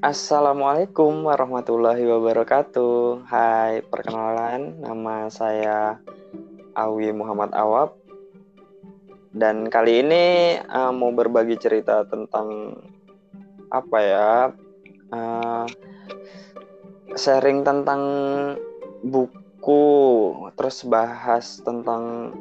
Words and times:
Assalamualaikum 0.00 1.28
warahmatullahi 1.28 2.00
wabarakatuh. 2.08 3.20
Hai, 3.28 3.84
perkenalan, 3.84 4.80
nama 4.80 5.28
saya 5.28 6.00
Awi 6.72 7.12
Muhammad 7.12 7.52
Awab. 7.52 8.00
Dan 9.36 9.68
kali 9.68 10.00
ini 10.00 10.56
uh, 10.56 10.88
mau 10.96 11.12
berbagi 11.12 11.60
cerita 11.60 12.08
tentang 12.08 12.80
apa 13.68 13.98
ya? 14.00 14.48
Uh, 15.12 15.68
sharing 17.12 17.60
tentang 17.60 18.00
buku, 19.04 19.84
terus 20.56 20.80
bahas 20.88 21.60
tentang 21.60 22.32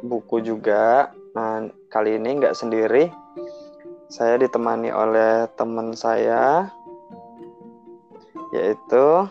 buku 0.00 0.40
juga. 0.40 1.12
Nah, 1.36 1.68
kali 1.92 2.16
ini 2.16 2.40
nggak 2.40 2.56
sendiri. 2.56 3.12
Saya 4.08 4.40
ditemani 4.40 4.88
oleh 4.88 5.52
teman 5.52 5.92
saya 5.92 6.72
yaitu 8.54 9.26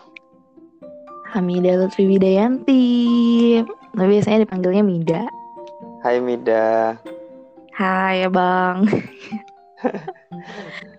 Hamidah 1.32 1.82
Lutfi 1.82 2.06
Widayanti. 2.06 2.84
Tapi 3.90 4.06
biasanya 4.06 4.46
dipanggilnya 4.46 4.86
Mida. 4.86 5.26
Hai 6.04 6.22
Mida. 6.22 6.94
Hai 7.74 8.22
Abang. 8.22 8.86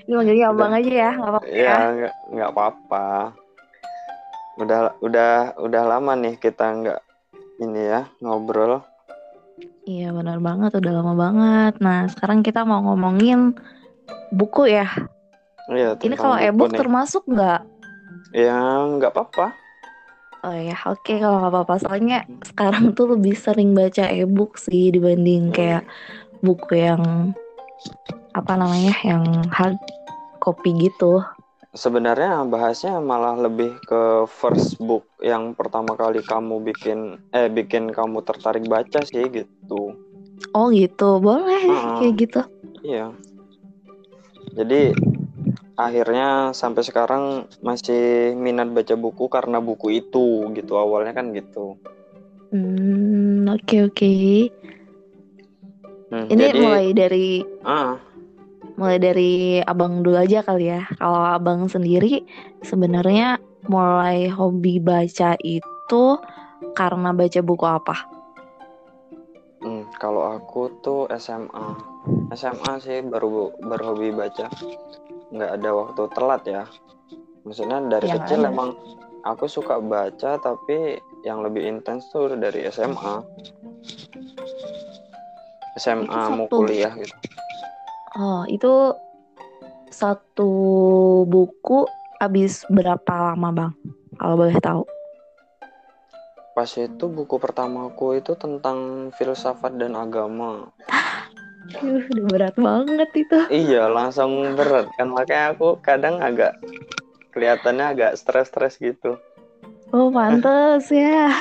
Ini 0.06 0.12
manggilnya 0.12 0.52
Abang 0.52 0.76
aja 0.76 0.92
ya, 0.92 1.12
nggak 1.16 1.32
apa-apa 1.32 1.48
ya. 1.48 1.78
Ya, 1.96 2.12
nggak 2.36 2.50
apa-apa. 2.52 3.32
Udah 4.60 4.80
udah 5.00 5.56
udah 5.62 5.84
lama 5.88 6.20
nih 6.20 6.36
kita 6.36 6.68
nggak 6.68 7.00
ini 7.64 7.82
ya 7.96 8.12
ngobrol. 8.20 8.84
Iya 9.88 10.12
benar 10.12 10.44
banget, 10.44 10.76
udah 10.76 10.92
lama 11.00 11.14
banget. 11.16 11.80
Nah 11.80 12.12
sekarang 12.12 12.44
kita 12.44 12.68
mau 12.68 12.84
ngomongin 12.84 13.56
buku 14.36 14.68
ya. 14.68 14.92
Iya. 15.72 15.96
Ini 15.98 16.16
kalau 16.20 16.38
e-book 16.38 16.76
termasuk 16.76 17.24
nggak? 17.26 17.75
Ya 18.36 18.60
nggak 18.84 19.16
apa-apa. 19.16 19.56
Oh 20.44 20.52
ya, 20.52 20.76
oke 20.84 21.08
okay, 21.08 21.24
kalau 21.24 21.40
nggak 21.40 21.54
apa-apa. 21.56 21.76
Soalnya 21.80 22.28
sekarang 22.44 22.92
tuh 22.92 23.16
lebih 23.16 23.32
sering 23.34 23.72
baca 23.72 24.12
e-book 24.12 24.60
sih 24.60 24.92
dibanding 24.92 25.56
kayak 25.56 25.88
buku 26.44 26.84
yang 26.84 27.32
apa 28.36 28.54
namanya, 28.60 28.92
yang 29.08 29.24
hard 29.56 29.80
copy 30.44 30.76
gitu. 30.76 31.24
Sebenarnya 31.72 32.44
bahasnya 32.44 33.00
malah 33.00 33.40
lebih 33.40 33.80
ke 33.88 34.28
first 34.28 34.78
book 34.84 35.08
yang 35.24 35.56
pertama 35.56 35.96
kali 35.96 36.20
kamu 36.20 36.60
bikin 36.60 37.16
eh 37.32 37.48
bikin 37.48 37.96
kamu 37.96 38.20
tertarik 38.28 38.68
baca 38.68 39.00
sih 39.08 39.32
gitu. 39.32 39.96
Oh 40.52 40.68
gitu, 40.76 41.24
boleh 41.24 41.72
uh 41.72 41.72
-uh. 41.72 41.98
kayak 42.04 42.14
gitu. 42.20 42.42
Iya. 42.84 43.16
Jadi 44.56 44.94
akhirnya 45.76 46.56
sampai 46.56 46.82
sekarang 46.88 47.24
masih 47.60 48.32
minat 48.40 48.72
baca 48.72 48.96
buku 48.96 49.28
karena 49.28 49.60
buku 49.60 50.00
itu 50.00 50.48
gitu 50.56 50.74
awalnya 50.80 51.12
kan 51.12 51.36
gitu. 51.36 51.76
Hmm 52.56 53.44
oke 53.52 53.64
okay, 53.68 53.80
oke. 53.84 53.92
Okay. 53.92 54.36
Hmm, 56.06 56.32
Ini 56.32 56.44
jadi, 56.48 56.60
mulai 56.62 56.88
dari 56.96 57.28
ah. 57.66 58.00
mulai 58.80 58.98
dari 59.00 59.60
abang 59.60 60.00
dulu 60.00 60.16
aja 60.16 60.46
kali 60.46 60.72
ya. 60.72 60.88
Kalau 60.96 61.22
abang 61.36 61.68
sendiri 61.68 62.24
sebenarnya 62.64 63.42
mulai 63.68 64.32
hobi 64.32 64.80
baca 64.80 65.36
itu 65.44 66.04
karena 66.78 67.10
baca 67.12 67.40
buku 67.44 67.66
apa? 67.66 67.96
Hmm, 69.66 69.90
kalau 69.98 70.38
aku 70.38 70.70
tuh 70.86 71.10
SMA, 71.18 71.68
SMA 72.38 72.72
sih 72.78 73.02
baru 73.02 73.50
baru 73.66 73.98
hobi 73.98 74.14
baca 74.14 74.46
nggak 75.36 75.52
ada 75.62 75.70
waktu 75.76 76.02
telat 76.16 76.44
ya. 76.48 76.64
Maksudnya 77.46 77.78
dari 77.86 78.08
ya, 78.10 78.18
kecil 78.24 78.42
ada. 78.42 78.50
emang 78.50 78.74
aku 79.28 79.46
suka 79.46 79.78
baca 79.78 80.40
tapi 80.40 80.98
yang 81.26 81.42
lebih 81.42 81.66
intens 81.66 82.08
tuh 82.14 82.32
dari 82.38 82.66
SMA 82.70 83.22
SMA 85.76 86.22
mau 86.32 86.48
kuliah 86.48 86.94
gitu. 86.96 87.16
Oh 88.16 88.48
itu 88.48 88.96
satu 89.92 90.52
buku 91.28 91.84
habis 92.18 92.64
berapa 92.72 93.34
lama 93.34 93.50
bang? 93.52 93.72
Kalau 94.16 94.36
boleh 94.40 94.58
tahu. 94.64 94.84
Pas 96.56 96.72
itu 96.80 97.06
buku 97.12 97.36
pertamaku 97.36 98.24
itu 98.24 98.32
tentang 98.40 99.12
filsafat 99.20 99.76
dan 99.76 100.00
agama 100.00 100.72
Udah 101.74 102.26
berat 102.30 102.56
banget 102.56 103.10
itu. 103.18 103.40
Iya, 103.50 103.90
langsung 103.90 104.54
berat 104.54 104.90
kan 104.96 105.10
makanya 105.10 105.58
aku 105.58 105.82
kadang 105.82 106.22
agak 106.22 106.58
kelihatannya 107.34 107.86
agak 107.98 108.12
stres-stres 108.16 108.78
gitu. 108.78 109.18
Oh, 109.94 110.10
pantas 110.14 110.88
ya. 110.90 111.34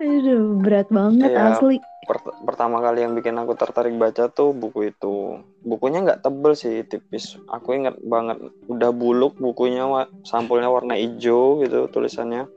Aduh, 0.00 0.56
berat 0.64 0.88
banget 0.88 1.30
iya, 1.30 1.54
asli. 1.54 1.76
Per 2.08 2.16
pertama 2.42 2.82
kali 2.82 3.06
yang 3.06 3.14
bikin 3.14 3.38
aku 3.38 3.54
tertarik 3.54 3.94
baca 3.94 4.26
tuh 4.32 4.50
buku 4.50 4.90
itu. 4.90 5.38
Bukunya 5.62 6.02
nggak 6.02 6.26
tebel 6.26 6.58
sih, 6.58 6.82
tipis. 6.82 7.38
Aku 7.46 7.76
ingat 7.76 8.00
banget, 8.02 8.40
udah 8.66 8.90
buluk 8.90 9.38
bukunya, 9.38 9.86
sampulnya 10.26 10.72
warna 10.72 10.98
hijau 10.98 11.62
gitu 11.62 11.86
tulisannya. 11.92 12.50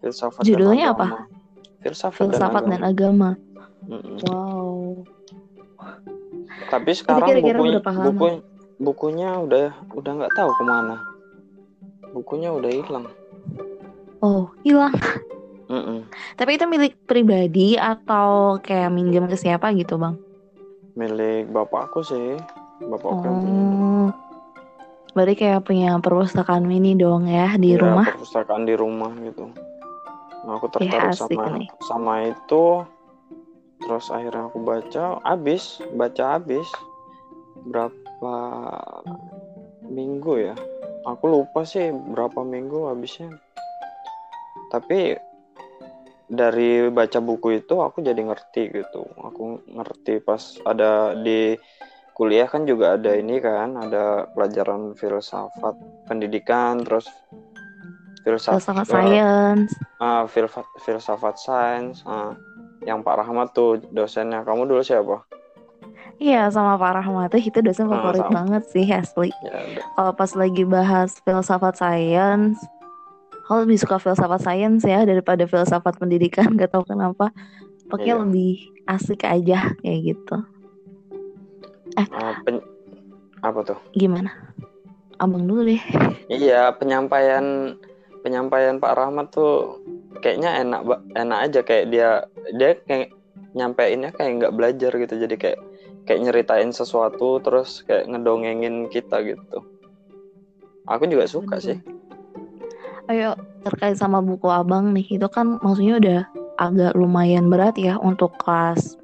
Filsafat 0.00 0.48
Judulnya 0.48 0.96
dan 0.96 0.96
agama. 0.96 1.04
apa? 1.04 1.18
Filsafat, 1.84 2.18
Filsafat 2.24 2.40
dan 2.40 2.48
agama. 2.48 2.70
Dan 2.72 2.82
agama. 2.88 3.30
Mm-mm. 3.88 4.16
Wow. 4.26 5.04
Tapi 6.68 6.90
sekarang 6.92 7.28
kira 7.28 7.40
-kira 7.40 7.58
bukunya, 7.58 7.80
buku, 7.80 8.26
bukunya 8.80 9.28
udah 9.40 9.66
udah 9.96 10.12
nggak 10.20 10.34
tahu 10.36 10.50
ke 10.56 10.64
mana. 10.64 10.96
Bukunya 12.12 12.50
udah 12.52 12.70
hilang. 12.70 13.06
Oh, 14.20 14.52
hilang. 14.66 14.92
Mm 15.70 15.82
-mm. 15.86 15.98
Tapi 16.34 16.58
itu 16.58 16.66
milik 16.66 16.98
pribadi 17.06 17.78
atau 17.78 18.58
kayak 18.58 18.90
minjem 18.90 19.30
ke 19.30 19.38
siapa 19.38 19.70
gitu, 19.72 19.96
Bang? 19.96 20.18
Milik 20.98 21.46
bapakku 21.54 22.02
sih. 22.02 22.34
Bapakku 22.82 23.22
oh. 23.22 23.24
yang 23.24 23.40
Berarti 25.10 25.34
kayak 25.42 25.66
punya 25.66 25.98
perpustakaan 25.98 26.66
mini 26.66 26.94
dong 26.94 27.26
ya 27.26 27.58
di 27.58 27.74
ya, 27.74 27.82
rumah? 27.82 28.06
perpustakaan 28.14 28.62
di 28.62 28.74
rumah 28.78 29.10
gitu. 29.18 29.50
Nah, 30.46 30.56
aku 30.56 30.66
tertarik 30.70 31.12
ya, 31.12 31.18
sama 31.18 31.44
nih. 31.58 31.68
sama 31.84 32.12
itu 32.30 32.86
terus 33.80 34.12
akhirnya 34.12 34.52
aku 34.52 34.58
baca 34.60 35.18
habis 35.24 35.80
baca 35.96 36.38
habis. 36.38 36.68
Berapa 37.60 38.34
minggu 39.90 40.52
ya? 40.52 40.56
Aku 41.04 41.28
lupa 41.28 41.64
sih 41.64 41.92
berapa 41.92 42.40
minggu 42.44 42.88
habisnya. 42.88 43.32
Tapi 44.70 45.16
dari 46.30 46.86
baca 46.94 47.18
buku 47.18 47.58
itu 47.58 47.82
aku 47.82 48.00
jadi 48.00 48.22
ngerti 48.22 48.70
gitu. 48.70 49.02
Aku 49.18 49.66
ngerti 49.66 50.22
pas 50.22 50.40
ada 50.62 51.12
di 51.18 51.58
kuliah 52.14 52.46
kan 52.46 52.68
juga 52.68 53.00
ada 53.00 53.16
ini 53.16 53.40
kan 53.40 53.80
ada 53.80 54.28
pelajaran 54.30 54.92
filsafat 54.92 55.72
pendidikan 56.04 56.84
terus 56.84 57.08
filsafat, 58.20 58.84
filsafat 58.84 58.86
science. 58.86 59.72
Uh, 60.00 60.24
filsafat 60.28 60.66
filsafat 60.84 61.36
science 61.40 62.04
uh, 62.04 62.36
yang 62.84 63.04
Pak 63.04 63.24
Rahmat 63.24 63.52
tuh 63.52 63.80
dosennya. 63.92 64.44
Kamu 64.44 64.64
dulu 64.68 64.80
siapa? 64.80 65.24
Iya 66.20 66.52
sama 66.52 66.76
Pak 66.76 67.00
Rahmat 67.00 67.32
tuh 67.32 67.40
itu 67.40 67.58
dosen 67.64 67.88
favorit 67.88 68.20
sama. 68.28 68.44
banget 68.44 68.62
sih 68.68 68.84
asli. 68.92 69.32
Ya, 69.40 69.80
Kalau 69.96 70.12
pas 70.12 70.30
lagi 70.36 70.68
bahas 70.68 71.16
filsafat 71.24 71.80
sains, 71.80 72.60
kalau 73.48 73.64
lebih 73.64 73.80
suka 73.80 73.96
filsafat 73.96 74.44
sains 74.44 74.84
ya 74.84 75.08
daripada 75.08 75.48
filsafat 75.48 75.96
pendidikan. 75.96 76.52
Gak 76.60 76.76
tau 76.76 76.84
kenapa. 76.84 77.32
Pokoknya 77.88 78.20
iya. 78.20 78.22
lebih 78.22 78.52
asik 78.84 79.24
aja 79.24 79.72
kayak 79.80 80.00
gitu. 80.12 80.36
Eh, 81.98 82.06
uh, 82.06 82.36
pen... 82.44 82.62
apa 83.40 83.60
tuh? 83.64 83.78
Gimana? 83.96 84.30
Abang 85.16 85.48
dulu 85.48 85.66
deh. 85.66 85.82
Iya 86.30 86.70
penyampaian 86.76 87.74
penyampaian 88.22 88.76
Pak 88.78 88.94
Rahmat 88.94 89.26
tuh 89.32 89.82
kayaknya 90.20 90.62
enak 90.62 90.80
enak 91.16 91.38
aja 91.48 91.60
kayak 91.64 91.86
dia 91.90 92.10
dia 92.56 92.78
kayak 92.84 93.12
nyampeinnya 93.54 94.10
kayak 94.14 94.42
nggak 94.42 94.54
belajar 94.54 94.92
gitu. 94.94 95.14
Jadi 95.16 95.34
kayak 95.36 95.58
kayak 96.08 96.20
nyeritain 96.26 96.70
sesuatu 96.74 97.38
terus 97.44 97.84
kayak 97.84 98.08
ngedongengin 98.08 98.90
kita 98.90 99.22
gitu. 99.22 99.62
Aku 100.90 101.06
juga 101.06 101.28
suka 101.30 101.60
Betul. 101.60 101.66
sih. 101.66 101.78
Ayo 103.10 103.34
terkait 103.66 103.98
sama 103.98 104.22
buku 104.22 104.46
abang 104.48 104.94
nih 104.94 105.18
itu 105.18 105.28
kan 105.30 105.58
maksudnya 105.60 105.94
udah 105.98 106.20
agak 106.60 106.92
lumayan 106.94 107.50
berat 107.50 107.74
ya 107.78 107.98
untuk 107.98 108.34
kelas 108.38 108.98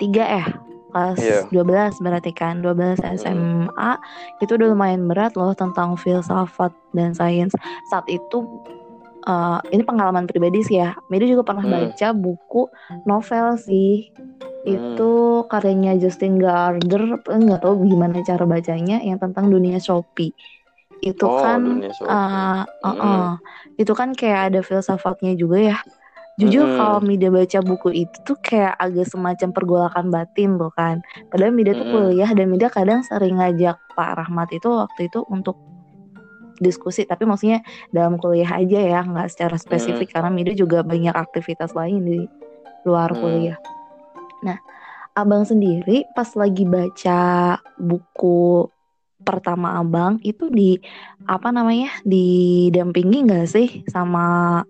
3 0.00 0.16
ya? 0.16 0.46
Kelas 0.90 1.18
yeah. 1.22 1.44
12 1.54 2.02
berarti 2.02 2.32
kan? 2.34 2.64
12 2.64 2.98
SMA 3.20 3.70
hmm. 3.70 4.42
itu 4.42 4.52
udah 4.58 4.68
lumayan 4.74 5.06
berat 5.06 5.38
loh 5.38 5.54
tentang 5.54 5.94
filsafat 5.94 6.74
dan 6.96 7.14
sains. 7.14 7.54
Saat 7.92 8.08
itu 8.10 8.44
uh, 9.26 9.58
ini 9.72 9.82
pengalaman 9.84 10.24
pribadi 10.24 10.64
sih 10.64 10.80
ya. 10.80 10.96
Mida 11.12 11.26
juga 11.28 11.44
pernah 11.44 11.64
hmm. 11.64 11.72
baca 11.72 12.08
buku 12.14 12.62
novel 13.04 13.46
sih. 13.60 14.12
Hmm. 14.14 14.66
Itu 14.68 15.44
karyanya 15.48 15.96
Justin 15.96 16.36
Gardner, 16.36 17.20
nggak 17.24 17.60
tahu 17.64 17.88
gimana 17.88 18.20
cara 18.20 18.44
bacanya 18.44 19.00
yang 19.00 19.16
tentang 19.16 19.48
dunia 19.48 19.80
Shopee. 19.80 20.32
Itu 21.00 21.24
oh, 21.24 21.40
kan 21.40 21.80
uh, 22.04 22.64
uh, 22.64 22.86
uh, 22.86 22.92
hmm. 22.92 23.80
itu 23.80 23.92
kan 23.96 24.12
kayak 24.12 24.52
ada 24.52 24.60
filsafatnya 24.60 25.32
juga 25.32 25.76
ya. 25.76 25.78
Jujur 26.40 26.64
hmm. 26.64 26.76
kalau 26.80 26.98
Mida 27.04 27.28
baca 27.28 27.58
buku 27.60 27.88
itu 28.08 28.16
tuh 28.24 28.38
kayak 28.40 28.72
agak 28.80 29.12
semacam 29.12 29.48
pergolakan 29.52 30.08
batin 30.08 30.56
loh 30.56 30.72
kan. 30.72 31.04
Padahal 31.28 31.52
Mida 31.52 31.76
tuh 31.76 31.84
kuliah 31.88 32.32
dan 32.32 32.48
Mida 32.48 32.72
kadang 32.72 33.04
sering 33.04 33.36
ngajak 33.36 33.76
Pak 33.92 34.10
Rahmat 34.16 34.48
itu 34.56 34.68
waktu 34.72 35.12
itu 35.12 35.20
untuk 35.28 35.60
diskusi 36.60 37.08
tapi 37.08 37.24
maksudnya 37.24 37.64
dalam 37.90 38.20
kuliah 38.20 38.60
aja 38.60 38.78
ya 38.78 39.00
nggak 39.02 39.32
secara 39.32 39.56
spesifik 39.56 40.12
hmm. 40.12 40.14
karena 40.14 40.30
Mida 40.30 40.52
juga 40.52 40.84
banyak 40.84 41.16
aktivitas 41.16 41.72
lain 41.72 42.04
di 42.04 42.18
luar 42.84 43.16
hmm. 43.16 43.18
kuliah. 43.18 43.58
Nah, 44.44 44.60
abang 45.16 45.42
sendiri 45.48 46.04
pas 46.12 46.28
lagi 46.36 46.68
baca 46.68 47.56
buku 47.80 48.68
pertama 49.20 49.76
abang 49.80 50.16
itu 50.24 50.48
di 50.48 50.80
apa 51.28 51.52
namanya 51.52 51.92
didampingi 52.08 53.28
nggak 53.28 53.48
sih 53.48 53.68
sama 53.88 54.60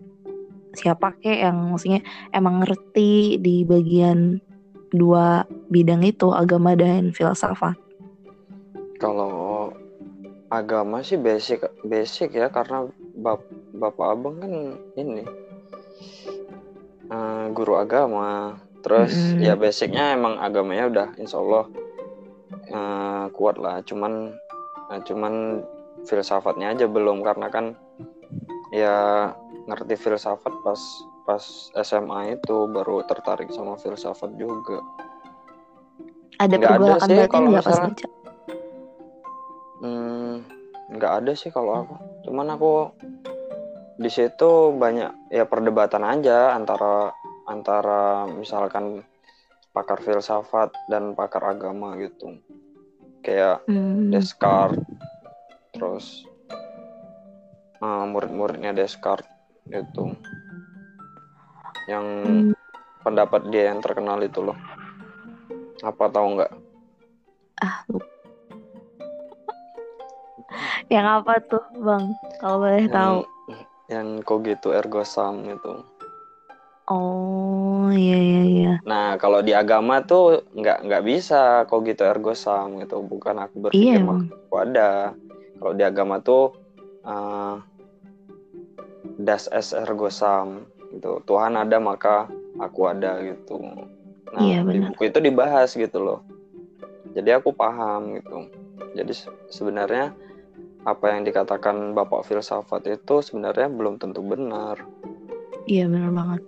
siapa 0.74 1.14
kek 1.18 1.38
yang 1.42 1.74
maksudnya 1.74 2.02
emang 2.30 2.62
ngerti 2.62 3.38
di 3.42 3.66
bagian 3.66 4.38
dua 4.90 5.46
bidang 5.70 6.02
itu 6.02 6.30
agama 6.34 6.74
dan 6.74 7.14
filsafat? 7.14 7.89
Agama 10.60 11.00
sih 11.00 11.16
basic 11.16 11.64
basic 11.80 12.36
ya 12.36 12.52
karena 12.52 12.84
bap 13.16 13.40
bapak 13.72 14.06
abang 14.12 14.36
kan 14.44 14.52
ini 14.92 15.24
uh, 17.08 17.48
guru 17.56 17.80
agama. 17.80 18.60
Terus 18.84 19.12
mm 19.12 19.24
-hmm. 19.36 19.44
ya 19.44 19.54
basicnya 19.56 20.04
emang 20.16 20.36
agamanya 20.36 20.84
udah 20.92 21.08
insya 21.16 21.40
Allah 21.40 21.64
uh, 22.72 23.24
kuat 23.32 23.56
lah. 23.56 23.80
Cuman 23.88 24.36
uh, 24.92 25.00
cuman 25.00 25.64
filsafatnya 26.04 26.76
aja 26.76 26.84
belum 26.84 27.24
karena 27.24 27.48
kan 27.48 27.76
ya 28.72 29.28
ngerti 29.64 29.96
filsafat 29.96 30.52
pas 30.64 30.80
pas 31.24 31.44
SMA 31.84 32.36
itu 32.36 32.56
baru 32.68 33.00
tertarik 33.08 33.48
sama 33.52 33.80
filsafat 33.80 34.36
juga. 34.36 34.80
Ada 36.40 36.56
nggak 36.56 36.76
ada 36.80 36.92
sih 37.04 37.16
kalau 37.28 37.52
misalnya 37.52 37.92
nggak 40.90 41.12
ada 41.22 41.32
sih 41.38 41.54
kalau 41.54 41.86
aku. 41.86 41.94
Cuman 42.26 42.46
aku 42.54 42.72
di 44.00 44.10
situ 44.10 44.74
banyak 44.74 45.30
ya 45.30 45.44
perdebatan 45.46 46.02
aja 46.02 46.56
antara 46.56 47.14
antara 47.46 48.26
misalkan 48.26 49.04
pakar 49.70 50.02
filsafat 50.02 50.74
dan 50.90 51.14
pakar 51.14 51.54
agama 51.54 51.94
gitu. 52.00 52.42
Kayak 53.22 53.62
hmm. 53.70 54.10
Descartes 54.10 54.82
terus 55.70 56.26
uh, 57.78 58.04
murid-muridnya 58.10 58.74
Descartes 58.74 59.28
itu 59.70 60.18
yang 61.86 62.06
hmm. 62.26 62.52
pendapat 63.06 63.46
dia 63.54 63.70
yang 63.70 63.78
terkenal 63.78 64.18
itu 64.24 64.42
loh. 64.42 64.58
Apa 65.80 66.10
tahu 66.12 66.26
nggak? 66.36 66.52
Ah 67.60 67.84
yang 70.94 71.06
apa 71.06 71.38
tuh 71.46 71.62
bang? 71.78 72.04
Kalau 72.38 72.56
boleh 72.62 72.84
yang, 72.86 72.92
tahu. 72.92 73.18
yang 73.90 74.08
cogito 74.22 74.70
ergo 74.74 75.02
sum 75.02 75.46
itu. 75.46 75.74
Oh 76.90 77.86
iya 77.94 78.18
iya 78.18 78.42
iya. 78.42 78.72
Nah 78.82 79.14
kalau 79.14 79.46
di 79.46 79.54
agama 79.54 80.02
tuh 80.02 80.42
nggak 80.50 80.90
nggak 80.90 81.04
bisa 81.06 81.64
cogito 81.70 82.02
ergo 82.02 82.34
sum 82.34 82.82
gitu. 82.82 82.98
Bukan 83.02 83.36
aku 83.38 83.70
berpikir 83.70 84.02
iya, 84.02 84.26
aku 84.50 84.54
ada. 84.58 85.14
Kalau 85.60 85.72
di 85.76 85.84
agama 85.86 86.18
tuh 86.18 86.56
uh, 87.06 87.62
das 89.20 89.46
es 89.54 89.70
ergo 89.70 90.10
sum 90.10 90.66
gitu. 90.90 91.22
Tuhan 91.26 91.54
ada 91.54 91.78
maka 91.78 92.26
aku 92.58 92.90
ada 92.90 93.22
gitu. 93.22 93.62
Nah 94.30 94.42
iya, 94.42 94.62
di 94.66 94.82
buku 94.82 95.10
itu 95.10 95.18
dibahas 95.22 95.74
gitu 95.74 95.98
loh. 96.02 96.20
Jadi 97.14 97.30
aku 97.34 97.54
paham 97.54 98.18
gitu. 98.18 98.50
Jadi 98.98 99.12
sebenarnya 99.50 100.10
apa 100.84 101.12
yang 101.12 101.28
dikatakan 101.28 101.92
Bapak 101.92 102.24
filsafat 102.24 102.88
itu 102.88 103.20
sebenarnya 103.20 103.68
belum 103.68 104.00
tentu 104.00 104.24
benar. 104.24 104.80
Iya 105.68 105.86
benar 105.90 106.10
banget. 106.12 106.42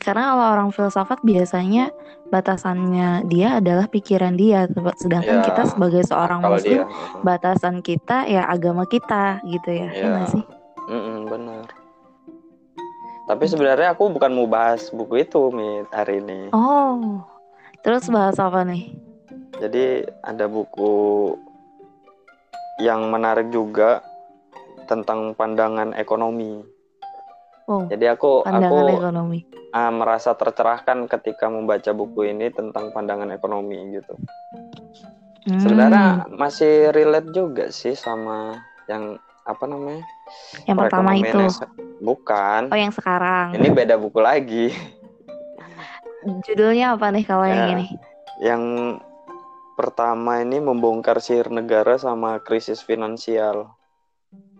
Karena 0.00 0.34
kalau 0.34 0.46
orang 0.58 0.70
filsafat 0.74 1.20
biasanya 1.22 1.94
batasannya 2.28 3.28
dia 3.30 3.62
adalah 3.62 3.86
pikiran 3.86 4.34
dia, 4.34 4.66
sedangkan 4.98 5.40
ya, 5.40 5.44
kita 5.46 5.62
sebagai 5.70 6.02
seorang 6.02 6.40
muslim 6.42 6.82
dia. 6.82 7.22
batasan 7.22 7.80
kita 7.84 8.26
ya 8.26 8.48
agama 8.48 8.88
kita 8.90 9.44
gitu 9.46 9.70
ya, 9.70 9.88
ya, 9.92 10.08
ya 10.18 10.24
sih? 10.28 10.44
Mm 10.90 11.00
-mm, 11.00 11.18
benar. 11.30 11.64
Tapi 13.24 13.44
sebenarnya 13.48 13.96
aku 13.96 14.12
bukan 14.12 14.36
mau 14.36 14.44
bahas 14.44 14.92
buku 14.92 15.24
itu 15.24 15.48
Mit 15.48 15.88
hari 15.88 16.20
ini. 16.20 16.52
Oh, 16.52 17.24
terus 17.80 18.12
bahas 18.12 18.36
apa 18.36 18.60
nih? 18.68 18.92
Jadi 19.56 20.04
ada 20.20 20.44
buku 20.44 21.32
yang 22.82 23.10
menarik 23.10 23.50
juga 23.54 24.02
tentang 24.84 25.32
pandangan 25.34 25.94
ekonomi. 25.96 26.60
Oh, 27.64 27.88
Jadi 27.88 28.04
aku 28.10 28.44
aku 28.44 28.76
ekonomi. 28.92 29.48
Uh, 29.74 29.90
merasa 29.90 30.36
tercerahkan 30.36 31.10
ketika 31.10 31.50
membaca 31.50 31.90
buku 31.90 32.30
ini 32.30 32.52
tentang 32.52 32.92
pandangan 32.92 33.32
ekonomi 33.32 33.80
gitu. 33.96 34.14
Hmm. 35.48 35.60
Sebenarnya 35.60 36.28
masih 36.30 36.92
relate 36.92 37.32
juga 37.32 37.68
sih 37.72 37.96
sama 37.96 38.60
yang 38.88 39.16
apa 39.44 39.64
namanya? 39.64 40.04
Yang 40.68 40.76
pertama 40.88 41.10
itu. 41.16 41.40
Bukan. 42.04 42.68
Oh, 42.68 42.78
yang 42.78 42.92
sekarang. 42.92 43.56
Ini 43.56 43.68
beda 43.72 43.96
buku 43.96 44.20
lagi. 44.20 44.72
Judulnya 46.24 46.96
apa 46.96 47.12
nih 47.12 47.24
kalau 47.24 47.44
ya, 47.44 47.52
yang 47.52 47.68
ini? 47.76 47.86
Yang 48.40 48.62
pertama 49.74 50.40
ini 50.40 50.62
membongkar 50.62 51.18
sihir 51.18 51.50
negara 51.50 51.98
sama 51.98 52.38
krisis 52.40 52.80
finansial. 52.80 53.74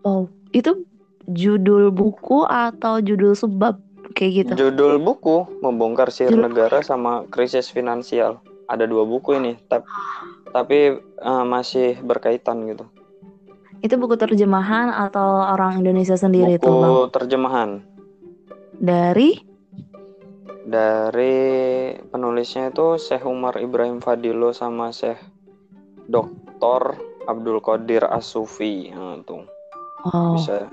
Oh, 0.05 0.28
itu 0.52 0.84
judul 1.31 1.88
buku 1.94 2.44
atau 2.44 3.00
judul 3.00 3.32
sebab 3.32 3.81
kayak 4.12 4.32
gitu? 4.44 4.69
Judul 4.69 5.00
buku 5.00 5.49
membongkar 5.64 6.12
sihir 6.12 6.34
judul... 6.34 6.50
negara 6.50 6.78
sama 6.84 7.25
krisis 7.31 7.70
finansial. 7.70 8.43
Ada 8.64 8.88
dua 8.88 9.05
buku 9.05 9.37
ini, 9.37 9.61
tapi 9.69 9.84
tapi 10.55 10.79
uh, 11.20 11.44
masih 11.44 12.00
berkaitan 12.00 12.65
gitu. 12.69 12.84
Itu 13.84 14.00
buku 14.00 14.17
terjemahan 14.17 14.89
atau 14.89 15.44
orang 15.44 15.84
Indonesia 15.84 16.17
sendiri 16.17 16.56
buku 16.56 16.65
itu? 16.65 16.70
Buku 16.72 17.12
terjemahan. 17.12 17.84
Dari? 18.81 19.54
Dari 20.65 21.37
penulisnya 22.09 22.73
itu 22.73 22.97
Syekh 22.97 23.29
Umar 23.29 23.61
Ibrahim 23.61 24.01
Fadilo 24.01 24.51
sama 24.56 24.89
Syekh 24.91 25.21
Dr. 26.09 26.97
Abdul 27.29 27.61
Qadir 27.61 28.05
Asufi 28.09 28.93
nah, 28.93 29.21
tuh. 29.25 29.44
Oh. 30.09 30.37
bisa. 30.37 30.69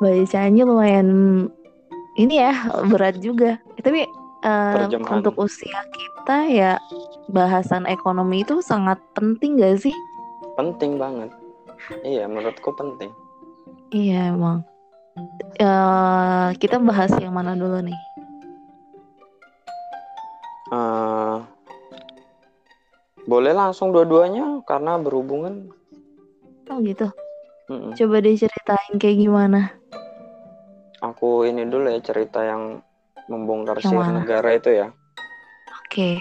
Bacanya 0.00 0.62
lumayan 0.64 1.08
ini 2.20 2.40
ya 2.40 2.52
berat 2.92 3.20
juga. 3.20 3.60
Tapi 3.80 4.04
uh, 4.44 4.88
untuk 5.12 5.36
usia 5.40 5.80
kita 5.92 6.38
ya 6.48 6.72
bahasan 7.32 7.88
ekonomi 7.88 8.44
itu 8.44 8.60
sangat 8.60 9.00
penting 9.16 9.60
gak 9.60 9.80
sih? 9.80 9.96
Penting 10.60 11.00
banget. 11.00 11.32
Iya 12.04 12.28
menurutku 12.28 12.72
penting. 12.76 13.12
Iya 13.92 14.32
emang. 14.32 14.64
Uh, 15.62 16.50
kita 16.58 16.82
bahas 16.82 17.12
yang 17.22 17.38
mana 17.38 17.54
dulu 17.54 17.78
nih 17.78 17.94
Uh, 20.72 21.44
boleh 23.24 23.52
langsung 23.56 23.92
dua-duanya 23.92 24.60
karena 24.68 25.00
berhubungan. 25.00 25.72
Oh 26.68 26.80
gitu. 26.80 27.08
Mm 27.68 27.76
-mm. 27.80 27.90
Coba 27.96 28.16
diceritain 28.20 28.94
kayak 29.00 29.18
gimana? 29.20 29.60
Aku 31.00 31.44
ini 31.48 31.64
dulu 31.68 31.88
ya 31.88 32.00
cerita 32.00 32.44
yang 32.44 32.80
membongkar 33.28 33.80
yang 33.80 33.92
sihir 33.92 34.12
negara 34.12 34.48
itu 34.56 34.70
ya. 34.72 34.88
Oke. 35.84 35.88
Okay. 35.88 36.14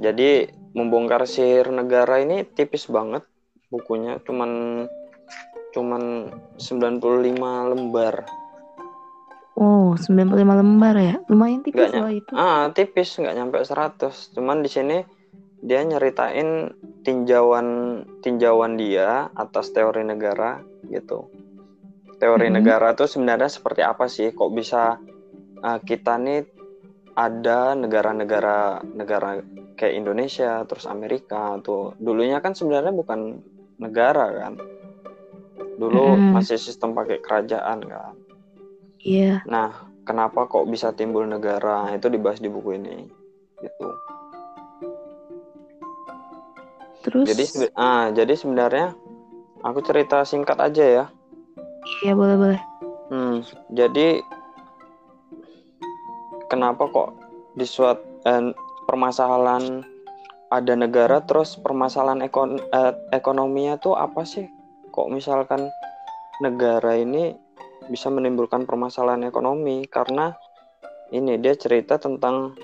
Jadi 0.00 0.48
membongkar 0.72 1.28
sihir 1.28 1.68
negara 1.68 2.24
ini 2.24 2.44
tipis 2.48 2.88
banget 2.88 3.24
bukunya, 3.68 4.16
cuman 4.24 4.84
cuman 5.76 6.32
95 6.56 7.70
lembar. 7.76 8.24
Oh, 9.60 9.92
95 9.92 10.40
lembar 10.40 10.96
ya. 10.96 11.20
Lumayan 11.28 11.60
tipis 11.60 11.92
loh 11.92 12.08
itu. 12.08 12.32
Ah, 12.32 12.72
tipis, 12.72 13.12
nggak 13.20 13.36
nyampe 13.36 13.60
100. 13.60 14.32
Cuman 14.32 14.64
di 14.64 14.72
sini 14.72 15.04
dia 15.60 15.84
nyeritain 15.84 16.72
tinjauan 17.04 18.00
tinjauan 18.24 18.80
dia 18.80 19.28
atas 19.36 19.76
teori 19.76 20.00
negara 20.00 20.64
gitu. 20.88 21.28
teori 22.20 22.52
hmm. 22.52 22.56
negara 22.60 22.92
itu 22.92 23.04
sebenarnya 23.08 23.48
seperti 23.48 23.80
apa 23.80 24.04
sih? 24.08 24.32
Kok 24.32 24.52
bisa 24.52 25.00
uh, 25.64 25.78
kita 25.80 26.20
nih 26.20 26.44
ada 27.16 27.72
negara-negara 27.72 28.84
negara 28.84 29.40
kayak 29.76 29.96
Indonesia, 29.96 30.60
terus 30.68 30.84
Amerika 30.84 31.56
tuh 31.64 31.96
dulunya 31.96 32.44
kan 32.44 32.52
sebenarnya 32.52 32.92
bukan 32.92 33.40
negara 33.80 34.28
kan. 34.36 34.60
Dulu 35.80 36.16
hmm. 36.16 36.36
masih 36.36 36.60
sistem 36.60 36.92
pakai 36.92 37.24
kerajaan 37.24 37.88
kan. 37.88 38.19
Iya. 39.00 39.24
Yeah. 39.24 39.36
Nah, 39.48 39.68
kenapa 40.04 40.44
kok 40.50 40.68
bisa 40.68 40.92
timbul 40.92 41.24
negara? 41.24 41.88
Itu 41.96 42.12
dibahas 42.12 42.40
di 42.40 42.52
buku 42.52 42.76
ini. 42.76 43.08
Gitu. 43.60 43.88
Terus 47.00 47.26
Jadi 47.32 47.44
ah, 47.80 48.12
jadi 48.12 48.36
sebenarnya 48.36 48.92
aku 49.64 49.80
cerita 49.80 50.20
singkat 50.28 50.60
aja 50.60 50.84
ya. 50.84 51.04
Iya, 52.04 52.12
boleh, 52.12 52.36
boleh. 52.36 52.60
Hmm, 53.08 53.40
jadi 53.72 54.20
kenapa 56.52 56.86
kok 56.92 57.16
di 57.56 57.64
suatu 57.64 58.04
eh, 58.28 58.52
permasalahan 58.84 59.82
ada 60.50 60.74
negara 60.74 61.22
terus 61.24 61.56
permasalahan 61.56 62.20
ekon 62.26 62.60
eh, 62.60 62.92
ekonominya 63.16 63.80
tuh 63.80 63.96
apa 63.96 64.28
sih? 64.28 64.44
Kok 64.92 65.08
misalkan 65.08 65.72
negara 66.44 67.00
ini 67.00 67.32
bisa 67.90 68.06
menimbulkan 68.08 68.64
permasalahan 68.64 69.26
ekonomi 69.26 69.84
karena 69.90 70.32
ini 71.10 71.36
dia 71.42 71.58
cerita 71.58 71.98
tentang 71.98 72.54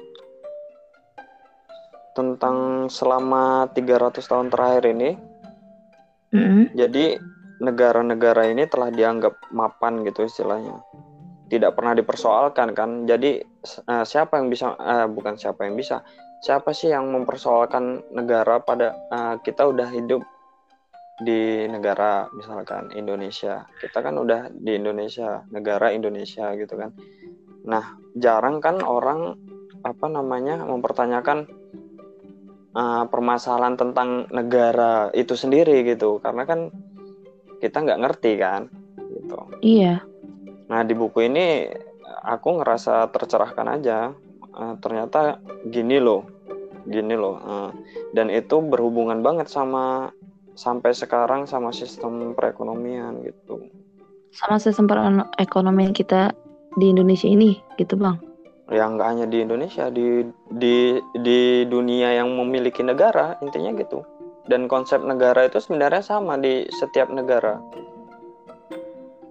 tentang 2.16 2.88
selama 2.88 3.68
300 3.76 4.25
tahun 4.25 4.49
terakhir 4.49 4.85
ini. 4.88 5.11
Mm-hmm. 6.33 6.64
Jadi 6.73 7.04
negara-negara 7.61 8.49
ini 8.49 8.64
telah 8.71 8.88
dianggap 8.88 9.37
mapan 9.52 10.00
gitu 10.06 10.25
istilahnya. 10.25 10.80
Tidak 11.47 11.76
pernah 11.76 11.92
dipersoalkan 11.92 12.73
kan. 12.73 13.04
Jadi 13.04 13.42
uh, 13.90 14.04
siapa 14.06 14.40
yang 14.40 14.49
bisa 14.49 14.73
uh, 14.78 15.06
bukan 15.11 15.37
siapa 15.37 15.68
yang 15.68 15.76
bisa. 15.76 16.00
Siapa 16.40 16.73
sih 16.73 16.88
yang 16.88 17.11
mempersoalkan 17.12 18.14
negara 18.16 18.62
pada 18.64 18.97
uh, 19.12 19.35
kita 19.45 19.68
udah 19.68 19.92
hidup 19.92 20.25
di 21.16 21.64
negara 21.64 22.28
misalkan 22.37 22.92
Indonesia. 22.92 23.64
Kita 23.80 24.04
kan 24.04 24.20
udah 24.20 24.52
di 24.52 24.76
Indonesia 24.76 25.40
negara 25.49 25.92
Indonesia 25.92 26.52
gitu 26.56 26.76
kan. 26.76 26.92
Nah 27.64 27.96
jarang 28.12 28.61
kan 28.61 28.85
orang 28.85 29.37
apa 29.80 30.06
namanya 30.12 30.61
mempertanyakan 30.66 31.49
uh, 32.76 33.04
permasalahan 33.08 33.80
tentang 33.80 34.28
negara 34.28 35.08
itu 35.16 35.32
sendiri 35.32 35.88
gitu. 35.88 36.20
Karena 36.20 36.44
kan 36.44 36.68
kita 37.64 37.80
nggak 37.80 38.00
ngerti 38.04 38.32
kan 38.37 38.68
gitu. 39.16 39.38
Iya. 39.64 40.04
Nah 40.68 40.80
di 40.85 40.92
buku 40.92 41.25
ini 41.25 41.64
aku 42.28 42.61
ngerasa 42.61 43.08
tercerahkan 43.08 43.68
aja. 43.80 44.12
Uh, 44.56 44.73
ternyata 44.80 45.37
gini 45.68 46.00
loh 46.00 46.25
gini 46.87 47.18
loh 47.18 47.37
uh, 47.42 47.70
dan 48.14 48.30
itu 48.30 48.62
berhubungan 48.62 49.20
banget 49.20 49.50
sama 49.50 50.14
sampai 50.57 50.97
sekarang 50.97 51.45
sama 51.45 51.71
sistem 51.71 52.33
perekonomian 52.33 53.21
gitu. 53.23 53.69
Sama 54.33 54.57
sistem 54.57 54.89
perekonomian 54.89 55.93
kita 55.93 56.33
di 56.81 56.91
Indonesia 56.91 57.29
ini 57.29 57.61
gitu 57.77 57.95
bang? 58.01 58.17
Ya 58.73 58.89
nggak 58.89 59.07
hanya 59.07 59.27
di 59.31 59.45
Indonesia, 59.45 59.93
di 59.93 60.27
di 60.51 60.99
di 61.23 61.63
dunia 61.71 62.19
yang 62.19 62.35
memiliki 62.35 62.83
negara 62.83 63.39
intinya 63.45 63.71
gitu. 63.79 64.03
Dan 64.51 64.67
konsep 64.67 65.05
negara 65.05 65.47
itu 65.47 65.63
sebenarnya 65.63 66.03
sama 66.03 66.35
di 66.41 66.67
setiap 66.83 67.13
negara. 67.13 67.63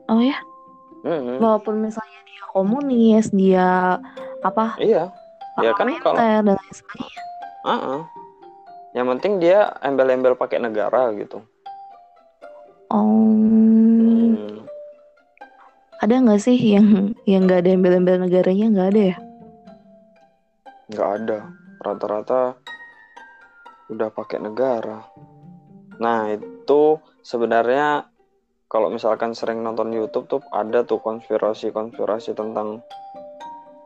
Oh 0.08 0.22
ya? 0.22 0.38
Mm-hmm. 1.03 1.41
Walaupun 1.41 1.84
misalnya 1.84 2.20
dia 2.24 2.44
komunis, 2.53 3.25
dia 3.34 4.00
apa? 4.46 4.77
Iya. 4.79 5.12
Ya 5.63 5.72
kan 5.75 5.88
kalau 6.03 6.20
dan 6.20 6.53
lain 6.53 6.74
sebagainya. 6.75 7.24
Uh-uh 7.65 8.14
yang 8.95 9.11
penting 9.11 9.43
dia 9.43 9.75
embel-embel 9.83 10.39
pakai 10.39 10.63
negara 10.63 11.11
gitu. 11.19 11.43
Oh 12.87 13.27
hmm. 13.27 14.63
ada 15.99 16.15
nggak 16.15 16.39
sih 16.39 16.55
yang 16.55 17.11
yang 17.27 17.43
nggak 17.43 17.67
ada 17.67 17.75
embel-embel 17.75 18.23
negaranya? 18.23 18.71
Nggak 18.71 18.87
ada 18.95 19.01
ya? 19.03 19.17
Nggak 20.95 21.09
ada. 21.19 21.39
Rata-rata 21.83 22.41
udah 23.91 24.09
pakai 24.15 24.39
negara. 24.39 25.03
Nah 25.99 26.31
itu 26.31 26.95
sebenarnya 27.19 28.07
kalau 28.71 28.87
misalkan 28.87 29.35
sering 29.35 29.59
nonton 29.59 29.91
YouTube 29.91 30.31
tuh 30.31 30.41
ada 30.55 30.87
tuh 30.87 31.03
konspirasi-konspirasi 31.03 32.31
tentang 32.31 32.79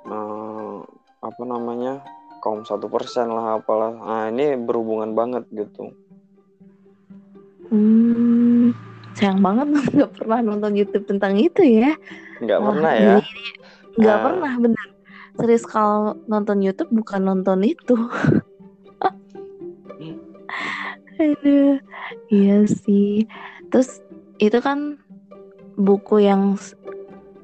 uh, 0.05 0.85
apa 1.19 1.43
namanya 1.43 2.05
kaum 2.39 2.63
satu 2.63 2.88
persen 2.88 3.29
lah 3.31 3.60
apalah. 3.60 3.93
Nah 3.93 4.24
ini 4.31 4.55
berhubungan 4.60 5.13
banget 5.13 5.43
gitu. 5.51 5.91
Hmm 7.69 8.74
sayang 9.19 9.43
banget 9.43 9.67
nggak 10.00 10.12
pernah 10.15 10.39
nonton 10.39 10.79
YouTube 10.79 11.03
tentang 11.03 11.36
itu 11.36 11.60
ya. 11.60 11.91
Nggak 12.39 12.60
pernah 12.63 12.93
ya? 12.96 13.19
nggak 14.00 14.17
uh, 14.17 14.24
pernah 14.24 14.53
bener. 14.55 14.88
Serius 15.36 15.67
kalau 15.67 16.15
nonton 16.31 16.63
YouTube 16.63 16.91
bukan 16.96 17.22
nonton 17.27 17.60
itu. 17.67 17.96
Aduh, 21.19 21.75
iya 22.31 22.63
sih. 22.63 23.27
Terus 23.67 24.00
itu 24.39 24.55
kan 24.63 24.96
buku 25.75 26.24
yang 26.24 26.55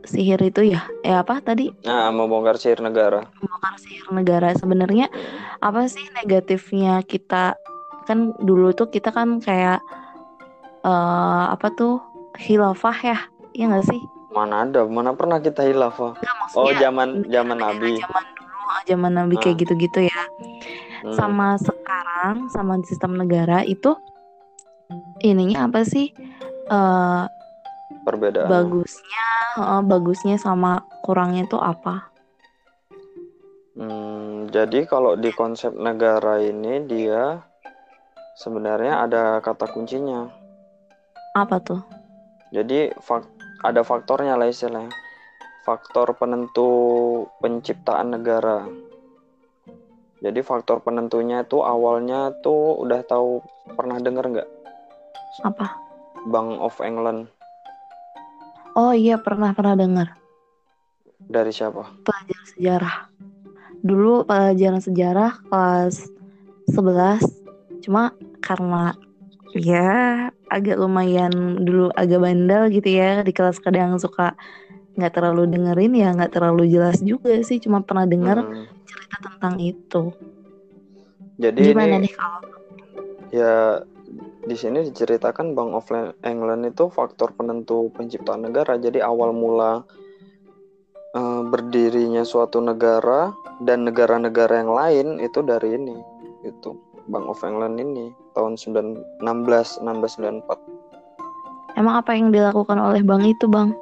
sihir 0.06 0.40
itu 0.42 0.74
ya? 0.74 0.86
Eh 1.02 1.14
apa 1.14 1.42
tadi? 1.42 1.74
Nah 1.86 2.10
membongkar 2.14 2.58
sihir 2.58 2.82
negara. 2.82 3.26
Membongkar 3.42 3.76
sihir 3.82 4.08
negara. 4.14 4.50
Sebenarnya 4.56 5.12
apa 5.60 5.86
sih 5.90 6.06
negatifnya 6.18 7.02
kita? 7.06 7.58
Kan 8.06 8.38
dulu 8.42 8.72
tuh 8.72 8.90
kita 8.94 9.10
kan 9.10 9.42
kayak 9.42 9.82
uh, 10.86 11.52
apa 11.52 11.74
tuh? 11.74 12.02
Hilafah 12.36 12.98
ya? 13.00 13.20
Ya 13.56 13.72
nggak 13.72 13.88
sih? 13.88 14.02
Mana 14.36 14.68
ada? 14.68 14.84
Mana 14.84 15.16
pernah 15.16 15.40
kita 15.40 15.64
hilafah 15.64 16.20
oh 16.54 16.72
zaman 16.78 17.28
zaman 17.28 17.58
nabi. 17.60 17.98
zaman 18.00 18.24
dulu 18.38 18.58
ah, 18.70 18.82
zaman 18.88 19.12
nabi 19.16 19.36
kayak 19.42 19.56
ah. 19.56 19.60
gitu-gitu 19.62 20.00
ya. 20.08 20.24
Hmm. 21.06 21.14
sama 21.14 21.54
sekarang 21.62 22.50
sama 22.50 22.82
sistem 22.82 23.14
negara 23.14 23.62
itu 23.62 23.94
ininya 25.22 25.70
apa 25.70 25.86
sih? 25.86 26.10
Uh, 26.66 27.30
perbedaan 28.06 28.48
bagusnya 28.48 29.26
uh, 29.58 29.82
bagusnya 29.82 30.38
sama 30.38 30.86
kurangnya 31.02 31.50
itu 31.50 31.58
apa? 31.58 32.14
Hmm, 33.76 34.48
jadi 34.56 34.88
kalau 34.88 35.20
di 35.20 35.36
konsep 35.36 35.76
negara 35.76 36.40
ini 36.40 36.88
dia 36.88 37.44
sebenarnya 38.40 39.04
ada 39.04 39.24
kata 39.44 39.68
kuncinya. 39.68 40.32
Apa 41.36 41.60
tuh? 41.60 41.82
Jadi 42.56 42.96
fak 43.04 43.28
ada 43.68 43.84
faktornya 43.84 44.40
lah 44.40 44.48
istilahnya. 44.48 44.94
Faktor 45.68 46.16
penentu 46.16 46.70
penciptaan 47.44 48.16
negara. 48.16 48.64
Jadi 50.24 50.40
faktor 50.40 50.80
penentunya 50.80 51.44
itu 51.44 51.60
awalnya 51.60 52.32
tuh 52.40 52.80
udah 52.80 53.04
tahu 53.04 53.44
pernah 53.76 54.00
dengar 54.00 54.24
nggak? 54.30 54.50
Apa? 55.44 55.76
Bank 56.32 56.64
of 56.64 56.80
England 56.80 57.35
Oh 58.76 58.92
iya 58.92 59.16
pernah 59.16 59.56
pernah 59.56 59.80
dengar. 59.80 60.20
Dari 61.16 61.50
siapa? 61.56 61.96
Pelajaran 62.04 62.48
sejarah. 62.52 62.96
Dulu 63.80 64.28
pelajaran 64.28 64.84
sejarah 64.84 65.32
kelas 65.48 66.12
11 66.76 67.24
cuma 67.86 68.12
karena 68.42 68.98
ya 69.56 70.28
agak 70.52 70.76
lumayan 70.76 71.64
dulu 71.64 71.94
agak 71.96 72.20
bandel 72.20 72.68
gitu 72.74 72.90
ya 73.00 73.24
di 73.24 73.32
kelas 73.32 73.62
kadang 73.64 73.96
suka 73.96 74.36
nggak 74.96 75.14
terlalu 75.14 75.48
dengerin 75.48 75.94
ya 75.96 76.10
nggak 76.12 76.34
terlalu 76.34 76.68
jelas 76.68 77.00
juga 77.00 77.40
sih 77.46 77.62
cuma 77.62 77.80
pernah 77.86 78.04
dengar 78.04 78.44
hmm. 78.44 78.66
cerita 78.84 79.18
tentang 79.24 79.56
itu. 79.64 80.04
Jadi 81.36 81.72
gimana 81.72 81.96
ini, 82.00 82.08
nih 82.08 82.14
kalau 82.16 82.42
ya 83.32 83.56
di 84.46 84.54
sini 84.54 84.86
diceritakan 84.86 85.58
Bank 85.58 85.72
of 85.74 85.90
England 86.22 86.70
itu 86.70 86.86
faktor 86.94 87.34
penentu 87.34 87.90
penciptaan 87.98 88.46
negara. 88.46 88.78
Jadi 88.78 89.02
awal 89.02 89.34
mula 89.34 89.82
uh, 91.18 91.42
berdirinya 91.50 92.22
suatu 92.22 92.62
negara 92.62 93.34
dan 93.66 93.90
negara-negara 93.90 94.62
yang 94.62 94.72
lain 94.72 95.08
itu 95.18 95.42
dari 95.42 95.74
ini, 95.74 95.98
itu 96.46 96.78
Bank 97.10 97.26
of 97.26 97.42
England 97.42 97.82
ini 97.82 98.14
tahun 98.38 98.54
16 98.62 99.82
1694. 99.82 101.76
Emang 101.76 102.00
apa 102.00 102.16
yang 102.16 102.32
dilakukan 102.32 102.80
oleh 102.80 103.04
bank 103.04 103.28
itu, 103.28 103.52
Bang? 103.52 103.76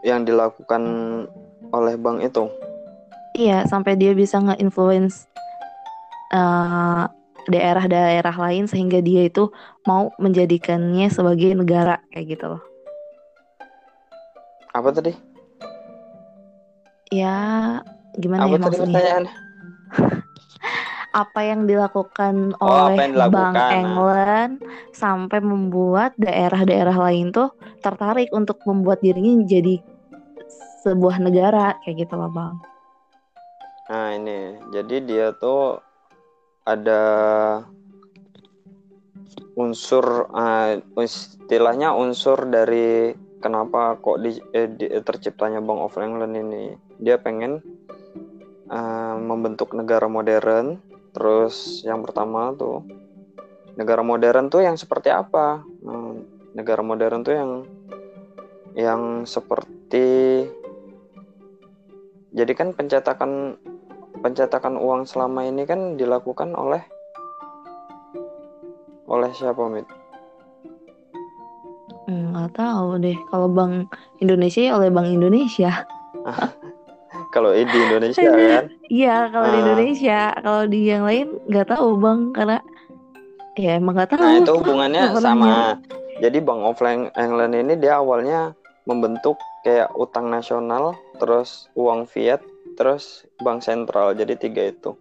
Yang 0.00 0.32
dilakukan 0.32 0.82
oleh 1.68 1.94
bank 2.00 2.24
itu? 2.24 2.48
Iya, 3.36 3.68
sampai 3.68 4.00
dia 4.00 4.16
bisa 4.16 4.40
nge-influence 4.40 5.28
uh, 6.32 7.04
daerah-daerah 7.46 8.34
lain 8.34 8.66
sehingga 8.66 8.98
dia 8.98 9.30
itu 9.30 9.50
mau 9.86 10.10
menjadikannya 10.18 11.06
sebagai 11.10 11.54
negara 11.54 12.02
kayak 12.10 12.26
gitu 12.36 12.44
loh. 12.56 12.62
Apa 14.74 14.90
tadi? 14.92 15.14
Ya, 17.14 17.80
gimana 18.18 18.50
Apa 18.50 18.50
ya 18.50 18.58
tadi 18.58 18.76
maksudnya? 18.82 19.30
apa 21.16 21.40
yang 21.40 21.64
dilakukan 21.64 22.52
Oh, 22.60 22.92
oleh 22.92 23.08
yang 23.08 23.16
dilakukan, 23.16 23.32
Bank 23.32 23.54
nah. 23.56 23.70
England 23.72 24.54
sampai 24.92 25.38
membuat 25.40 26.12
daerah-daerah 26.20 26.92
lain 27.08 27.32
tuh 27.32 27.56
tertarik 27.80 28.28
untuk 28.36 28.60
membuat 28.68 29.00
dirinya 29.00 29.40
jadi 29.48 29.80
sebuah 30.84 31.16
negara 31.24 31.80
kayak 31.82 32.04
gitu 32.04 32.14
loh 32.20 32.28
bang. 32.28 32.54
Nah 33.86 34.08
ini, 34.18 34.60
jadi 34.74 34.96
dia 35.00 35.26
tuh 35.38 35.78
ada 36.66 37.02
unsur 39.56 40.28
uh, 40.34 40.76
istilahnya 40.98 41.94
unsur 41.94 42.44
dari 42.50 43.14
kenapa 43.38 43.96
kok 44.02 44.18
di, 44.20 44.36
eh, 44.52 44.68
di, 44.68 44.90
terciptanya 45.00 45.62
Bank 45.62 45.80
of 45.86 45.96
England 45.96 46.34
ini. 46.34 46.74
Dia 46.98 47.22
pengen 47.22 47.62
uh, 48.68 49.16
membentuk 49.16 49.72
negara 49.72 50.10
modern. 50.10 50.82
Terus 51.14 51.80
yang 51.86 52.04
pertama 52.04 52.52
tuh 52.52 52.84
negara 53.78 54.04
modern 54.04 54.52
tuh 54.52 54.66
yang 54.66 54.76
seperti 54.76 55.08
apa? 55.08 55.64
Hmm, 55.86 56.26
negara 56.52 56.82
modern 56.82 57.24
tuh 57.24 57.34
yang 57.38 57.50
yang 58.76 59.02
seperti 59.24 60.44
jadi 62.36 62.52
kan 62.52 62.76
pencetakan 62.76 63.56
pencetakan 64.20 64.76
uang 64.76 65.04
selama 65.04 65.44
ini 65.44 65.64
kan 65.64 65.94
dilakukan 65.94 66.52
oleh 66.52 66.82
oleh 69.06 69.30
siapa 69.32 69.62
mit? 69.70 69.86
Hmm, 72.06 72.34
nggak 72.34 72.54
tahu 72.54 72.98
deh. 72.98 73.18
Kalau 73.30 73.48
Bank 73.50 73.90
Indonesia 74.18 74.62
ya 74.62 74.72
oleh 74.78 74.90
Bank 74.90 75.10
Indonesia. 75.10 75.86
kalau 77.34 77.54
di 77.54 77.66
Indonesia 77.66 78.30
kan? 78.30 78.64
Iya 78.86 79.16
kalau 79.30 79.46
di 79.50 79.58
Ah. 79.58 79.62
Indonesia. 79.62 80.20
Kalau 80.38 80.62
di 80.66 80.80
yang 80.86 81.02
lain 81.06 81.26
nggak 81.46 81.66
tahu 81.70 81.88
bang 81.98 82.20
karena 82.34 82.58
ya 83.58 83.70
emang 83.78 83.94
nggak 83.98 84.10
tahu. 84.14 84.22
Nah 84.22 84.34
itu 84.38 84.52
hubungannya 84.54 85.02
sama. 85.18 85.78
Jadi 86.16 86.38
Bank 86.40 86.62
of 86.64 86.80
Eng- 86.80 87.12
England 87.12 87.52
ini 87.52 87.74
dia 87.76 88.00
awalnya 88.00 88.56
membentuk 88.86 89.36
kayak 89.66 89.90
utang 89.98 90.30
nasional, 90.30 90.94
terus 91.18 91.66
uang 91.74 92.06
fiat, 92.06 92.38
terus 92.76 93.24
bank 93.40 93.64
sentral. 93.64 94.12
Jadi 94.12 94.36
tiga 94.36 94.62
itu. 94.68 94.94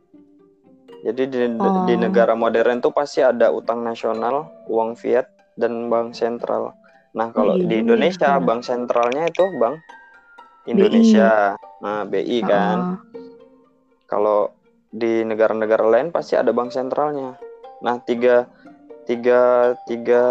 Jadi 1.05 1.23
di, 1.29 1.37
Oh. 1.61 1.85
di 1.85 1.93
negara 2.01 2.33
modern 2.33 2.81
tuh 2.81 2.89
pasti 2.89 3.21
ada 3.21 3.53
utang 3.53 3.85
nasional, 3.85 4.49
uang 4.65 4.97
fiat, 4.97 5.29
dan 5.53 5.91
bank 5.91 6.17
sentral. 6.17 6.73
Nah 7.13 7.29
kalau 7.29 7.55
iya 7.55 7.67
di 7.69 7.75
Indonesia 7.85 8.35
benar. 8.35 8.45
bank 8.47 8.61
sentralnya 8.65 9.23
itu 9.29 9.45
Bank 9.61 9.79
Indonesia, 10.65 11.53
nah 11.79 12.03
BI 12.09 12.41
kan. 12.41 12.97
Ah, 12.97 12.97
Kalau 14.09 14.49
di 14.89 15.21
negara-negara 15.21 15.85
lain 15.85 16.09
pasti 16.09 16.33
ada 16.33 16.49
bank 16.49 16.73
sentralnya. 16.73 17.37
Nah, 17.85 18.01
tiga, 18.01 18.49
tiga, 19.05 19.73
tiga 19.85 20.23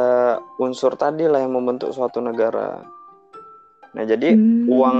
unsur 0.58 0.98
tadi 0.98 1.28
lah 1.30 1.42
yang 1.42 1.54
membentuk 1.54 1.94
suatu 1.94 2.18
negara. 2.18 2.82
Nah, 3.94 4.04
jadi 4.08 4.34
hmm. 4.34 4.66
uang 4.66 4.98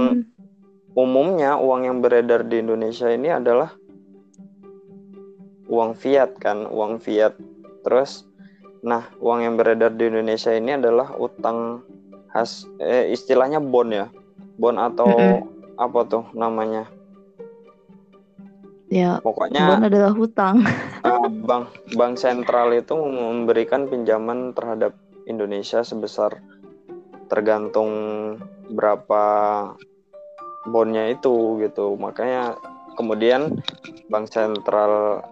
umumnya 0.95 1.59
uang 1.59 1.81
yang 1.85 1.97
beredar 1.99 2.47
di 2.47 2.63
Indonesia 2.63 3.11
ini 3.11 3.27
adalah 3.27 3.75
uang 5.67 5.91
fiat 5.99 6.39
kan, 6.39 6.65
uang 6.71 7.03
fiat. 7.03 7.35
Terus, 7.83 8.23
nah 8.81 9.05
uang 9.19 9.43
yang 9.43 9.55
beredar 9.59 9.93
di 9.93 10.07
Indonesia 10.07 10.55
ini 10.55 10.79
adalah 10.79 11.13
utang 11.19 11.83
khas, 12.31 12.65
eh, 12.79 13.11
istilahnya 13.11 13.59
bond 13.59 13.91
ya, 13.91 14.07
bond 14.57 14.79
atau 14.79 15.11
Mm-mm. 15.11 15.75
apa 15.75 15.99
tuh 16.07 16.23
namanya? 16.31 16.87
Ya, 18.87 19.19
Pokoknya 19.19 19.67
bond 19.67 19.83
adalah 19.91 20.13
hutang. 20.15 20.63
Uh, 21.03 21.27
bank 21.49 21.75
bank 21.99 22.15
sentral 22.15 22.71
itu 22.71 22.95
memberikan 22.95 23.91
pinjaman 23.91 24.55
terhadap 24.55 24.95
Indonesia 25.27 25.83
sebesar 25.83 26.39
tergantung 27.25 27.91
berapa 28.71 29.23
bondnya 30.69 31.09
itu 31.13 31.61
gitu. 31.61 31.95
Makanya 31.97 32.57
kemudian 32.97 33.61
bank 34.09 34.29
sentral 34.29 35.25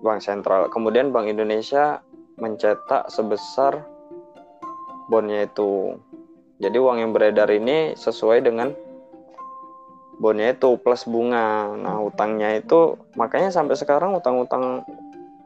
bank 0.00 0.24
sentral 0.24 0.70
kemudian 0.72 1.12
bank 1.12 1.28
Indonesia 1.28 2.00
mencetak 2.40 3.10
sebesar 3.12 3.84
bondnya 5.10 5.46
itu. 5.46 5.98
Jadi 6.60 6.76
uang 6.76 7.00
yang 7.00 7.10
beredar 7.16 7.48
ini 7.48 7.96
sesuai 7.96 8.44
dengan 8.44 8.72
bondnya 10.20 10.52
itu 10.52 10.76
plus 10.76 11.08
bunga. 11.08 11.72
Nah 11.74 12.04
utangnya 12.04 12.60
itu 12.60 12.96
makanya 13.16 13.48
sampai 13.48 13.74
sekarang 13.74 14.12
utang-utang 14.12 14.84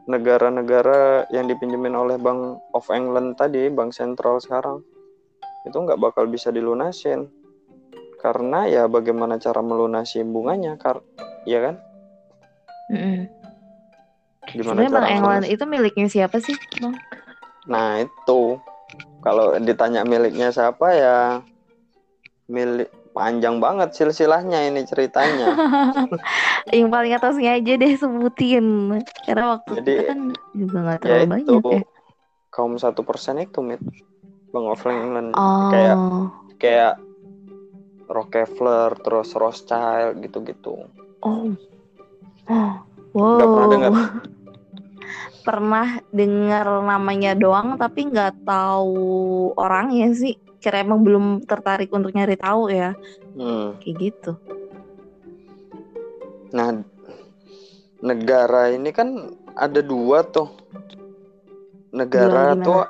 negara-negara 0.05 1.25
yang 1.33 1.49
dipinjemin 1.49 1.97
oleh 1.97 2.17
Bank 2.21 2.61
of 2.77 2.85
England 2.93 3.41
tadi, 3.41 3.73
Bank 3.73 3.89
Sentral 3.89 4.37
sekarang, 4.37 4.85
itu 5.65 5.73
nggak 5.73 5.97
bakal 5.97 6.29
bisa 6.29 6.53
dilunasin. 6.53 7.25
Karena 8.25 8.65
ya 8.65 8.89
bagaimana 8.89 9.37
cara 9.37 9.61
melunasi 9.61 10.25
bunganya, 10.25 10.81
kar 10.81 11.05
ya 11.45 11.61
kan? 11.61 11.75
Mm-mm. 12.89 13.29
Gimana 14.49 14.81
Sebenarnya 14.81 14.89
cara 14.97 15.07
England 15.13 15.45
melunasi? 15.45 15.53
itu 15.53 15.63
miliknya 15.69 16.07
siapa 16.09 16.37
sih, 16.41 16.57
Bang? 16.81 16.97
Nah 17.69 18.01
itu, 18.01 18.57
kalau 19.21 19.53
ditanya 19.61 20.01
miliknya 20.01 20.49
siapa 20.49 20.89
ya 20.97 21.17
milik 22.49 22.89
panjang 23.13 23.61
banget 23.61 23.93
silsilahnya 23.93 24.73
ini 24.73 24.81
ceritanya. 24.89 25.53
Yang 26.73 26.89
paling 26.89 27.13
atasnya 27.13 27.61
aja 27.61 27.73
deh 27.77 27.93
sebutin. 27.93 28.65
Karena 29.21 29.45
waktu 29.53 29.69
Jadi, 29.85 29.93
kita 30.01 30.03
kan 30.09 30.19
juga 30.57 30.77
nggak 30.81 30.97
ya 31.05 31.05
terlalu 31.05 31.25
itu 31.29 31.53
banyak 31.61 31.61
ya. 31.61 31.81
kaum 32.49 32.73
satu 32.81 33.05
persen 33.05 33.37
itu, 33.37 33.61
mit 33.61 33.81
Bank 34.49 34.65
of 34.65 34.81
England 34.89 35.37
Oh, 35.37 35.69
kayak 35.69 35.97
kayak 36.57 36.93
Rockefeller 38.05 38.93
terus 39.01 39.33
Rothschild 39.33 40.21
gitu-gitu. 40.21 40.85
oh, 41.25 41.49
oh, 42.49 42.73
Nggak 43.15 43.47
pernah 43.47 43.67
wow. 43.67 43.73
dengar? 43.73 43.91
Pernah 45.45 45.87
dengar 46.09 46.65
namanya 46.81 47.31
doang, 47.37 47.77
tapi 47.77 48.09
nggak 48.09 48.45
tahu 48.45 49.53
orangnya 49.55 50.09
sih. 50.13 50.35
Kira 50.57 50.81
emang 50.81 51.05
belum 51.05 51.45
tertarik 51.45 51.93
untuk 51.93 52.11
nyari 52.13 52.33
tahu 52.33 52.73
ya, 52.73 52.97
Hmm. 53.37 53.77
kayak 53.77 53.95
gitu. 54.01 54.31
Nah, 56.49 56.81
negara 58.01 58.73
ini 58.73 58.89
kan 58.89 59.29
ada 59.53 59.85
dua 59.85 60.25
tuh. 60.25 60.49
Negara 61.93 62.57
tuh 62.57 62.81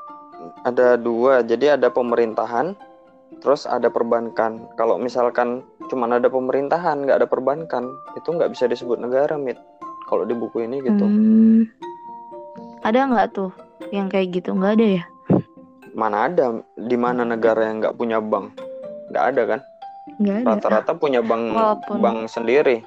ada 0.64 0.96
dua. 0.96 1.44
Jadi 1.44 1.76
ada 1.76 1.92
pemerintahan, 1.92 2.74
terus 3.46 3.70
ada 3.70 3.94
perbankan. 3.94 4.66
Kalau 4.74 4.98
misalkan 4.98 5.62
cuman 5.86 6.18
ada 6.18 6.34
pemerintahan, 6.34 7.06
nggak 7.06 7.22
ada 7.22 7.30
perbankan, 7.30 7.86
itu 8.18 8.26
nggak 8.26 8.50
bisa 8.50 8.66
disebut 8.66 8.98
negara, 8.98 9.38
mit. 9.38 9.62
Kalau 10.10 10.26
di 10.26 10.34
buku 10.34 10.66
ini 10.66 10.82
gitu. 10.82 11.06
Hmm, 11.06 11.70
ada 12.82 13.06
nggak 13.06 13.38
tuh 13.38 13.54
yang 13.94 14.10
kayak 14.10 14.34
gitu? 14.34 14.58
Nggak 14.58 14.82
ada 14.82 14.88
ya? 14.98 15.04
Mana 15.94 16.26
ada? 16.26 16.58
Di 16.74 16.98
mana 16.98 17.22
negara 17.22 17.70
yang 17.70 17.86
nggak 17.86 17.94
punya 17.94 18.18
bank? 18.18 18.58
Nggak 19.14 19.26
ada 19.30 19.42
kan? 19.46 19.60
Nggak 20.18 20.36
ada. 20.42 20.46
Rata-rata 20.50 20.92
punya 20.98 21.22
bank 21.22 21.54
Walaupun- 21.54 22.02
bank 22.02 22.18
sendiri. 22.26 22.82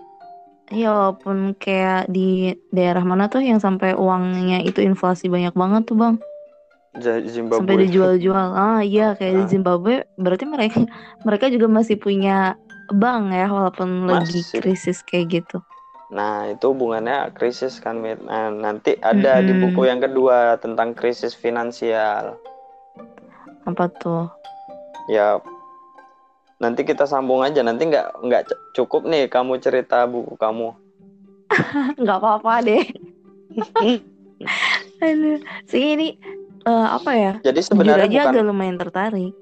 Iya, 0.69 0.93
walaupun 0.93 1.57
kayak 1.57 2.13
di 2.13 2.53
daerah 2.69 3.01
mana 3.01 3.31
tuh 3.33 3.41
yang 3.41 3.57
sampai 3.57 3.97
uangnya 3.97 4.61
itu 4.61 4.85
inflasi 4.85 5.33
banyak 5.33 5.57
banget 5.57 5.89
tuh 5.89 5.97
bang, 5.97 6.21
Zimbabwe. 6.97 7.59
sampai 7.61 7.77
dijual-jual. 7.85 8.49
Ah 8.57 8.81
iya, 8.81 9.13
kayak 9.15 9.35
di 9.35 9.45
Ah. 9.45 9.51
Zimbabwe, 9.51 9.95
berarti 10.17 10.45
mereka 10.49 10.79
mereka 11.27 11.47
juga 11.53 11.67
masih 11.69 12.01
punya 12.01 12.57
bank 12.89 13.31
ya, 13.31 13.47
walaupun 13.47 14.09
lagi 14.09 14.41
Masih. 14.41 14.59
krisis 14.59 15.05
kayak 15.05 15.45
gitu. 15.45 15.61
Nah, 16.09 16.49
itu 16.49 16.65
hubungannya 16.65 17.29
krisis 17.37 17.77
kan. 17.79 18.01
Nah, 18.01 18.49
nanti 18.49 18.97
ada 18.97 19.45
di 19.45 19.53
Mm-mm. 19.53 19.61
buku 19.69 19.85
yang 19.85 20.01
kedua 20.01 20.57
tentang 20.57 20.97
krisis 20.97 21.37
finansial. 21.37 22.41
Apa 23.69 23.93
tuh? 23.93 24.25
Ya, 25.05 25.37
nanti 26.57 26.89
kita 26.89 27.05
sambung 27.05 27.45
aja. 27.45 27.61
Nanti 27.61 27.93
nggak 27.93 28.25
nggak 28.25 28.43
cukup 28.73 29.05
nih 29.05 29.29
kamu 29.29 29.61
cerita 29.61 30.09
buku 30.09 30.33
kamu. 30.35 30.73
Nggak 32.01 32.19
apa-apa 32.21 32.65
deh. 32.65 32.85
Aduh, 34.99 35.39
sih 35.69 35.93
ini 35.93 36.17
eh, 36.67 36.89
apa 36.89 37.11
ya? 37.15 37.35
Jadi 37.45 37.61
Jujur 37.63 37.69
sebenarnya 37.71 38.07
aja 38.09 38.21
bukan 38.25 38.33
agak 38.35 38.45
lumayan 38.47 38.77
tertarik 38.81 39.35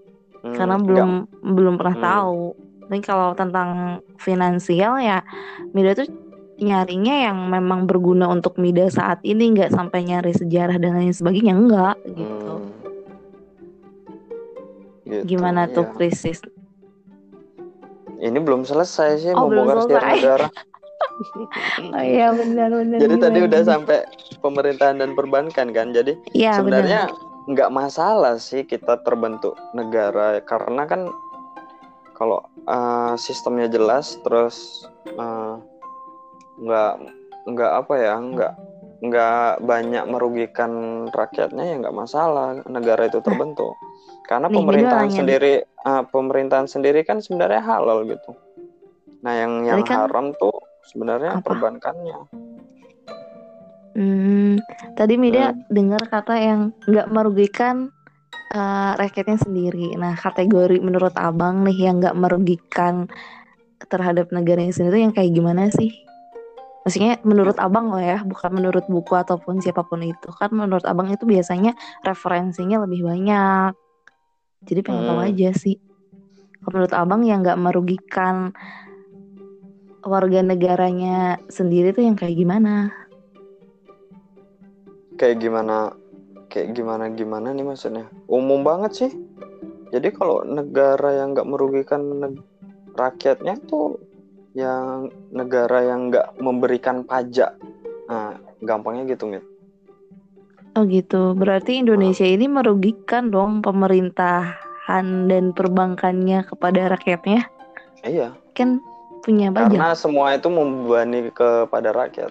Hmm, 0.46 0.54
karena 0.54 0.76
belum 0.78 1.10
belum 1.42 1.74
pernah 1.74 1.96
Hmm. 1.98 2.06
tahu. 2.06 2.42
Tapi 2.86 3.02
kalau 3.02 3.34
tentang 3.34 3.98
finansial 4.22 5.02
ya, 5.02 5.26
Mida 5.74 5.98
tuh 5.98 6.06
nyarinya 6.62 7.28
yang 7.28 7.50
memang 7.50 7.84
berguna 7.90 8.30
untuk 8.30 8.56
Mida 8.62 8.86
saat 8.86 9.18
ini 9.26 9.50
nggak 9.52 9.74
sampai 9.74 10.06
nyari 10.06 10.30
sejarah 10.32 10.78
dan 10.78 10.94
lain 10.94 11.10
sebagainya 11.10 11.52
enggak 11.58 11.96
gitu. 12.06 12.54
Hmm. 12.62 12.70
gitu 15.02 15.22
Gimana 15.34 15.66
tuh 15.66 15.90
iya. 15.90 15.94
krisis? 15.98 16.38
Ini 18.16 18.38
belum 18.40 18.64
selesai 18.64 19.20
sih 19.20 19.30
oh, 19.34 19.50
membongkar 19.50 19.82
sejarah 19.84 20.10
negara. 20.14 20.48
Oh 21.96 22.04
iya 22.04 22.28
benar 22.32 22.70
benar. 22.70 22.98
Jadi 23.00 23.14
tadi 23.20 23.38
udah 23.44 23.60
sampai 23.64 23.98
pemerintahan 24.40 25.00
dan 25.00 25.10
perbankan 25.16 25.72
kan. 25.72 25.90
Jadi 25.94 26.18
ya, 26.36 26.56
sebenarnya 26.56 27.10
nggak 27.46 27.70
masalah 27.70 28.42
sih 28.42 28.66
kita 28.66 28.98
terbentuk 29.06 29.54
negara 29.70 30.42
karena 30.42 30.82
kan 30.82 31.06
kalau 32.18 32.42
uh, 32.66 33.14
sistemnya 33.14 33.70
jelas 33.70 34.18
terus 34.26 34.88
uh, 35.14 35.60
nggak 36.58 36.94
nggak 37.46 37.72
apa 37.84 37.94
ya 37.94 38.14
nggak 38.18 38.52
nggak 39.06 39.50
banyak 39.62 40.04
merugikan 40.08 40.72
rakyatnya 41.12 41.64
ya 41.70 41.74
nggak 41.86 41.96
masalah 41.96 42.58
negara 42.66 43.06
itu 43.06 43.22
terbentuk 43.22 43.78
karena 44.26 44.50
Nih, 44.50 44.56
pemerintahan 44.58 45.10
sendiri 45.12 45.54
uh, 45.86 46.02
pemerintahan 46.08 46.66
sendiri 46.66 47.06
kan 47.06 47.22
sebenarnya 47.22 47.62
halal 47.62 48.02
gitu 48.08 48.34
nah 49.22 49.36
yang 49.38 49.62
yang 49.68 49.86
kan, 49.86 50.08
haram 50.08 50.34
tuh 50.34 50.56
sebenarnya 50.86 51.38
apa? 51.38 51.44
perbankannya. 51.44 52.18
Hmm, 53.96 54.60
tadi 54.92 55.16
media 55.16 55.56
hmm. 55.56 55.72
dengar 55.72 56.02
kata 56.04 56.36
yang 56.36 56.60
nggak 56.84 57.08
merugikan 57.08 57.88
uh, 58.52 58.92
rakyatnya 59.00 59.40
sendiri. 59.40 59.96
Nah 59.96 60.12
kategori 60.14 60.78
menurut 60.84 61.16
abang 61.16 61.64
nih 61.64 61.88
yang 61.88 62.04
nggak 62.04 62.16
merugikan 62.16 63.08
terhadap 63.88 64.28
negaranya 64.36 64.72
sendiri 64.76 65.00
yang 65.00 65.16
kayak 65.16 65.32
gimana 65.32 65.72
sih? 65.72 65.96
Maksudnya 66.84 67.18
menurut 67.26 67.58
abang 67.58 67.90
loh 67.90 67.98
ya 67.98 68.22
bukan 68.22 68.50
menurut 68.54 68.84
buku 68.86 69.16
ataupun 69.16 69.64
siapa 69.64 69.82
pun 69.82 70.04
itu. 70.04 70.28
Kan 70.36 70.54
menurut 70.54 70.84
abang 70.84 71.08
itu 71.08 71.24
biasanya 71.24 71.74
referensinya 72.04 72.84
lebih 72.84 73.00
banyak. 73.00 73.72
Jadi 74.62 74.80
pengen 74.84 75.02
hmm. 75.02 75.10
tahu 75.10 75.20
aja 75.24 75.50
sih. 75.56 75.80
Menurut 76.62 76.92
abang 76.92 77.24
yang 77.24 77.40
nggak 77.40 77.58
merugikan 77.58 78.52
warga 80.06 80.40
negaranya 80.40 81.36
sendiri 81.50 81.92
tuh 81.92 82.06
yang 82.06 82.16
kayak 82.16 82.38
gimana 82.38 82.94
kayak 85.20 85.42
gimana 85.42 85.92
kayak 86.48 86.72
gimana 86.72 87.10
gimana 87.12 87.52
nih 87.52 87.66
maksudnya 87.66 88.06
umum 88.30 88.62
banget 88.62 88.92
sih 88.94 89.12
jadi 89.94 90.10
kalau 90.10 90.42
negara 90.42 91.14
yang 91.22 91.34
nggak 91.34 91.46
merugikan 91.46 92.02
rakyatnya 92.96 93.54
tuh 93.68 94.00
yang 94.56 95.12
negara 95.30 95.84
yang 95.84 96.08
nggak 96.08 96.40
memberikan 96.40 97.04
pajak. 97.04 97.54
Nah, 98.08 98.40
gampangnya 98.64 99.04
gitu, 99.12 99.28
Mit. 99.28 99.44
Oh 100.76 100.84
gitu. 100.88 101.36
Berarti 101.36 101.80
Indonesia 101.80 102.24
nah. 102.24 102.34
ini 102.36 102.46
merugikan 102.48 103.28
dong 103.28 103.60
pemerintahan 103.60 105.06
dan 105.28 105.52
perbankannya 105.52 106.44
kepada 106.48 106.96
rakyatnya? 106.96 107.48
Iya. 108.04 108.32
Kan 108.56 108.80
punya 109.26 109.50
pajak. 109.50 109.74
Karena 109.74 109.98
semua 109.98 110.38
itu 110.38 110.46
membebani 110.46 111.34
kepada 111.34 111.90
rakyat. 111.90 112.30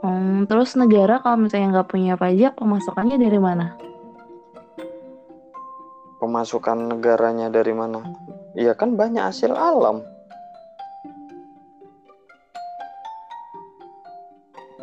Hmm, 0.00 0.48
terus 0.48 0.72
negara 0.72 1.20
kalau 1.20 1.44
misalnya 1.44 1.80
nggak 1.80 1.88
punya 1.92 2.16
pajak, 2.16 2.56
pemasukannya 2.56 3.20
dari 3.20 3.36
mana? 3.36 3.76
Pemasukan 6.16 6.96
negaranya 6.96 7.52
dari 7.52 7.76
mana? 7.76 8.00
Iya 8.56 8.72
kan 8.72 8.96
banyak 8.96 9.20
hasil 9.20 9.52
alam. 9.52 10.00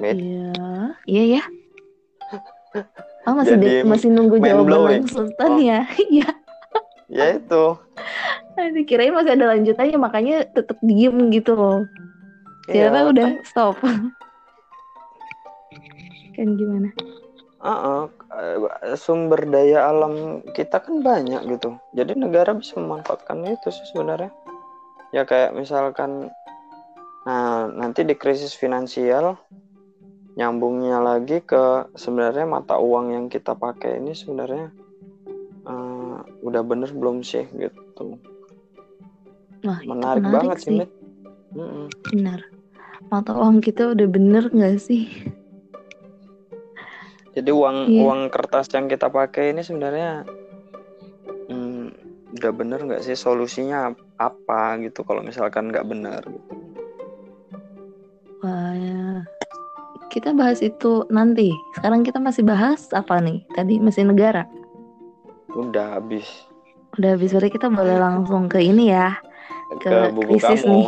Iya, 0.01 0.53
iya 1.09 1.23
ya. 1.37 1.43
Oh 3.21 3.37
masih 3.37 3.53
de- 3.61 3.85
masih 3.85 4.09
nunggu 4.09 4.41
jawaban 4.41 5.05
Sultan 5.05 5.51
oh. 5.53 5.61
ya? 5.61 5.85
Iya. 6.09 6.29
ya 7.05 7.25
itu. 7.37 7.77
Aduh, 8.59 8.83
kirain 8.83 9.15
masih 9.15 9.33
ada 9.35 9.55
lanjutannya 9.55 9.97
makanya 9.97 10.35
tetap 10.47 10.77
diem 10.83 11.31
gitu 11.31 11.55
loh. 11.55 11.87
Ternyata 12.67 12.97
ya, 12.99 13.05
udah 13.09 13.27
stop. 13.47 13.75
kan 16.35 16.47
gimana? 16.55 16.89
Uh 17.61 17.69
-uh, 17.69 18.95
sumber 18.97 19.45
daya 19.45 19.85
alam 19.91 20.41
kita 20.55 20.81
kan 20.81 21.05
banyak 21.05 21.45
gitu. 21.45 21.77
Jadi 21.93 22.17
negara 22.17 22.57
bisa 22.57 22.79
memanfaatkan 22.79 23.45
itu 23.45 23.69
sih 23.69 23.85
sebenarnya. 23.93 24.33
Ya 25.11 25.27
kayak 25.27 25.53
misalkan 25.53 26.31
nah 27.21 27.69
nanti 27.69 28.01
di 28.01 28.17
krisis 28.17 28.57
finansial 28.57 29.37
nyambungnya 30.33 30.97
lagi 31.05 31.37
ke 31.45 31.93
sebenarnya 31.93 32.49
mata 32.49 32.81
uang 32.81 33.13
yang 33.13 33.25
kita 33.29 33.53
pakai 33.53 34.01
ini 34.01 34.17
sebenarnya 34.17 34.73
uh, 35.69 36.17
udah 36.41 36.61
bener 36.65 36.89
belum 36.95 37.21
sih 37.21 37.45
gitu. 37.51 38.17
Nah, 39.61 39.79
menarik, 39.85 40.21
menarik 40.21 40.23
banget 40.33 40.57
sih, 40.65 40.77
Mit. 40.77 40.89
Mm 41.53 41.61
-mm. 41.61 41.85
Benar. 42.13 42.39
Mata 43.11 43.31
uang 43.35 43.59
kita 43.59 43.91
udah 43.91 44.07
bener 44.07 44.43
nggak 44.49 44.77
sih? 44.79 45.09
Jadi 47.31 47.49
uang 47.51 47.77
yeah. 47.87 48.03
uang 48.07 48.21
kertas 48.27 48.67
yang 48.75 48.91
kita 48.91 49.07
pakai 49.07 49.55
ini 49.55 49.63
sebenarnya 49.63 50.27
hmm, 51.47 51.87
udah 52.39 52.51
bener 52.51 52.79
nggak 52.83 53.03
sih 53.07 53.15
solusinya 53.15 53.95
apa 54.19 54.75
gitu 54.83 55.07
kalau 55.07 55.23
misalkan 55.23 55.71
nggak 55.71 55.87
benar 55.87 56.21
gitu. 56.27 56.51
Wah, 58.41 58.73
ya 58.73 59.23
kita 60.11 60.35
bahas 60.35 60.59
itu 60.59 61.07
nanti. 61.07 61.55
Sekarang 61.79 62.03
kita 62.03 62.19
masih 62.19 62.43
bahas 62.43 62.91
apa 62.91 63.23
nih? 63.23 63.47
Tadi 63.55 63.79
masih 63.79 64.11
negara. 64.11 64.43
Udah 65.55 65.97
habis. 65.97 66.27
Udah 66.99 67.15
habis 67.15 67.31
berarti 67.31 67.55
kita 67.55 67.71
boleh 67.71 67.95
langsung 67.95 68.51
ke 68.51 68.59
ini 68.59 68.91
ya. 68.91 69.15
Ke, 69.79 69.89
ke 69.89 69.97
buku 70.11 70.35
krisis 70.35 70.61
kamu. 70.67 70.73
nih. 70.73 70.87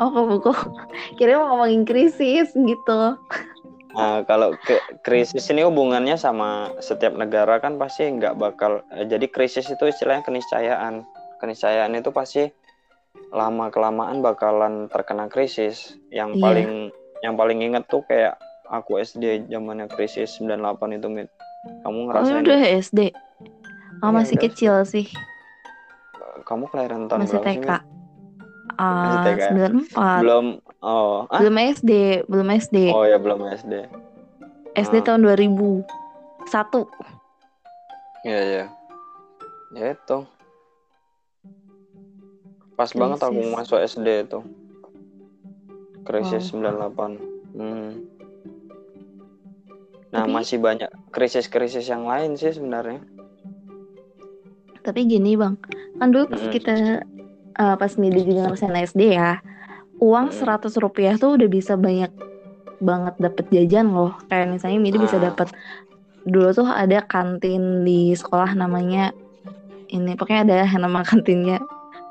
Oh 0.00 0.08
ke 0.10 0.20
buku. 0.26 0.52
Kira 1.20 1.38
mau 1.38 1.54
ngomongin 1.54 1.82
krisis 1.86 2.50
gitu. 2.54 3.00
Nah, 3.90 4.22
kalau 4.22 4.54
ke 4.54 4.78
krisis 5.02 5.50
ini 5.50 5.66
hubungannya 5.66 6.14
sama 6.14 6.70
setiap 6.78 7.14
negara 7.18 7.58
kan 7.58 7.78
pasti 7.78 8.06
nggak 8.06 8.38
bakal. 8.38 8.86
Eh, 8.94 9.06
jadi 9.06 9.26
krisis 9.30 9.66
itu 9.66 9.84
istilahnya 9.86 10.22
keniscayaan. 10.22 11.06
Keniscayaan 11.42 11.98
itu 11.98 12.10
pasti 12.14 12.50
lama 13.34 13.70
kelamaan 13.70 14.22
bakalan 14.22 14.86
terkena 14.90 15.26
krisis. 15.26 15.98
Yang 16.14 16.38
yeah. 16.38 16.42
paling 16.42 16.70
yang 17.20 17.34
paling 17.36 17.58
inget 17.60 17.84
tuh 17.90 18.02
kayak 18.06 18.40
aku 18.70 19.02
SD 19.02 19.50
zamannya 19.50 19.90
krisis 19.90 20.38
98 20.38 20.98
itu 21.02 21.08
mit 21.10 21.28
kamu 21.84 22.08
ngerasain 22.08 22.40
oh, 22.40 22.44
udah 22.46 22.60
SD 22.80 23.00
oh, 24.00 24.08
ya, 24.08 24.14
masih 24.14 24.36
kecil 24.40 24.74
sih 24.86 25.10
kamu 26.46 26.70
kelahiran 26.72 27.10
tahun 27.10 27.26
masih 27.26 27.38
berapa 27.42 27.50
TK. 27.50 27.68
sih 27.68 27.99
Uh, 28.80 29.20
TK 29.28 29.40
ya? 29.44 29.50
Belum 30.24 30.46
oh 30.80 31.28
ah? 31.28 31.36
belum 31.36 31.56
SD, 31.76 32.24
belum 32.24 32.48
SD. 32.56 32.76
Oh 32.96 33.04
ya 33.04 33.20
belum 33.20 33.44
SD. 33.44 33.74
SD 34.72 34.94
ah. 35.00 35.04
tahun 35.04 35.20
2001. 35.28 35.84
Iya 38.24 38.40
ya. 38.40 38.64
Ya 39.76 39.86
itu. 39.92 40.18
Pas 42.72 42.88
Krisis. 42.88 42.96
banget 42.96 43.20
aku 43.20 43.40
masuk 43.52 43.78
SD 43.84 44.08
itu 44.24 44.40
krisis 46.10 46.50
wow. 46.52 46.90
98 46.98 47.54
hmm. 47.54 47.90
nah 50.10 50.26
tapi, 50.26 50.32
masih 50.34 50.58
banyak 50.58 50.90
krisis-krisis 51.14 51.86
yang 51.86 52.08
lain 52.08 52.34
sih 52.34 52.50
sebenarnya 52.50 52.98
tapi 54.80 55.06
gini 55.06 55.36
bang 55.36 55.54
kan 56.00 56.08
dulu 56.10 56.34
pas 56.34 56.42
hmm. 56.42 56.52
kita 56.52 56.74
uh, 57.60 57.76
pas 57.76 57.92
media 58.00 58.24
juga 58.24 58.40
ngerasain 58.48 58.74
SD 58.88 59.02
ya 59.12 59.44
uang 60.00 60.32
seratus 60.32 60.74
hmm. 60.74 60.82
rupiah 60.82 61.14
tuh 61.20 61.36
udah 61.36 61.48
bisa 61.52 61.76
banyak 61.76 62.08
banget 62.80 63.14
dapet 63.20 63.44
jajan 63.52 63.92
loh 63.92 64.16
kayak 64.32 64.56
misalnya 64.56 64.80
Midi 64.80 64.96
ah. 64.96 65.04
bisa 65.04 65.20
dapet 65.20 65.52
dulu 66.24 66.48
tuh 66.56 66.68
ada 66.68 67.04
kantin 67.04 67.84
di 67.84 68.16
sekolah 68.16 68.56
namanya 68.56 69.12
ini 69.92 70.16
pokoknya 70.16 70.40
ada 70.48 70.58
nama 70.82 71.04
kantinnya 71.04 71.60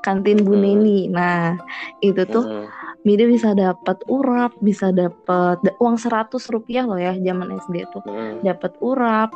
kantin 0.05 0.45
Bu 0.45 0.53
hmm. 0.53 0.61
Neni 0.61 0.99
nah 1.09 1.57
itu 2.05 2.21
tuh 2.29 2.45
hmm 2.45 2.79
Mida 3.07 3.23
bisa 3.23 3.55
dapat 3.55 3.95
urap, 4.11 4.51
bisa 4.59 4.91
dapat 4.91 5.63
uang 5.79 5.95
seratus 5.95 6.51
rupiah 6.51 6.83
loh 6.83 6.99
ya 6.99 7.15
zaman 7.15 7.55
SD 7.55 7.87
tuh. 7.95 8.03
Dapat 8.43 8.75
urap, 8.83 9.31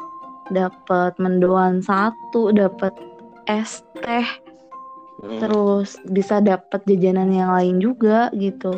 dapat 0.52 1.16
mendoan 1.16 1.80
satu, 1.80 2.52
dapat 2.52 2.92
es 3.48 3.80
teh. 4.04 4.28
Hmm. 5.24 5.40
Terus 5.40 5.96
bisa 6.04 6.44
dapat 6.44 6.84
jajanan 6.84 7.32
yang 7.32 7.56
lain 7.56 7.80
juga 7.80 8.28
gitu. 8.36 8.76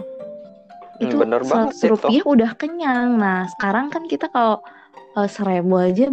Hmm, 0.96 1.04
itu 1.10 1.16
seratus 1.18 1.82
rupiah 1.90 2.22
itu. 2.22 2.30
udah 2.30 2.52
kenyang. 2.54 3.18
Nah 3.18 3.50
sekarang 3.58 3.90
kan 3.90 4.06
kita 4.06 4.30
kalau 4.30 4.62
uh, 5.18 5.26
seribu 5.26 5.82
aja 5.82 6.08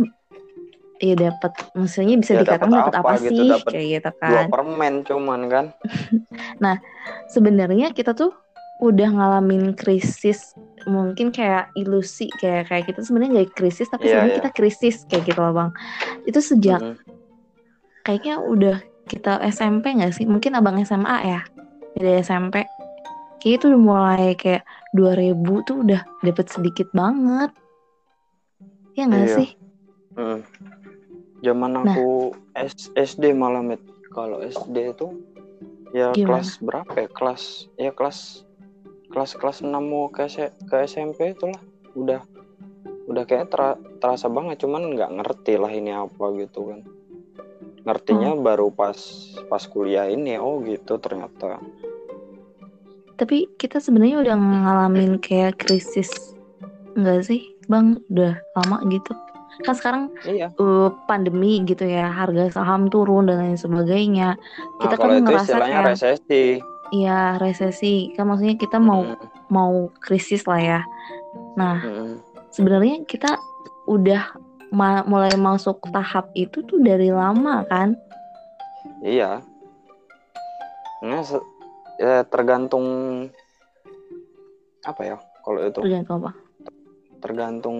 ya 1.02 1.14
dapat 1.18 1.52
maksudnya 1.74 2.14
bisa 2.14 2.38
ya, 2.38 2.46
dikatakan 2.46 2.70
dapat 2.70 2.94
apa, 2.94 3.10
apa 3.10 3.12
gitu, 3.26 3.34
sih 3.34 3.50
dapet 3.50 3.72
kayak 3.74 3.86
gitu 3.98 4.10
kan 4.22 4.30
dua 4.30 4.42
permen 4.46 4.94
cuman 5.02 5.40
kan 5.50 5.66
nah 6.62 6.78
sebenarnya 7.26 7.90
kita 7.90 8.14
tuh 8.14 8.30
udah 8.78 9.10
ngalamin 9.10 9.74
krisis 9.74 10.54
mungkin 10.86 11.34
kayak 11.34 11.74
ilusi 11.74 12.30
kayak 12.38 12.70
kayak 12.70 12.86
kita 12.86 13.02
sebenarnya 13.02 13.42
nggak 13.42 13.50
krisis 13.58 13.90
tapi 13.90 14.06
yeah, 14.06 14.22
sebenarnya 14.22 14.30
yeah. 14.30 14.38
kita 14.46 14.50
krisis 14.54 14.96
kayak 15.10 15.22
gitu 15.26 15.40
loh 15.42 15.54
bang 15.54 15.70
itu 16.22 16.38
sejak 16.38 16.78
mm 16.78 16.94
-hmm. 16.94 17.14
kayaknya 18.06 18.34
udah 18.38 18.78
kita 19.06 19.42
SMP 19.50 19.98
nggak 19.98 20.14
sih 20.14 20.24
mungkin 20.28 20.54
abang 20.54 20.78
SMA 20.82 21.16
ya 21.26 21.40
dari 21.98 22.22
SMP 22.22 22.64
kayak 23.42 23.54
itu 23.58 23.64
udah 23.74 23.82
mulai 23.82 24.32
kayak 24.38 24.62
2000 24.94 25.66
tuh 25.66 25.76
udah 25.82 26.00
dapet 26.22 26.46
sedikit 26.46 26.88
banget 26.94 27.50
ya 28.94 29.08
nggak 29.08 29.26
iya. 29.26 29.36
sih 29.36 29.48
mm. 30.14 30.38
zaman 31.42 31.70
nah. 31.74 31.82
aku 31.82 32.36
nah. 32.54 32.68
SD 32.94 33.34
malah 33.34 33.64
met 33.64 33.82
kalau 34.12 34.44
SD 34.44 34.94
itu 34.94 35.08
ya 35.92 36.12
Gimana? 36.12 36.40
kelas 36.40 36.48
berapa 36.60 36.92
ya 36.94 37.08
kelas 37.10 37.42
ya 37.76 37.90
kelas 37.92 38.18
kelas 39.12 39.36
kelas 39.36 39.58
6 39.60 39.68
mau 39.76 40.08
ke 40.08 40.24
ke 40.68 40.76
SMP 40.88 41.36
itulah 41.36 41.60
udah 41.92 42.24
udah 43.10 43.24
kayak 43.28 43.52
ter, 43.52 43.60
terasa 44.00 44.30
banget 44.32 44.64
cuman 44.64 44.94
nggak 44.96 45.10
ngerti 45.20 45.60
lah 45.60 45.68
ini 45.68 45.92
apa 45.92 46.24
gitu 46.38 46.72
kan 46.72 46.80
ngertinya 47.82 48.34
hmm. 48.34 48.42
baru 48.42 48.68
pas 48.70 48.96
pas 49.50 49.62
kuliah 49.66 50.06
ini 50.08 50.38
oh 50.38 50.62
gitu 50.62 50.98
ternyata 50.98 51.58
tapi 53.18 53.46
kita 53.60 53.78
sebenarnya 53.78 54.22
udah 54.22 54.36
ngalamin 54.36 55.18
kayak 55.22 55.60
krisis 55.62 56.10
enggak 56.98 57.26
sih 57.26 57.52
bang 57.70 57.98
udah 58.10 58.38
lama 58.58 58.76
gitu 58.90 59.12
kan 59.62 59.76
sekarang 59.76 60.02
iya. 60.24 60.48
uh, 60.56 60.90
pandemi 61.06 61.60
gitu 61.62 61.84
ya 61.84 62.08
harga 62.08 62.56
saham 62.56 62.88
turun 62.88 63.28
dan 63.28 63.44
lain 63.44 63.58
sebagainya 63.60 64.34
kita 64.80 64.96
nah, 64.96 65.00
kan 65.00 65.10
ngerasa 65.22 65.56
kayak 65.60 65.82
resesi 65.92 66.44
Iya 66.92 67.40
resesi 67.40 68.12
kan 68.12 68.28
maksudnya 68.28 68.60
kita 68.60 68.76
mau 68.76 69.00
hmm. 69.00 69.48
mau 69.48 69.88
krisis 69.96 70.44
lah 70.44 70.60
ya. 70.60 70.80
Nah 71.56 71.80
hmm. 71.80 72.20
sebenarnya 72.52 73.08
kita 73.08 73.40
udah 73.88 74.36
ma 74.72 75.04
mulai 75.04 75.36
masuk 75.36 75.84
tahap 75.92 76.32
itu 76.32 76.64
tuh 76.64 76.80
dari 76.80 77.12
lama 77.12 77.60
kan? 77.68 77.92
Iya. 79.04 79.44
Nah 81.04 81.20
ya, 82.00 82.24
tergantung 82.24 82.86
apa 84.82 85.02
ya 85.04 85.16
kalau 85.44 85.60
itu? 85.60 85.80
Tergantung 85.84 86.16
apa? 86.24 86.32
Tergantung 87.20 87.78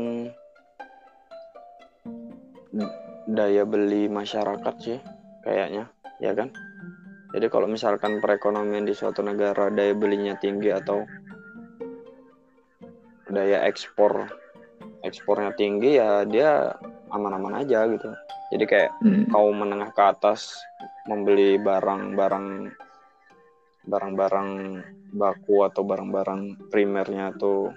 daya 3.25 3.65
beli 3.65 4.13
masyarakat 4.13 4.75
sih 4.85 4.99
kayaknya, 5.41 5.89
ya 6.21 6.37
kan? 6.37 6.53
Jadi 7.33 7.49
kalau 7.49 7.65
misalkan 7.65 8.21
perekonomian 8.21 8.85
di 8.85 8.93
suatu 8.93 9.25
negara 9.25 9.73
daya 9.73 9.97
belinya 9.97 10.37
tinggi 10.37 10.69
atau 10.69 11.09
daya 13.33 13.65
ekspor 13.65 14.29
ekspornya 15.03 15.55
tinggi 15.59 15.99
ya 15.99 16.23
dia 16.27 16.75
aman-aman 17.11 17.63
aja 17.63 17.87
gitu. 17.91 18.11
Jadi 18.53 18.65
kayak 18.69 18.91
hmm. 19.03 19.25
kaum 19.33 19.57
menengah 19.59 19.91
ke 19.93 20.03
atas 20.03 20.61
membeli 21.11 21.59
barang-barang 21.59 22.71
barang-barang 23.83 24.51
baku 25.13 25.67
atau 25.67 25.83
barang-barang 25.83 26.71
primernya 26.71 27.35
tuh 27.35 27.75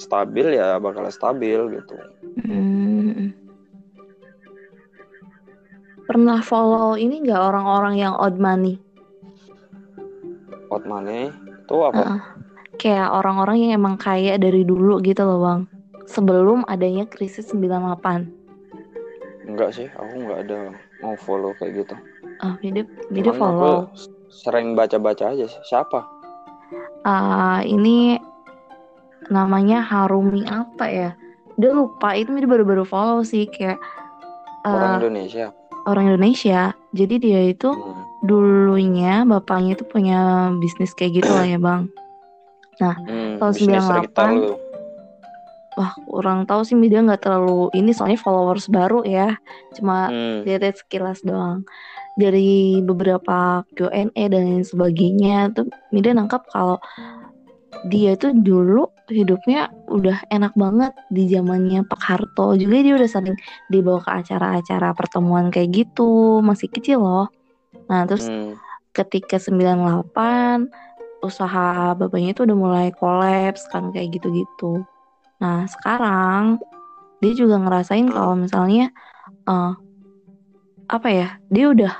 stabil 0.00 0.56
ya 0.56 0.80
bakal 0.80 1.04
stabil 1.12 1.60
gitu. 1.76 1.96
Hmm 2.40 2.80
pernah 6.10 6.42
follow 6.42 6.98
ini 6.98 7.22
nggak 7.22 7.38
orang-orang 7.38 8.02
yang 8.02 8.18
odd 8.18 8.34
money? 8.34 8.82
Odd 10.66 10.82
money 10.82 11.30
itu 11.30 11.76
apa? 11.86 12.02
Uh, 12.02 12.20
kayak 12.82 13.14
orang-orang 13.14 13.56
yang 13.62 13.78
emang 13.78 13.94
kaya 13.94 14.34
dari 14.34 14.66
dulu 14.66 14.98
gitu 15.06 15.22
loh 15.22 15.38
bang. 15.38 15.60
Sebelum 16.10 16.66
adanya 16.66 17.06
krisis 17.06 17.54
98. 17.54 19.46
Enggak 19.46 19.70
sih, 19.74 19.86
aku 19.94 20.14
nggak 20.26 20.40
ada 20.46 20.58
mau 21.02 21.14
follow 21.14 21.54
kayak 21.54 21.86
gitu. 21.86 21.94
Oh, 22.42 22.54
video 22.58 22.84
video 23.14 23.32
follow. 23.34 23.86
Aku 23.86 24.10
sering 24.30 24.74
baca-baca 24.74 25.30
aja 25.30 25.46
sih. 25.46 25.62
Siapa? 25.70 26.02
Uh, 27.06 27.62
ini 27.62 28.18
namanya 29.30 29.86
Harumi 29.86 30.42
apa 30.50 30.86
ya? 30.90 31.10
Dia 31.54 31.70
lupa 31.70 32.18
itu 32.18 32.34
dia 32.34 32.50
baru-baru 32.50 32.82
follow 32.82 33.22
sih 33.22 33.46
kayak 33.46 33.78
uh, 34.66 34.74
orang 34.74 34.98
Indonesia 35.06 35.54
orang 35.88 36.12
Indonesia. 36.12 36.74
Jadi 36.92 37.14
dia 37.22 37.40
itu 37.48 37.70
hmm. 37.70 38.26
dulunya 38.26 39.22
bapaknya 39.24 39.78
itu 39.78 39.84
punya 39.86 40.50
bisnis 40.58 40.92
kayak 40.92 41.22
gitu 41.22 41.30
lah 41.30 41.46
ya 41.46 41.58
bang. 41.60 41.82
Nah 42.80 42.94
hmm, 43.06 43.32
tahun 43.38 43.52
sembilan 43.54 43.82
delapan, 43.86 44.32
wah 45.78 45.94
kurang 46.06 46.46
tahu 46.48 46.66
sih 46.66 46.74
dia 46.86 47.02
nggak 47.02 47.22
terlalu 47.22 47.70
ini 47.76 47.94
soalnya 47.94 48.18
followers 48.18 48.66
baru 48.66 49.06
ya, 49.06 49.38
cuma 49.76 50.10
hmm. 50.10 50.46
lihat 50.46 50.78
sekilas 50.78 51.22
doang. 51.22 51.62
Dari 52.18 52.82
beberapa 52.82 53.62
Q&A 53.78 54.10
dan 54.28 54.42
lain 54.44 54.66
sebagainya 54.66 55.54
tuh 55.54 55.70
media 55.94 56.12
nangkap 56.12 56.44
kalau 56.50 56.76
dia 57.88 58.18
tuh 58.18 58.36
dulu 58.36 58.90
hidupnya 59.08 59.72
udah 59.88 60.20
enak 60.28 60.52
banget 60.52 60.92
di 61.08 61.30
zamannya 61.30 61.86
Pak 61.86 62.02
Harto 62.02 62.52
juga 62.58 62.76
dia 62.84 62.94
udah 62.98 63.08
sering 63.08 63.38
dibawa 63.72 64.02
ke 64.04 64.10
acara-acara 64.20 64.92
pertemuan 64.92 65.48
kayak 65.48 65.86
gitu 65.86 66.42
masih 66.44 66.68
kecil 66.68 67.00
loh 67.00 67.26
nah 67.88 68.04
terus 68.04 68.28
hmm. 68.28 68.58
ketika 68.92 69.40
98 69.40 70.68
usaha 71.24 71.92
bapaknya 71.96 72.32
itu 72.32 72.42
udah 72.44 72.56
mulai 72.56 72.88
kolaps 72.92 73.68
kan 73.72 73.92
kayak 73.94 74.20
gitu-gitu 74.20 74.84
nah 75.40 75.64
sekarang 75.64 76.60
dia 77.24 77.32
juga 77.32 77.56
ngerasain 77.60 78.08
kalau 78.12 78.36
misalnya 78.36 78.92
uh, 79.48 79.72
apa 80.88 81.08
ya 81.08 81.28
dia 81.48 81.72
udah 81.72 81.92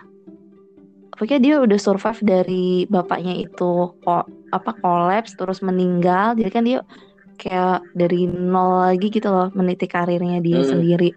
pokoknya 1.21 1.41
dia 1.45 1.55
udah 1.61 1.77
survive 1.77 2.21
dari 2.25 2.89
bapaknya 2.89 3.45
itu 3.45 3.93
kok 4.01 4.25
apa 4.57 4.71
kolaps 4.81 5.37
terus 5.37 5.61
meninggal. 5.61 6.33
Jadi 6.33 6.49
kan 6.49 6.65
dia 6.65 6.81
kayak 7.37 7.85
dari 7.93 8.25
nol 8.25 8.89
lagi 8.89 9.13
gitu 9.13 9.29
loh 9.29 9.53
meniti 9.53 9.85
karirnya 9.85 10.41
dia 10.41 10.65
hmm. 10.65 10.71
sendiri. 10.73 11.13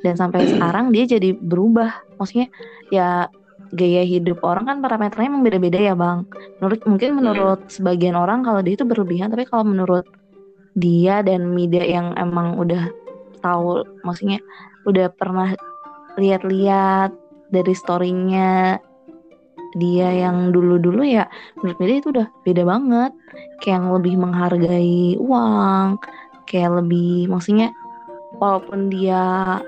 Dan 0.00 0.16
sampai 0.16 0.48
sekarang 0.48 0.88
dia 0.88 1.04
jadi 1.04 1.36
berubah. 1.36 2.16
Maksudnya 2.16 2.48
ya 2.88 3.28
gaya 3.76 4.02
hidup 4.08 4.40
orang 4.40 4.68
kan 4.68 4.76
parameternya 4.80 5.28
emang 5.28 5.44
beda-beda 5.44 5.76
ya 5.76 5.92
bang. 5.92 6.24
Menurut 6.64 6.80
mungkin 6.88 7.10
menurut 7.12 7.60
hmm. 7.68 7.68
sebagian 7.68 8.16
orang 8.16 8.40
kalau 8.40 8.64
dia 8.64 8.72
itu 8.72 8.88
berlebihan 8.88 9.28
tapi 9.28 9.44
kalau 9.44 9.68
menurut 9.68 10.08
dia 10.72 11.20
dan 11.20 11.52
media 11.52 11.84
yang 11.84 12.16
emang 12.16 12.56
udah 12.56 12.88
tahu 13.44 13.84
maksudnya 14.06 14.40
udah 14.88 15.12
pernah 15.12 15.52
lihat-lihat 16.16 17.12
dari 17.52 17.74
storynya 17.76 18.80
dia 19.72 20.08
yang 20.12 20.52
dulu-dulu 20.52 21.00
ya 21.00 21.24
menurut 21.60 21.80
dia 21.80 21.96
itu 22.00 22.08
udah 22.12 22.28
beda 22.44 22.62
banget. 22.68 23.12
Kayak 23.64 23.74
yang 23.80 23.86
lebih 23.96 24.14
menghargai 24.20 25.16
uang 25.16 25.96
kayak 26.44 26.84
lebih 26.84 27.32
maksudnya 27.32 27.72
walaupun 28.36 28.92
dia 28.92 29.58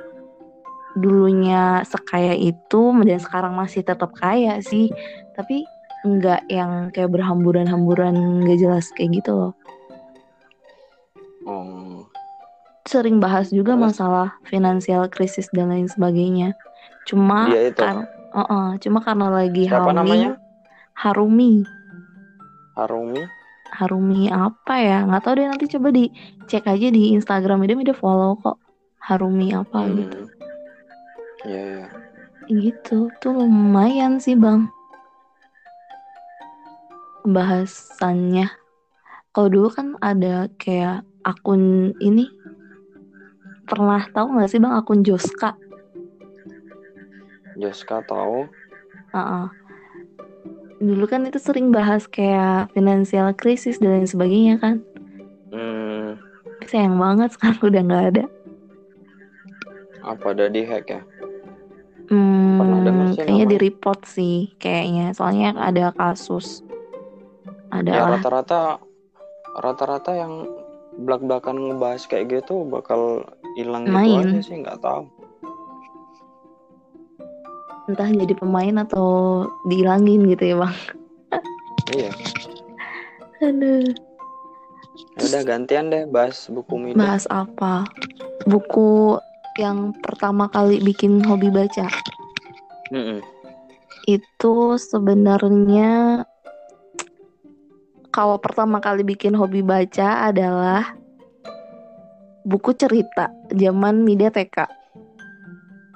dulunya 0.95 1.83
sekaya 1.83 2.37
itu 2.39 2.95
dan 3.03 3.19
sekarang 3.19 3.57
masih 3.59 3.83
tetap 3.83 4.15
kaya 4.15 4.63
sih 4.63 4.93
tapi 5.35 5.67
nggak 6.07 6.47
yang 6.53 6.93
kayak 6.95 7.11
berhamburan-hamburan 7.11 8.45
nggak 8.45 8.61
jelas 8.63 8.93
kayak 8.95 9.19
gitu 9.23 9.33
loh 9.35 9.53
oh. 11.45 12.05
sering 12.85 13.21
bahas 13.21 13.49
juga 13.49 13.77
masalah 13.77 14.37
finansial 14.45 15.09
krisis 15.09 15.49
dan 15.53 15.73
lain 15.73 15.89
sebagainya 15.89 16.53
cuma 17.05 17.49
ya, 17.53 17.69
kan 17.73 18.09
Uh 18.35 18.43
-uh, 18.43 18.69
cuma 18.83 18.99
karena 18.99 19.31
lagi 19.31 19.71
Siapa 19.71 19.95
hamil. 19.95 19.99
namanya? 20.03 20.31
Harumi. 20.99 21.63
Harumi? 22.75 23.23
Harumi 23.71 24.27
apa 24.27 24.75
ya? 24.83 25.07
Nggak 25.07 25.23
tahu 25.23 25.35
deh 25.39 25.47
nanti 25.47 25.67
coba 25.71 25.95
dicek 25.95 26.67
aja 26.67 26.89
di 26.91 27.15
Instagram 27.15 27.63
dia 27.63 27.79
dia 27.79 27.95
follow 27.95 28.35
kok. 28.43 28.59
Harumi 28.99 29.55
apa 29.55 29.87
hmm. 29.87 29.95
gitu. 29.95 30.21
Iya, 31.47 31.87
yeah. 31.87 31.89
Gitu. 32.51 33.07
Tuh 33.23 33.33
lumayan 33.39 34.19
sih, 34.19 34.35
Bang. 34.35 34.67
Bahasannya. 37.23 38.51
Kalau 39.31 39.47
dulu 39.47 39.69
kan 39.71 39.95
ada 40.03 40.51
kayak 40.59 41.07
akun 41.25 41.93
ini 41.99 42.29
pernah 43.65 44.05
tahu 44.13 44.37
nggak 44.37 44.49
sih 44.53 44.61
bang 44.61 44.77
akun 44.77 45.01
Joska 45.01 45.57
Jessica 47.59 48.03
tahu. 48.05 48.51
Uh 49.15 49.19
-uh. 49.19 49.47
Dulu 50.83 51.07
kan 51.07 51.25
itu 51.25 51.39
sering 51.39 51.71
bahas 51.71 52.11
kayak 52.11 52.75
finansial 52.75 53.31
krisis 53.33 53.79
dan 53.79 54.03
lain 54.03 54.09
sebagainya 54.11 54.59
kan. 54.59 54.83
Hmm. 55.55 56.19
Sayang 56.67 56.99
banget 56.99 57.31
sekarang 57.39 57.63
udah 57.63 57.83
nggak 57.87 58.05
ada. 58.15 58.25
Apa 60.05 60.37
ada 60.37 60.51
di 60.51 60.67
hack 60.67 60.87
ya? 60.91 61.01
Hmm, 62.13 62.61
Pernah 62.61 63.17
kayaknya 63.17 63.47
di 63.49 63.57
report 63.57 64.05
sih 64.05 64.53
kayaknya. 64.61 65.17
Soalnya 65.17 65.57
ada 65.57 65.95
kasus. 65.95 66.61
Ada 67.73 67.91
ya 67.91 68.03
rata-rata 68.19 68.61
rata-rata 69.57 70.13
yang 70.13 70.47
belak-belakan 71.01 71.57
ngebahas 71.59 72.03
kayak 72.07 72.43
gitu 72.43 72.63
bakal 72.71 73.27
hilang 73.59 73.87
gitu 73.87 73.99
aja 73.99 74.39
sih 74.43 74.57
nggak 74.63 74.79
tahu. 74.79 75.11
Entah 77.85 78.09
jadi 78.09 78.35
pemain 78.39 78.81
atau 78.81 79.45
dihilangin 79.69 80.25
gitu 80.31 80.55
ya 80.55 80.57
bang. 80.63 80.77
Iya. 81.93 82.11
Aduh. 83.45 83.85
Ya 85.19 85.23
udah 85.31 85.43
gantian 85.47 85.93
deh 85.93 86.07
bahas 86.09 86.49
buku 86.49 86.75
Mida 86.81 86.97
bahas 86.97 87.29
apa? 87.29 87.85
Buku 88.49 89.19
yang 89.61 89.95
pertama 90.03 90.51
kali 90.51 90.81
bikin 90.83 91.23
hobi 91.23 91.51
baca. 91.51 91.87
Mm 92.93 93.01
-mm. 93.01 93.21
itu 94.05 94.77
sebenarnya 94.77 96.21
kalau 98.15 98.39
pertama 98.39 98.79
kali 98.79 99.03
bikin 99.03 99.35
hobi 99.35 99.67
baca 99.67 100.31
adalah 100.31 100.95
buku 102.47 102.71
cerita 102.79 103.35
zaman 103.51 104.07
media 104.07 104.31
TK. 104.31 104.71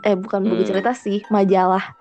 Eh 0.02 0.18
bukan 0.18 0.42
buku 0.42 0.66
hmm. 0.66 0.70
cerita 0.74 0.90
sih, 0.98 1.22
majalah. 1.30 1.94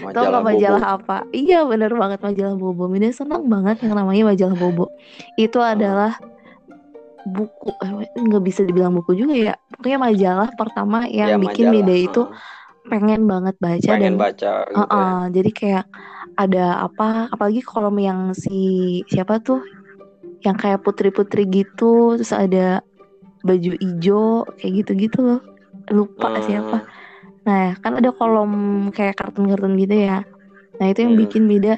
Majalah, 0.00 0.40
Tau 0.40 0.46
majalah 0.46 0.84
apa? 0.96 1.16
Iya 1.36 1.68
bener 1.68 1.92
banget 1.92 2.24
majalah 2.24 2.56
Bobo. 2.56 2.88
Media 2.88 3.12
senang 3.12 3.44
banget 3.44 3.84
yang 3.84 3.92
namanya 3.98 4.32
majalah 4.32 4.56
Bobo. 4.56 4.88
Itu 5.36 5.60
adalah 5.60 6.16
buku 7.28 7.68
eh, 7.84 8.08
nggak 8.16 8.42
bisa 8.46 8.64
dibilang 8.64 8.96
buku 8.96 9.12
juga 9.20 9.34
ya. 9.36 9.54
Pokoknya 9.74 9.98
majalah 10.00 10.48
pertama 10.56 11.04
yang 11.12 11.36
ya, 11.36 11.36
bikin 11.36 11.68
media 11.68 11.98
itu 12.08 12.24
pengen 12.88 13.28
banget 13.28 13.54
baca 13.60 13.84
pengen 13.84 14.00
dan 14.00 14.14
baca 14.16 14.52
gitu 14.64 14.80
uh 14.80 14.82
-uh, 14.88 15.18
jadi 15.28 15.50
kayak 15.52 15.84
ada 16.36 16.84
apa 16.84 17.30
apalagi 17.32 17.62
kolom 17.62 17.96
yang 17.96 18.20
si 18.36 19.00
siapa 19.08 19.40
tuh 19.40 19.62
yang 20.42 20.54
kayak 20.54 20.82
putri-putri 20.84 21.48
gitu 21.50 22.14
terus 22.18 22.34
ada 22.34 22.82
baju 23.42 23.72
ijo 23.78 24.46
kayak 24.58 24.72
gitu-gitu 24.84 25.18
loh 25.22 25.40
lupa 25.90 26.36
hmm. 26.36 26.44
siapa 26.44 26.78
nah 27.48 27.72
kan 27.80 27.96
ada 27.96 28.12
kolom 28.12 28.52
kayak 28.92 29.16
kartun-kartun 29.16 29.78
gitu 29.80 29.96
ya 30.04 30.26
nah 30.78 30.86
itu 30.86 31.06
yang 31.06 31.14
hmm. 31.16 31.22
bikin 31.26 31.44
beda 31.48 31.74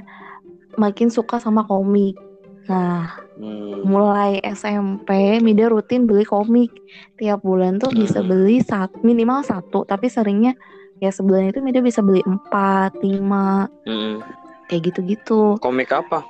makin 0.77 1.09
suka 1.09 1.39
sama 1.39 1.65
komik 1.65 2.19
nah 2.67 3.17
hmm. 3.39 3.87
mulai 3.87 4.43
SMP 4.45 5.41
Mida 5.41 5.71
rutin 5.71 6.05
beli 6.05 6.27
komik 6.27 6.75
tiap 7.17 7.41
bulan 7.41 7.81
tuh 7.81 7.91
hmm. 7.93 7.99
bisa 8.03 8.19
beli 8.21 8.61
satu 8.61 9.01
minimal 9.01 9.47
satu 9.47 9.87
tapi 9.87 10.11
seringnya 10.11 10.53
ya 11.01 11.09
sebulan 11.09 11.49
itu 11.55 11.63
Mida 11.65 11.81
bisa 11.81 12.05
beli 12.05 12.21
empat 12.27 12.99
lima 13.01 13.71
hmm 13.87 14.40
kayak 14.71 14.95
gitu-gitu. 14.95 15.59
Komik 15.59 15.91
apa? 15.91 16.23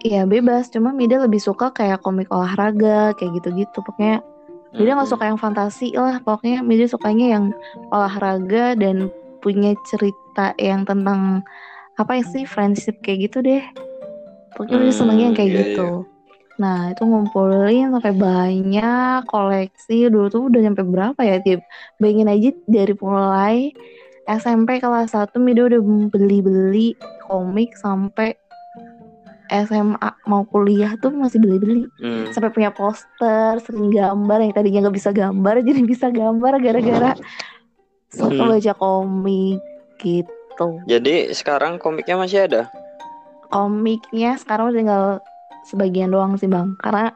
Iya 0.00 0.24
bebas, 0.24 0.72
cuma 0.72 0.96
Mida 0.96 1.20
lebih 1.20 1.40
suka 1.40 1.68
kayak 1.76 2.00
komik 2.00 2.32
olahraga 2.32 3.12
kayak 3.20 3.42
gitu-gitu. 3.42 3.84
Pokoknya 3.84 4.24
Mida 4.72 4.96
nggak 4.96 5.08
hmm. 5.08 5.14
suka 5.16 5.24
yang 5.28 5.40
fantasi 5.40 5.92
lah. 5.92 6.16
Pokoknya 6.24 6.64
Mida 6.64 6.88
sukanya 6.88 7.36
yang 7.36 7.44
olahraga 7.92 8.72
dan 8.76 9.12
punya 9.44 9.76
cerita 9.84 10.56
yang 10.56 10.88
tentang 10.88 11.44
apa 11.96 12.20
ya 12.20 12.24
sih 12.28 12.44
friendship 12.48 12.96
kayak 13.04 13.28
gitu 13.28 13.44
deh. 13.44 13.64
Pokoknya 14.56 14.76
Mida 14.80 14.94
senangnya 14.96 15.24
yang 15.32 15.36
kayak 15.36 15.50
hmm, 15.52 15.56
iya, 15.56 15.64
gitu. 15.76 15.88
Iya. 15.92 16.14
Nah 16.56 16.78
itu 16.92 17.02
ngumpulin 17.04 17.86
sampai 17.92 18.14
banyak 18.16 19.20
koleksi 19.28 20.08
dulu 20.08 20.26
tuh 20.32 20.42
udah 20.48 20.60
nyampe 20.64 20.82
berapa 20.84 21.20
ya 21.20 21.36
tiap 21.44 21.60
bayangin 22.00 22.32
aja 22.32 22.50
dari 22.64 22.94
mulai 22.96 23.58
SMP 24.26 24.82
kelas 24.82 25.14
1 25.14 25.38
Mida 25.38 25.70
udah 25.70 25.80
beli-beli 26.10 26.98
komik 27.30 27.78
sampai 27.78 28.34
SMA 29.46 30.10
mau 30.26 30.42
kuliah 30.50 30.98
tuh 30.98 31.14
masih 31.14 31.38
beli-beli 31.38 31.86
hmm. 32.02 32.34
sampai 32.34 32.50
punya 32.50 32.74
poster 32.74 33.62
sering 33.62 33.94
gambar 33.94 34.42
yang 34.42 34.52
tadinya 34.54 34.86
nggak 34.86 34.96
bisa 34.98 35.10
gambar 35.14 35.62
jadi 35.68 35.80
bisa 35.86 36.10
gambar 36.10 36.58
gara-gara 36.58 37.14
suka 38.10 38.42
hmm. 38.42 38.50
baca 38.58 38.72
komik 38.74 39.60
gitu 40.02 40.68
jadi 40.90 41.30
sekarang 41.30 41.78
komiknya 41.78 42.18
masih 42.18 42.50
ada 42.50 42.66
komiknya 43.54 44.34
sekarang 44.34 44.74
tinggal 44.74 45.22
sebagian 45.66 46.10
doang 46.10 46.34
sih 46.38 46.50
bang 46.50 46.74
karena 46.82 47.14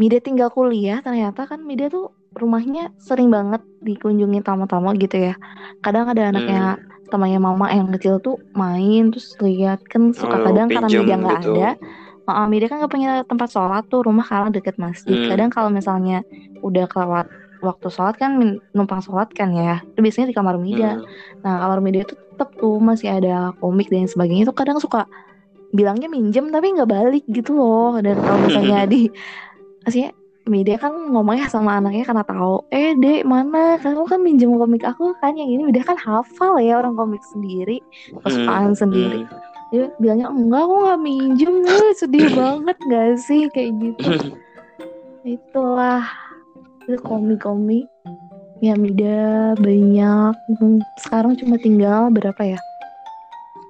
Mida 0.00 0.24
tinggal 0.24 0.48
kuliah 0.48 1.04
ternyata 1.04 1.44
kan 1.44 1.60
Mida 1.64 1.92
tuh 1.92 2.12
rumahnya 2.32 2.92
sering 2.96 3.28
banget 3.28 3.60
dikunjungi 3.84 4.40
tamu-tamu 4.44 4.94
gitu 4.96 5.32
ya. 5.32 5.34
Kadang 5.84 6.08
ada 6.12 6.32
anaknya 6.32 6.76
hmm. 6.76 7.10
temannya 7.12 7.40
mama 7.40 7.68
yang 7.68 7.92
kecil 7.92 8.18
tuh 8.22 8.40
main 8.56 9.12
terus 9.12 9.36
lihat 9.40 9.84
kan 9.88 10.16
suka 10.16 10.40
oh, 10.40 10.42
kadang 10.48 10.68
karena 10.72 10.88
media 10.88 11.16
nggak 11.18 11.40
gitu. 11.44 11.52
ada. 11.56 11.70
Uh, 12.22 12.46
media 12.46 12.70
kan 12.70 12.78
nggak 12.80 12.92
punya 12.92 13.12
tempat 13.26 13.48
sholat 13.50 13.84
tuh 13.92 14.06
rumah 14.06 14.24
karena 14.24 14.48
deket 14.48 14.78
masjid. 14.80 15.14
Hmm. 15.14 15.28
Kadang 15.28 15.50
kalau 15.52 15.68
misalnya 15.68 16.24
udah 16.64 16.86
kelewat 16.88 17.26
waktu 17.62 17.88
sholat 17.92 18.16
kan 18.16 18.58
numpang 18.72 19.02
sholat 19.04 19.28
kan 19.36 19.52
ya. 19.52 19.84
Itu 19.92 20.00
biasanya 20.00 20.32
di 20.32 20.36
kamar 20.36 20.56
media. 20.56 20.96
Hmm. 20.96 21.04
Nah 21.44 21.54
kamar 21.66 21.78
media 21.84 22.02
itu 22.08 22.14
tetap 22.16 22.48
tuh 22.56 22.80
masih 22.80 23.12
ada 23.12 23.52
komik 23.60 23.92
dan 23.92 24.08
sebagainya. 24.08 24.48
Itu 24.48 24.54
kadang 24.56 24.80
suka 24.80 25.04
bilangnya 25.72 26.08
minjem 26.08 26.52
tapi 26.52 26.72
nggak 26.72 26.88
balik 26.88 27.24
gitu 27.28 27.52
loh. 27.58 28.00
Dan 28.00 28.16
kalau 28.24 28.38
misalnya 28.40 28.86
di 28.92 29.12
maksudnya 29.84 30.16
Media 30.42 30.74
kan 30.74 30.90
ngomongnya 30.90 31.46
sama 31.46 31.78
anaknya 31.78 32.02
karena 32.02 32.24
tahu 32.26 32.66
eh 32.74 32.98
dek 32.98 33.22
mana? 33.22 33.78
Kamu 33.78 34.10
kan 34.10 34.18
minjem 34.18 34.50
komik 34.58 34.82
aku 34.82 35.14
kan 35.22 35.38
yang 35.38 35.46
ini. 35.46 35.70
Udah 35.70 35.82
kan 35.86 35.94
hafal 35.94 36.58
ya 36.58 36.82
orang 36.82 36.98
komik 36.98 37.22
sendiri 37.30 37.78
kesukaan 38.26 38.74
hmm. 38.74 38.78
sendiri. 38.78 39.22
hmm. 39.22 39.50
dia 39.72 39.88
bilangnya 39.96 40.28
enggak 40.28 40.62
aku 40.68 40.74
nggak 40.84 41.00
minjem 41.00 41.52
nih 41.64 41.94
sedih 41.96 42.26
banget 42.38 42.78
gak 42.90 43.10
sih? 43.22 43.42
Kayak 43.54 43.70
gitu. 43.80 44.10
Itulah. 45.38 46.04
Itu 46.84 46.98
komik-komik 47.06 47.86
ya 48.62 48.78
Mida 48.78 49.58
banyak. 49.58 50.34
Sekarang 51.02 51.34
cuma 51.34 51.58
tinggal 51.58 52.10
berapa 52.14 52.42
ya? 52.42 52.58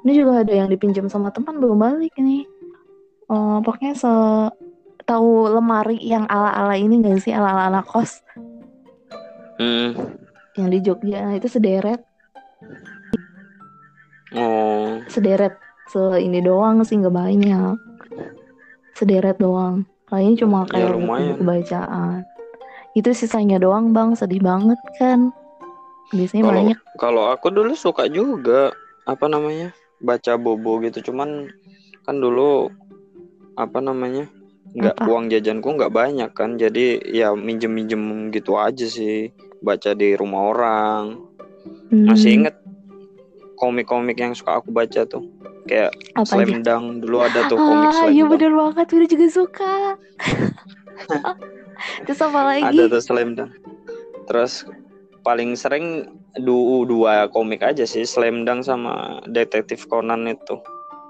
Ini 0.04 0.12
juga 0.18 0.44
ada 0.44 0.52
yang 0.52 0.68
dipinjam 0.68 1.08
sama 1.08 1.32
teman 1.32 1.56
belum 1.62 1.80
balik 1.80 2.12
nih. 2.20 2.44
Uh, 3.32 3.64
pokoknya 3.64 3.96
se 3.96 4.12
tahu 5.12 5.52
lemari 5.52 6.00
yang 6.00 6.24
ala-ala 6.24 6.72
ini 6.72 7.04
gak 7.04 7.20
sih? 7.20 7.36
Ala-ala 7.36 7.84
kos. 7.84 8.24
Hmm. 9.60 10.16
yang 10.52 10.68
di 10.68 10.78
Jogja. 10.84 11.24
Nah, 11.24 11.36
itu 11.36 11.48
sederet. 11.48 12.00
Oh. 14.36 15.00
Sederet. 15.08 15.56
Se 15.88 16.00
ini 16.20 16.40
doang 16.40 16.84
sih 16.84 16.96
nggak 17.00 17.12
banyak. 17.12 17.76
Sederet 18.96 19.36
doang. 19.40 19.84
Lainnya 20.12 20.44
cuma 20.44 20.68
ya, 20.68 20.76
kayak 20.76 20.88
ya, 20.88 20.96
buku 20.96 21.42
bacaan. 21.44 22.20
Itu 22.92 23.16
sisanya 23.16 23.56
doang 23.56 23.96
bang. 23.96 24.12
Sedih 24.12 24.44
banget 24.44 24.76
kan? 25.00 25.32
Biasanya 26.12 26.44
kalo, 26.44 26.52
banyak. 26.52 26.78
kalau 27.00 27.24
aku 27.32 27.48
dulu 27.48 27.72
suka 27.72 28.04
juga 28.12 28.76
apa 29.08 29.24
namanya 29.32 29.72
baca 30.04 30.36
bobo 30.36 30.80
gitu. 30.84 31.00
Cuman 31.12 31.48
kan 32.04 32.20
dulu 32.20 32.68
apa 33.56 33.80
namanya 33.80 34.28
nggak 34.72 34.96
uang 35.04 35.28
jajanku 35.28 35.68
nggak 35.76 35.92
banyak 35.92 36.30
kan 36.32 36.56
jadi 36.56 37.00
ya 37.04 37.36
minjem 37.36 37.72
minjem 37.72 38.32
gitu 38.32 38.56
aja 38.56 38.88
sih 38.88 39.32
baca 39.60 39.92
di 39.94 40.16
rumah 40.16 40.52
orang. 40.52 41.04
Hmm. 41.62 42.10
masih 42.10 42.42
inget 42.42 42.56
komik-komik 43.54 44.18
yang 44.18 44.34
suka 44.34 44.58
aku 44.58 44.74
baca 44.74 45.06
tuh 45.06 45.22
kayak 45.70 45.94
Apa 46.18 46.26
Slam 46.26 46.66
Dunk 46.66 47.06
dulu 47.06 47.22
ada 47.22 47.46
tuh 47.46 47.54
komik 47.54 47.88
ah, 47.90 47.94
Slam 47.94 48.10
iya 48.10 48.24
bener 48.26 48.50
banget 48.50 48.86
udah 48.90 49.08
juga 49.08 49.26
suka. 49.30 49.74
Terus 52.06 52.20
apa 52.22 52.40
lagi? 52.46 52.62
ada 52.66 52.82
tuh 52.90 53.02
Slam 53.02 53.38
Dunk. 53.38 53.52
Terus 54.26 54.66
paling 55.22 55.54
sering 55.54 56.10
du 56.42 56.82
dua 56.88 57.30
komik 57.30 57.62
aja 57.62 57.86
sih 57.86 58.02
Slam 58.02 58.42
Dunk 58.42 58.66
sama 58.66 59.22
Detektif 59.30 59.86
Conan 59.86 60.26
itu 60.26 60.58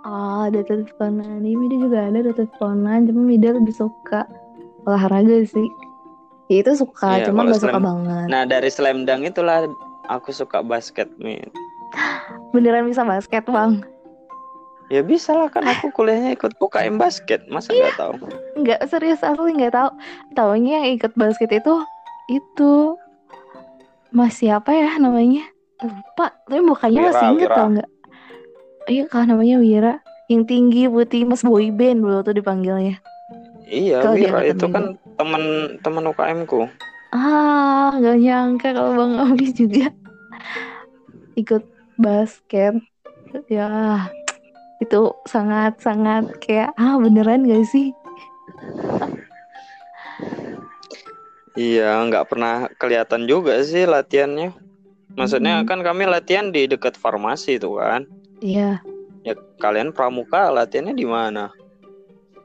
Oh, 0.02 0.50
detektif 0.50 0.90
Conan. 0.98 1.46
Ini 1.46 1.54
Mida 1.54 1.76
juga 1.78 2.10
ada 2.10 2.20
detektif 2.26 2.50
Conan, 2.58 3.06
cuma 3.06 3.22
Mida 3.22 3.54
lebih 3.54 3.74
suka 3.74 4.26
olahraga 4.82 5.46
sih. 5.46 5.68
Ya 6.50 6.66
itu 6.66 6.74
suka, 6.74 7.22
yeah, 7.22 7.26
cuma 7.30 7.46
gak 7.46 7.62
suka 7.62 7.78
banget. 7.78 8.26
Nah, 8.28 8.42
dari 8.44 8.68
slam 8.68 9.06
dunk 9.06 9.30
itulah 9.30 9.70
aku 10.10 10.34
suka 10.34 10.60
basket, 10.60 11.06
nih. 11.22 11.38
Beneran 12.50 12.90
bisa 12.90 13.06
basket, 13.06 13.46
Bang? 13.46 13.86
Ya 14.92 15.00
bisa 15.00 15.32
lah 15.32 15.48
kan 15.48 15.64
aku 15.64 15.88
kuliahnya 15.94 16.36
ikut 16.36 16.52
UKM 16.60 17.00
basket, 17.00 17.40
masa 17.48 17.72
nggak 17.72 17.96
tahu? 17.96 18.12
Nggak 18.60 18.80
serius 18.92 19.24
asli 19.24 19.56
nggak 19.56 19.72
tahu. 19.72 19.88
Taunya 20.36 20.84
yang 20.84 21.00
ikut 21.00 21.16
basket 21.16 21.48
itu 21.48 21.74
itu 22.28 23.00
masih 24.12 24.60
apa 24.60 24.76
ya 24.76 25.00
namanya? 25.00 25.48
Lupa, 25.80 26.36
tapi 26.44 26.60
mukanya 26.60 27.08
masih 27.08 27.26
inget 27.32 27.48
tau 27.48 27.68
nggak? 27.72 27.88
Iya 28.88 29.04
kan 29.06 29.30
namanya 29.30 29.58
Wira 29.62 29.94
yang 30.30 30.46
tinggi 30.46 30.88
putih 30.88 31.26
mas 31.28 31.42
boy 31.44 31.70
band 31.70 32.02
dulu 32.02 32.24
tuh 32.24 32.34
dipanggilnya 32.34 32.98
iya 33.68 34.02
kalo 34.02 34.16
Wira 34.18 34.40
itu 34.46 34.66
kan 34.70 34.96
teman 35.18 35.42
teman 35.84 36.04
UKM 36.10 36.38
ku 36.48 36.66
ah 37.12 37.92
gak 38.00 38.18
nyangka 38.18 38.68
kalau 38.72 38.92
bang 38.96 39.12
Abis 39.20 39.50
juga 39.54 39.86
ikut 41.40 41.62
basket 42.00 42.74
ya 43.48 43.68
itu 44.82 45.14
sangat 45.30 45.78
sangat 45.78 46.26
kayak 46.42 46.74
ah 46.74 46.98
beneran 46.98 47.46
gak 47.46 47.64
sih 47.68 47.94
Iya, 51.52 52.00
nggak 52.08 52.32
pernah 52.32 52.72
kelihatan 52.80 53.28
juga 53.28 53.60
sih 53.60 53.84
latihannya. 53.84 54.56
Maksudnya 55.12 55.60
hmm. 55.60 55.68
kan 55.68 55.84
kami 55.84 56.08
latihan 56.08 56.48
di 56.48 56.64
dekat 56.64 56.96
farmasi 56.96 57.60
itu 57.60 57.76
kan. 57.76 58.08
Iya. 58.42 58.82
Ya 59.22 59.34
kalian 59.62 59.94
pramuka 59.94 60.50
latihannya 60.50 60.98
di 60.98 61.06
mana? 61.06 61.54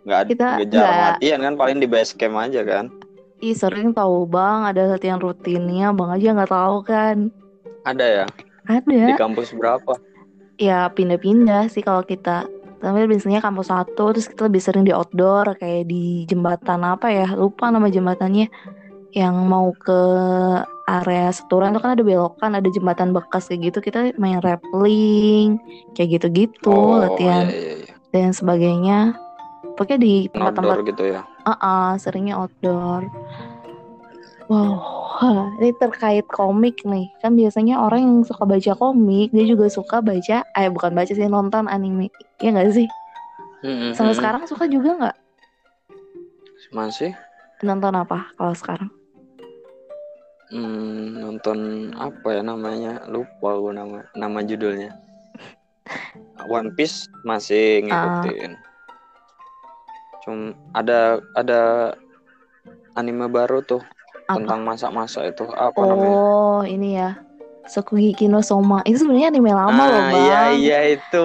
Nggak 0.05 0.19
ada 0.29 0.49
jarang 0.69 1.01
latihan 1.17 1.39
kan 1.41 1.53
paling 1.57 1.77
di 1.81 1.89
base 1.89 2.13
camp 2.13 2.37
aja 2.37 2.61
kan. 2.61 2.93
Ih 3.41 3.57
sering 3.57 3.91
tahu 3.91 4.29
bang 4.29 4.69
ada 4.69 4.95
latihan 4.95 5.17
rutinnya 5.17 5.91
bang 5.91 6.09
aja 6.13 6.27
nggak 6.37 6.53
tahu 6.53 6.77
kan. 6.85 7.33
Ada 7.83 8.05
ya? 8.05 8.25
Ada. 8.69 9.01
Di 9.11 9.15
kampus 9.17 9.51
berapa? 9.57 9.97
Ya 10.61 10.85
pindah-pindah 10.93 11.67
sih 11.73 11.81
kalau 11.81 12.05
kita. 12.05 12.45
Tapi 12.77 13.09
biasanya 13.09 13.41
kampus 13.41 13.73
satu 13.73 14.13
terus 14.13 14.29
kita 14.29 14.45
lebih 14.45 14.61
sering 14.61 14.85
di 14.85 14.93
outdoor 14.93 15.57
kayak 15.57 15.89
di 15.89 16.29
jembatan 16.29 16.85
apa 16.85 17.09
ya 17.09 17.33
lupa 17.33 17.73
nama 17.73 17.89
jembatannya 17.89 18.53
yang 19.17 19.33
mau 19.49 19.73
ke 19.73 20.01
area 20.87 21.27
Seturan 21.35 21.75
itu 21.75 21.83
kan 21.83 21.99
ada 21.99 22.03
belokan, 22.03 22.51
ada 22.55 22.69
jembatan 22.71 23.11
bekas 23.11 23.51
kayak 23.51 23.69
gitu. 23.69 23.91
Kita 23.91 24.15
main 24.15 24.39
rappelling, 24.39 25.59
kayak 25.93 26.17
gitu-gitu, 26.17 26.71
oh, 26.71 27.03
latihan 27.03 27.51
iya, 27.51 27.59
iya, 27.59 27.73
iya. 27.83 27.93
dan 28.15 28.31
sebagainya. 28.31 28.99
Pokoknya 29.75 29.99
di 30.01 30.13
tempat-tempat 30.31 30.77
gitu 30.87 31.03
ya. 31.05 31.21
Uh 31.45 31.51
-uh, 31.53 31.89
seringnya 31.99 32.39
outdoor. 32.39 33.05
Wow, 34.47 34.79
ini 35.59 35.75
terkait 35.75 36.23
komik 36.31 36.79
nih. 36.87 37.11
Kan 37.19 37.35
biasanya 37.35 37.83
orang 37.83 37.99
yang 37.99 38.17
suka 38.23 38.47
baca 38.47 38.73
komik, 38.79 39.35
dia 39.35 39.43
juga 39.43 39.67
suka 39.67 39.99
baca, 39.99 40.47
eh 40.55 40.71
bukan 40.71 40.95
baca 40.95 41.11
sih, 41.11 41.27
nonton 41.27 41.67
anime. 41.67 42.07
Iya 42.39 42.55
gak 42.55 42.71
sih? 42.71 42.87
Mm 43.59 43.75
-hmm. 43.75 43.91
Sampai 43.91 44.15
sekarang 44.15 44.47
suka 44.47 44.71
juga 44.71 44.95
nggak? 44.95 45.17
Masih. 46.71 47.11
Nonton 47.59 47.91
apa 47.91 48.31
kalau 48.39 48.55
sekarang? 48.55 48.87
Hmm, 50.47 51.19
nonton 51.19 51.91
apa 51.99 52.39
ya 52.39 52.41
namanya? 52.43 53.03
Lupa 53.11 53.59
gue 53.59 53.73
nama 53.75 53.97
nama 54.15 54.39
judulnya. 54.43 54.95
One 56.47 56.71
Piece 56.75 57.11
masih 57.27 57.83
ngikutin. 57.83 58.51
Uh. 58.55 58.61
Cum 60.23 60.37
ada 60.71 61.19
ada 61.35 61.91
anime 62.95 63.27
baru 63.27 63.59
tuh 63.63 63.83
apa? 64.27 64.39
tentang 64.39 64.63
masak-masak 64.63 65.35
itu 65.35 65.43
apa 65.51 65.79
oh, 65.79 65.85
namanya? 65.87 66.15
Oh, 66.15 66.61
ini 66.63 66.89
ya. 66.95 67.11
Sokugi 67.67 68.31
no 68.31 68.39
Soma. 68.39 68.79
Itu 68.87 69.03
sebenarnya 69.03 69.35
anime 69.35 69.51
lama 69.51 69.75
ah, 69.75 69.87
loh, 69.91 70.03
Bang. 70.07 70.23
Iya, 70.23 70.41
iya 70.55 70.79
itu, 70.95 71.23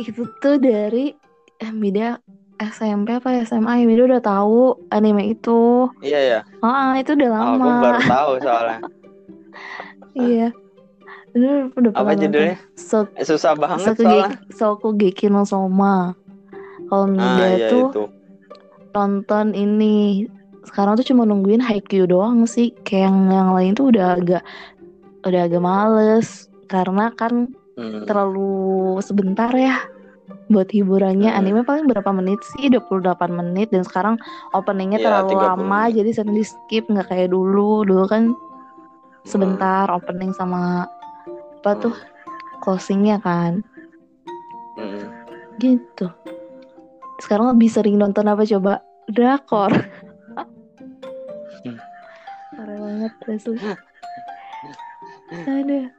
Itu 0.00 0.22
tuh 0.40 0.56
dari 0.56 1.12
eh 1.56 1.72
beda 1.72 2.20
SMP 2.56 3.12
apa 3.12 3.44
SMA 3.44 3.82
ya 3.82 3.84
Mido 3.84 4.08
udah 4.08 4.22
tahu 4.24 4.80
anime 4.88 5.36
itu. 5.36 5.92
Iya 6.00 6.20
ya. 6.20 6.40
Ah 6.64 6.96
itu 6.96 7.12
udah 7.12 7.30
lama. 7.30 7.52
Oh, 7.52 7.68
aku 7.68 7.84
baru 7.84 8.00
tahu 8.08 8.32
soalnya. 8.40 8.78
iya. 10.28 10.48
Udah, 11.36 11.52
udah 11.76 11.90
apa 11.92 12.12
judulnya? 12.16 12.56
So, 12.80 13.04
Susah 13.20 13.52
banget 13.60 13.92
Soku 13.92 14.02
soalnya. 14.08 14.38
Sokugeki 14.56 15.26
no 15.28 15.44
Soma. 15.44 16.16
Kalau 16.88 17.06
ah, 17.20 17.50
iya, 17.52 17.68
tuh 17.68 17.92
itu. 17.92 18.04
nonton 18.96 19.52
ini 19.52 20.24
sekarang 20.64 20.96
tuh 20.96 21.06
cuma 21.12 21.28
nungguin 21.28 21.60
Haikyuu 21.60 22.08
doang 22.08 22.48
sih. 22.48 22.72
Kayak 22.88 23.12
yang, 23.12 23.18
yang 23.28 23.50
lain 23.52 23.72
tuh 23.76 23.92
udah 23.92 24.16
agak 24.16 24.42
udah 25.28 25.40
agak 25.44 25.60
males 25.60 26.48
karena 26.72 27.12
kan 27.12 27.52
hmm. 27.76 28.08
terlalu 28.08 28.96
sebentar 29.02 29.50
ya 29.52 29.82
buat 30.46 30.70
hiburannya 30.70 31.34
hmm. 31.34 31.38
anime 31.42 31.66
paling 31.66 31.90
berapa 31.90 32.06
menit 32.14 32.38
sih 32.54 32.70
28 32.70 33.18
menit 33.34 33.74
dan 33.74 33.82
sekarang 33.82 34.14
openingnya 34.54 35.02
ya, 35.02 35.10
terlalu 35.10 35.42
lama 35.42 35.90
menit. 35.90 35.98
jadi 36.02 36.22
sering 36.22 36.38
di 36.38 36.46
skip 36.46 36.86
nggak 36.86 37.10
kayak 37.10 37.34
dulu 37.34 37.82
dulu 37.82 38.06
kan 38.06 38.30
sebentar 39.26 39.90
hmm. 39.90 39.98
opening 39.98 40.30
sama 40.38 40.86
apa 41.60 41.70
hmm. 41.74 41.82
tuh 41.82 41.94
closingnya 42.62 43.18
kan 43.18 43.66
hmm. 44.78 45.02
gitu 45.58 46.14
sekarang 47.18 47.50
lebih 47.50 47.66
sering 47.66 47.98
nonton 47.98 48.30
apa 48.30 48.46
coba 48.46 48.86
drakor 49.10 49.74
hmm. 51.66 51.78
parah 52.54 52.78
banget 52.78 53.12
ada 55.50 55.90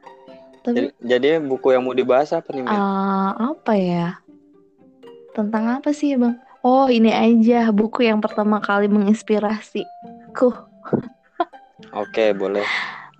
tapi 0.63 0.75
jadi, 0.75 0.87
jadi 1.03 1.27
buku 1.43 1.75
yang 1.75 1.83
mau 1.83 1.91
dibahas 1.91 2.31
apa 2.31 2.55
nih 2.55 2.63
uh, 2.63 3.51
apa 3.55 3.75
ya 3.75 4.15
tentang 5.37 5.77
apa 5.77 5.93
sih 5.93 6.17
bang? 6.17 6.33
Oh 6.65 6.89
ini 6.89 7.13
aja 7.13 7.69
buku 7.69 8.09
yang 8.09 8.17
pertama 8.17 8.57
kali 8.57 8.89
menginspirasiku. 8.89 10.49
Oke 11.93 12.33
boleh. 12.33 12.65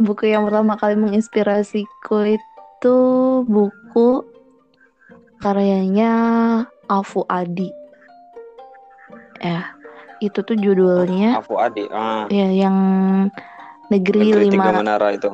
Buku 0.01 0.33
yang 0.33 0.49
pertama 0.49 0.73
kali 0.81 0.97
menginspirasiku 0.97 2.33
itu 2.33 2.97
buku 3.45 4.25
karyanya 5.37 6.11
Afu 6.89 7.21
Adi. 7.29 7.69
Ya, 9.37 9.77
itu 10.17 10.41
tuh 10.41 10.57
judulnya. 10.57 11.37
Afu 11.37 11.61
Adi. 11.61 11.85
Ah. 11.93 12.25
Ya, 12.33 12.49
yang 12.49 12.77
negeri, 13.93 14.33
negeri 14.33 14.45
lima. 14.49 14.65
Tiga 14.65 14.81
menara 14.81 15.07
itu. 15.13 15.29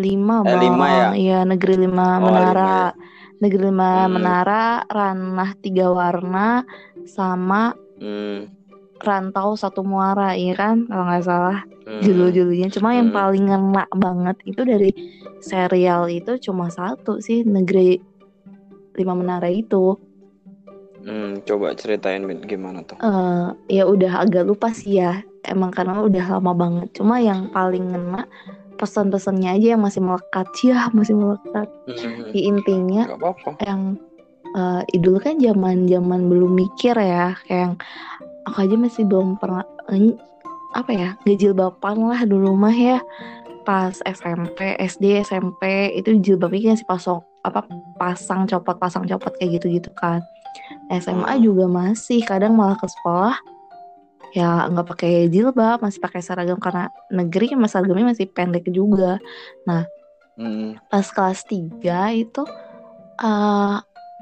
Lima 0.00 0.40
eh, 0.40 0.44
bang. 0.48 0.60
Lima 0.64 0.86
ya. 0.88 1.08
Iya 1.12 1.38
negeri 1.44 1.74
lima 1.84 2.06
oh, 2.16 2.24
menara. 2.24 2.56
Lima, 2.56 2.96
ya 2.96 3.18
Negeri 3.40 3.72
Lima 3.72 4.04
hmm. 4.04 4.12
Menara, 4.12 4.84
Ranah 4.84 5.56
Tiga 5.64 5.88
Warna, 5.88 6.62
sama 7.08 7.72
hmm. 7.96 8.60
Rantau 9.00 9.56
Satu 9.56 9.80
Muara, 9.80 10.36
iya 10.36 10.52
kan? 10.52 10.84
Kalau 10.84 11.04
nggak 11.08 11.24
salah 11.24 11.64
hmm. 11.88 12.04
judul-judulnya. 12.04 12.68
Cuma 12.68 12.92
hmm. 12.92 12.98
yang 13.00 13.08
paling 13.10 13.44
ngena 13.48 13.84
banget 13.96 14.36
itu 14.44 14.60
dari 14.60 14.90
serial 15.40 16.12
itu 16.12 16.36
cuma 16.36 16.68
satu 16.68 17.18
sih, 17.24 17.40
Negeri 17.48 17.96
Lima 19.00 19.16
Menara 19.16 19.48
itu. 19.48 19.96
Hmm, 21.00 21.40
coba 21.48 21.72
ceritain 21.72 22.20
gimana 22.44 22.84
tuh? 22.84 23.00
Uh, 23.00 23.56
ya 23.72 23.88
udah 23.88 24.20
agak 24.20 24.44
lupa 24.44 24.68
sih 24.76 25.00
ya, 25.00 25.24
emang 25.48 25.72
karena 25.72 25.96
udah 26.04 26.36
lama 26.36 26.52
banget. 26.52 27.00
Cuma 27.00 27.24
yang 27.24 27.48
paling 27.48 27.88
ngena 27.88 28.28
pesan-pesannya 28.80 29.60
aja 29.60 29.76
yang 29.76 29.82
masih 29.84 30.00
melekat. 30.00 30.48
Ya 30.64 30.88
masih 30.96 31.14
melekat. 31.14 31.68
Mm-hmm. 31.84 32.32
di 32.32 32.40
intinya 32.48 33.02
yang 33.60 34.00
uh, 34.56 34.80
dulu 34.96 35.18
kan 35.20 35.36
zaman 35.36 35.84
zaman 35.84 36.20
belum 36.32 36.56
mikir 36.56 36.96
ya 36.96 37.36
kayak 37.44 37.60
yang 37.68 37.74
aku 38.48 38.56
aja 38.64 38.76
masih 38.80 39.02
belum 39.04 39.36
pernah 39.36 39.66
uh, 39.92 40.14
apa 40.72 40.90
ya 40.94 41.10
bapan 41.52 41.96
lah 42.00 42.24
dulu 42.24 42.56
mah 42.56 42.72
ya. 42.72 42.98
Pas 43.68 44.00
SMP 44.08 44.74
SD 44.80 45.20
SMP 45.20 45.92
itu 45.92 46.16
jilbabnya 46.16 46.72
sih? 46.72 46.88
Pasang 46.88 47.20
apa 47.40 47.64
pasang 47.96 48.44
copot 48.44 48.76
pasang 48.76 49.08
copot 49.08 49.32
kayak 49.40 49.60
gitu 49.60 49.80
gitu 49.80 49.90
kan 49.96 50.20
SMA 50.92 51.40
hmm. 51.40 51.42
juga 51.44 51.64
masih 51.70 52.20
kadang 52.26 52.52
malah 52.52 52.76
ke 52.76 52.84
sekolah 52.84 53.36
ya 54.30 54.70
nggak 54.70 54.86
pakai 54.86 55.26
jilbab 55.26 55.82
masih 55.82 55.98
pakai 55.98 56.22
seragam 56.22 56.62
karena 56.62 56.86
negeri 57.10 57.50
kan 57.50 57.58
seragamnya 57.66 58.14
masih 58.14 58.30
pendek 58.30 58.66
juga. 58.70 59.18
Nah 59.66 59.86
hmm. 60.38 60.86
pas 60.86 61.06
kelas 61.06 61.46
3 61.48 61.82
itu 62.14 62.42
uh, 63.22 63.76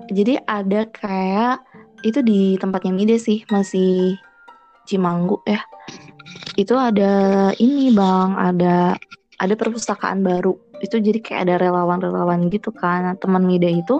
jadi 0.08 0.40
ada 0.46 0.86
kayak 0.88 1.60
itu 2.06 2.22
di 2.22 2.54
tempatnya 2.56 2.94
Mide 2.94 3.18
sih 3.18 3.42
masih 3.50 4.14
Cimanggu 4.88 5.42
ya. 5.44 5.60
Itu 6.56 6.78
ada 6.78 7.52
ini 7.60 7.92
bang 7.92 8.38
ada 8.38 8.96
ada 9.38 9.54
perpustakaan 9.54 10.24
baru. 10.24 10.56
Itu 10.80 11.02
jadi 11.02 11.18
kayak 11.18 11.40
ada 11.50 11.54
relawan-relawan 11.60 12.48
gitu 12.48 12.70
kan. 12.72 13.04
Nah, 13.04 13.14
teman 13.18 13.44
Mida 13.44 13.68
itu 13.68 13.98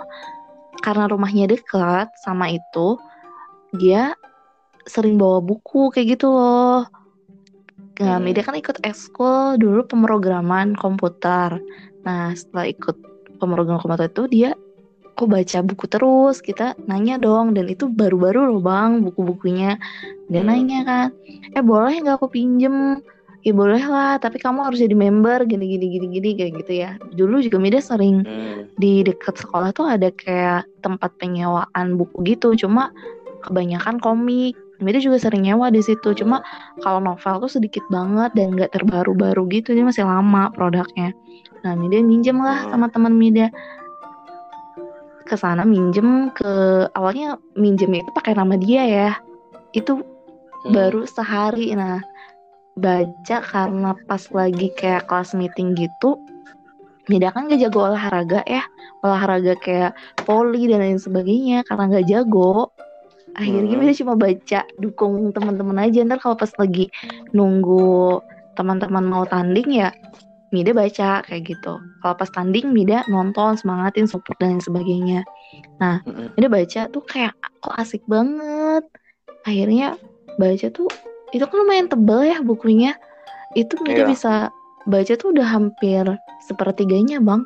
karena 0.80 1.11
rumahnya 1.11 1.50
dekat 1.50 2.09
sama 2.22 2.54
itu 2.54 2.96
dia 3.76 4.14
sering 4.89 5.20
bawa 5.20 5.45
buku 5.45 5.93
kayak 5.93 6.18
gitu 6.18 6.32
loh. 6.32 6.89
Nah, 7.99 8.16
hmm. 8.18 8.24
Media 8.24 8.43
kan 8.47 8.57
ikut 8.57 8.80
ekskul 8.82 9.59
dulu 9.59 9.84
pemrograman 9.86 10.74
komputer. 10.78 11.61
Nah, 12.07 12.32
setelah 12.32 12.70
ikut 12.70 12.97
pemrograman 13.39 13.82
komputer 13.82 14.11
itu 14.11 14.24
dia 14.30 14.51
kok 15.18 15.26
baca 15.26 15.59
buku 15.66 15.84
terus 15.91 16.39
kita 16.39 16.78
nanya 16.86 17.18
dong 17.18 17.51
dan 17.51 17.66
itu 17.66 17.91
baru-baru 17.91 18.55
loh 18.55 18.62
bang 18.62 19.03
buku-bukunya 19.03 19.74
dia 20.30 20.47
hmm. 20.47 20.47
nanya 20.47 20.80
kan 20.86 21.09
eh 21.59 21.59
boleh 21.59 21.99
nggak 21.99 22.22
aku 22.22 22.30
pinjem 22.30 23.03
ya 23.43 23.51
boleh 23.51 23.82
lah 23.82 24.22
tapi 24.22 24.39
kamu 24.39 24.62
harus 24.70 24.78
jadi 24.78 24.95
member 24.95 25.43
gini 25.51 25.74
gini 25.74 25.86
gini 25.91 26.07
gini 26.14 26.30
kayak 26.39 26.53
gitu 26.62 26.72
ya 26.86 26.91
dulu 27.18 27.43
juga 27.43 27.59
media 27.59 27.82
sering 27.82 28.22
hmm. 28.22 28.78
di 28.78 29.03
dekat 29.03 29.43
sekolah 29.43 29.74
tuh 29.74 29.91
ada 29.91 30.14
kayak 30.14 30.70
tempat 30.86 31.11
penyewaan 31.18 31.99
buku 31.99 32.22
gitu 32.22 32.55
cuma 32.55 32.95
kebanyakan 33.43 33.99
komik 33.99 34.55
Mira 34.78 35.02
juga 35.02 35.18
sering 35.18 35.42
nyewa 35.46 35.70
di 35.74 35.82
situ. 35.82 36.14
Cuma 36.14 36.42
kalau 36.82 37.02
novel 37.02 37.42
tuh 37.46 37.50
sedikit 37.50 37.82
banget 37.90 38.34
dan 38.38 38.54
nggak 38.54 38.74
terbaru-baru 38.74 39.46
gitu. 39.50 39.74
Dia 39.74 39.82
masih 39.82 40.06
lama 40.06 40.50
produknya. 40.54 41.14
Nah, 41.66 41.74
Mida 41.74 41.98
minjem 41.98 42.38
lah 42.38 42.66
hmm. 42.66 42.70
sama 42.74 42.86
teman 42.90 43.14
Mida 43.18 43.50
ke 45.28 45.36
sana 45.36 45.60
minjem 45.68 46.32
ke 46.32 46.48
awalnya 46.96 47.36
minjem 47.52 48.00
itu 48.00 48.10
pakai 48.14 48.38
nama 48.38 48.54
dia 48.54 48.82
ya. 48.86 49.10
Itu 49.74 49.98
hmm. 49.98 50.70
baru 50.70 51.04
sehari. 51.04 51.74
Nah, 51.74 51.98
baca 52.78 53.38
karena 53.42 53.90
pas 54.06 54.22
lagi 54.30 54.70
kayak 54.78 55.10
kelas 55.10 55.34
meeting 55.34 55.74
gitu 55.74 56.14
Mida 57.10 57.32
kan 57.34 57.50
gak 57.50 57.58
jago 57.58 57.90
olahraga 57.90 58.46
ya 58.46 58.62
olahraga 59.02 59.58
kayak 59.58 59.92
poli 60.22 60.70
dan 60.70 60.84
lain 60.84 61.00
sebagainya 61.00 61.66
karena 61.66 61.98
gak 61.98 62.06
jago 62.06 62.70
akhirnya 63.39 63.78
hmm. 63.78 63.99
Cuma 64.03 64.14
baca 64.18 64.61
dukung 64.82 65.30
teman-teman 65.30 65.78
aja 65.86 66.03
ntar 66.03 66.18
kalau 66.18 66.34
pas 66.34 66.51
lagi 66.59 66.91
nunggu 67.30 68.18
teman-teman 68.59 69.07
mau 69.07 69.22
tanding 69.22 69.70
ya 69.70 69.95
Mida 70.49 70.72
baca 70.72 71.20
kayak 71.28 71.45
gitu. 71.45 71.76
Kalau 72.01 72.14
pas 72.16 72.30
tanding 72.32 72.72
Mida 72.72 73.05
nonton, 73.12 73.61
semangatin, 73.61 74.09
support 74.09 74.41
dan 74.41 74.64
sebagainya. 74.64 75.20
Nah, 75.76 76.01
Mida 76.41 76.49
baca 76.49 76.89
tuh 76.89 77.05
kayak 77.05 77.36
kok 77.61 77.76
asik 77.76 78.01
banget. 78.09 78.80
Akhirnya 79.45 80.01
baca 80.41 80.66
tuh 80.72 80.89
itu 81.36 81.45
kan 81.45 81.57
lumayan 81.61 81.93
tebel 81.93 82.32
ya 82.32 82.41
bukunya. 82.41 82.97
Itu 83.53 83.76
Mida 83.84 84.05
yeah. 84.05 84.09
bisa 84.09 84.32
baca 84.89 85.12
tuh 85.20 85.36
udah 85.36 85.45
hampir 85.45 86.05
sepertiganya, 86.49 87.20
Bang. 87.20 87.45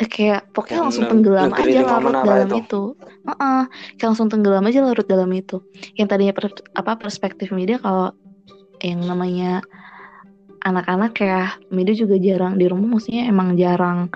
Kayak 0.00 0.48
pokoknya 0.56 0.80
langsung 0.88 1.04
tenggelam 1.12 1.52
aja 1.52 1.80
larut 1.84 2.14
dalam 2.24 2.48
itu. 2.48 2.56
itu. 2.64 2.82
Uh 3.20 3.32
-uh, 3.36 3.62
kayak 4.00 4.08
langsung 4.16 4.28
tenggelam 4.32 4.64
aja 4.64 4.80
larut 4.80 5.06
dalam 5.06 5.30
itu. 5.36 5.56
Yang 5.92 6.08
tadinya 6.08 6.32
per, 6.32 6.46
apa 6.72 6.92
perspektif 6.96 7.52
Mida 7.52 7.76
kalau 7.76 8.16
yang 8.80 9.04
namanya 9.04 9.60
anak-anak 10.64 11.12
ya 11.20 11.52
Mida 11.68 11.92
juga 11.92 12.16
jarang 12.16 12.56
di 12.56 12.64
rumah 12.68 12.96
maksudnya 12.96 13.28
emang 13.28 13.56
jarang 13.60 14.08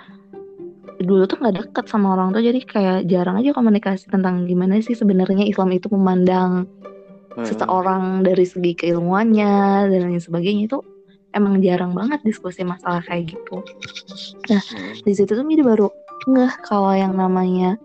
dulu 1.00 1.26
tuh 1.26 1.36
nggak 1.40 1.56
deket 1.58 1.84
sama 1.90 2.14
orang 2.14 2.30
tua 2.32 2.40
jadi 2.44 2.60
kayak 2.64 2.98
jarang 3.10 3.36
aja 3.40 3.50
komunikasi 3.50 4.08
tentang 4.08 4.46
gimana 4.46 4.78
sih 4.78 4.94
sebenarnya 4.94 5.44
Islam 5.44 5.74
itu 5.74 5.90
memandang 5.90 6.70
hmm. 7.34 7.44
seseorang 7.44 8.22
dari 8.22 8.46
segi 8.46 8.72
keilmuannya 8.78 9.90
dan 9.90 10.00
lain 10.08 10.22
sebagainya 10.22 10.70
itu 10.70 10.78
emang 11.34 11.58
jarang 11.60 11.92
banget 11.92 12.22
diskusi 12.22 12.62
masalah 12.62 13.02
kayak 13.04 13.34
gitu. 13.34 13.60
Nah 14.48 14.62
hmm. 14.62 15.02
di 15.02 15.12
situ 15.12 15.34
tuh 15.34 15.44
Mida 15.44 15.66
baru 15.66 15.90
ngeh 16.24 16.54
kalau 16.64 16.94
yang 16.96 17.12
namanya 17.18 17.76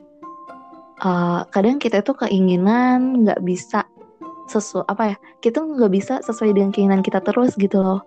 uh, 1.03 1.43
kadang 1.51 1.81
kita 1.81 1.99
tuh 2.05 2.15
keinginan 2.15 3.25
nggak 3.25 3.41
bisa 3.43 3.83
sesu 4.49 4.81
apa 4.89 5.13
ya 5.13 5.15
kita 5.45 5.61
nggak 5.61 5.91
bisa 5.93 6.13
sesuai 6.25 6.57
dengan 6.57 6.73
keinginan 6.73 7.05
kita 7.05 7.21
terus 7.21 7.53
gitu 7.59 7.83
loh 7.83 8.01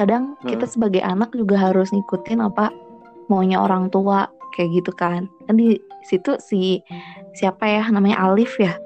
kadang 0.00 0.38
hmm. 0.40 0.48
kita 0.48 0.64
sebagai 0.64 1.04
anak 1.04 1.28
juga 1.36 1.60
harus 1.60 1.92
ngikutin 1.92 2.40
apa 2.40 2.72
maunya 3.28 3.60
orang 3.60 3.92
tua 3.92 4.28
kayak 4.56 4.82
gitu 4.82 4.92
kan 4.96 5.28
kan 5.48 5.54
di 5.56 5.76
situ 6.04 6.36
si 6.40 6.80
siapa 7.36 7.64
ya 7.68 7.84
namanya 7.92 8.20
Alif 8.24 8.56
ya 8.56 8.76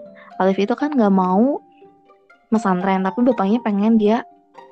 Alif 0.42 0.58
itu 0.58 0.74
kan 0.74 0.94
nggak 0.94 1.14
mau 1.14 1.62
mesantren 2.50 3.02
tapi 3.02 3.22
bapaknya 3.26 3.58
pengen 3.62 3.98
dia 3.98 4.22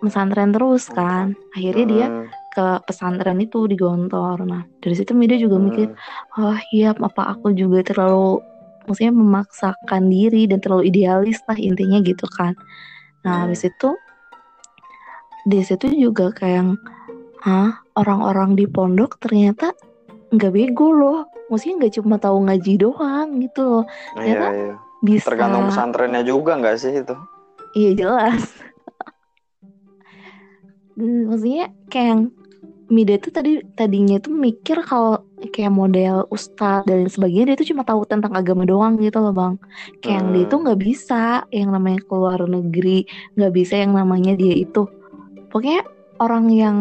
mesantren 0.04 0.52
terus 0.52 0.92
kan. 0.92 1.32
Akhirnya 1.56 1.86
dia 1.88 2.06
ke 2.52 2.66
pesantren 2.86 3.40
itu 3.40 3.64
di 3.66 3.74
Gontor. 3.74 4.44
Nah 4.44 4.62
dari 4.78 4.94
situ 4.94 5.16
Mida 5.16 5.34
juga 5.40 5.56
mikir 5.56 5.90
oh 6.36 6.58
iya 6.70 6.92
apa 6.92 7.34
aku 7.34 7.56
juga 7.56 7.80
terlalu 7.82 8.38
maksudnya 8.84 9.16
memaksakan 9.16 10.12
diri 10.12 10.44
dan 10.44 10.60
terlalu 10.60 10.92
idealis 10.92 11.40
lah 11.48 11.56
intinya 11.56 11.98
gitu 12.04 12.28
kan. 12.28 12.52
Nah 13.24 13.48
habis 13.48 13.64
itu 13.64 13.96
di 15.48 15.60
situ 15.64 15.88
juga 15.96 16.30
kayak 16.30 16.76
ah 17.44 17.80
orang-orang 17.98 18.56
di 18.56 18.68
pondok 18.68 19.18
ternyata 19.18 19.72
nggak 20.30 20.52
bego 20.52 20.92
loh. 20.92 21.20
Maksudnya 21.50 21.74
nggak 21.84 21.94
cuma 22.00 22.16
tahu 22.20 22.38
ngaji 22.48 22.72
doang 22.80 23.28
gitu 23.42 23.60
loh. 23.60 23.84
Iya, 23.84 24.16
ternyata 24.16 24.46
iya, 24.52 24.62
iya. 24.62 24.74
bisa 25.02 25.26
tergantung 25.28 25.68
pesantrennya 25.68 26.22
juga 26.24 26.56
nggak 26.56 26.76
sih 26.78 26.92
itu? 27.02 27.14
Iya 27.74 27.90
jelas 27.98 28.64
maksudnya 30.98 31.70
kayak 31.90 32.30
Mida 32.84 33.16
tuh 33.16 33.32
tadi 33.32 33.64
tadinya 33.80 34.20
tuh 34.20 34.36
mikir 34.36 34.76
kalau 34.84 35.24
kayak 35.40 35.72
model 35.72 36.28
ustadz 36.28 36.84
dan 36.84 37.08
sebagainya 37.08 37.52
dia 37.52 37.56
tuh 37.56 37.68
cuma 37.72 37.80
tahu 37.80 38.04
tentang 38.04 38.36
agama 38.36 38.68
doang 38.68 39.00
gitu 39.00 39.24
loh 39.24 39.32
bang 39.32 39.56
kayak 40.04 40.04
hmm. 40.04 40.12
yang 40.20 40.26
dia 40.30 40.44
itu 40.44 40.56
nggak 40.60 40.80
bisa 40.84 41.22
yang 41.48 41.70
namanya 41.72 42.00
keluar 42.04 42.38
negeri 42.44 43.08
nggak 43.40 43.52
bisa 43.56 43.74
yang 43.80 43.96
namanya 43.96 44.36
dia 44.36 44.52
itu 44.52 44.84
pokoknya 45.48 45.80
orang 46.20 46.46
yang 46.52 46.76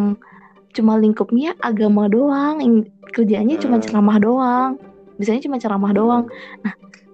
cuma 0.75 0.99
lingkupnya 0.99 1.55
agama 1.63 2.11
doang 2.11 2.83
kerjanya 3.15 3.55
cuma 3.55 3.79
hmm. 3.79 3.85
ceramah 3.87 4.17
doang 4.19 4.71
bisanya 5.15 5.41
cuma 5.47 5.57
ceramah 5.57 5.91
hmm. 5.95 5.99
doang 6.03 6.25
nah 6.67 6.73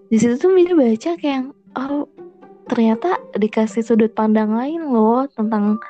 di 0.09 0.17
situ 0.17 0.33
tuh 0.41 0.49
Mida 0.49 0.73
baca 0.73 1.13
kayak 1.13 1.53
oh 1.77 2.09
ternyata 2.69 3.17
dikasih 3.37 3.81
sudut 3.81 4.13
pandang 4.13 4.53
lain 4.53 4.93
loh 4.93 5.25
tentang 5.33 5.81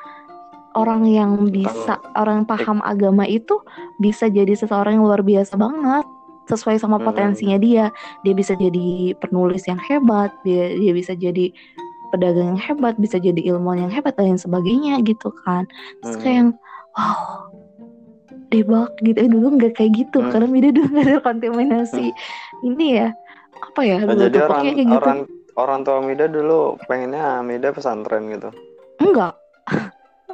orang 0.78 1.02
yang 1.06 1.50
bisa 1.50 1.98
orang 2.14 2.46
paham 2.46 2.78
agama 2.86 3.26
itu 3.26 3.58
bisa 3.98 4.30
jadi 4.30 4.54
seseorang 4.54 4.98
yang 5.00 5.06
luar 5.06 5.22
biasa 5.22 5.58
banget 5.58 6.06
sesuai 6.50 6.82
sama 6.82 6.98
hmm. 6.98 7.06
potensinya 7.06 7.58
dia 7.58 7.94
dia 8.26 8.34
bisa 8.34 8.58
jadi 8.58 9.14
penulis 9.18 9.66
yang 9.70 9.78
hebat 9.78 10.34
dia 10.42 10.74
dia 10.74 10.92
bisa 10.94 11.14
jadi 11.14 11.54
pedagang 12.10 12.58
yang 12.58 12.60
hebat 12.60 12.98
bisa 12.98 13.22
jadi 13.22 13.38
ilmuwan 13.54 13.86
yang 13.86 13.92
hebat 13.94 14.18
dan 14.18 14.34
lain 14.34 14.40
sebagainya 14.40 14.98
gitu 15.06 15.30
kan 15.46 15.66
terus 16.02 16.18
hmm. 16.18 16.22
kayak 16.22 16.36
yang 16.36 16.50
wow 16.98 17.50
debak 18.50 18.90
gitu 19.06 19.18
eh, 19.22 19.30
dulu 19.30 19.46
nggak 19.62 19.78
kayak 19.78 19.92
gitu 19.94 20.18
hmm. 20.18 20.30
karena 20.34 20.48
Mida 20.50 20.68
dulu 20.74 20.86
nggak 20.90 21.06
ada 21.06 21.18
kontaminasi 21.22 22.06
hmm. 22.10 22.66
ini 22.66 22.86
ya 22.98 23.08
apa 23.62 23.80
ya 23.86 23.98
dulu 24.02 24.26
jadi 24.26 24.38
orang 24.42 24.62
kayak 24.66 24.76
gitu. 24.82 24.98
orang 24.98 25.18
orang 25.54 25.78
tua 25.86 25.98
Mida 26.02 26.26
dulu 26.26 26.74
pengennya 26.90 27.46
Mida 27.46 27.70
pesantren 27.70 28.26
gitu 28.34 28.50
enggak 28.98 29.38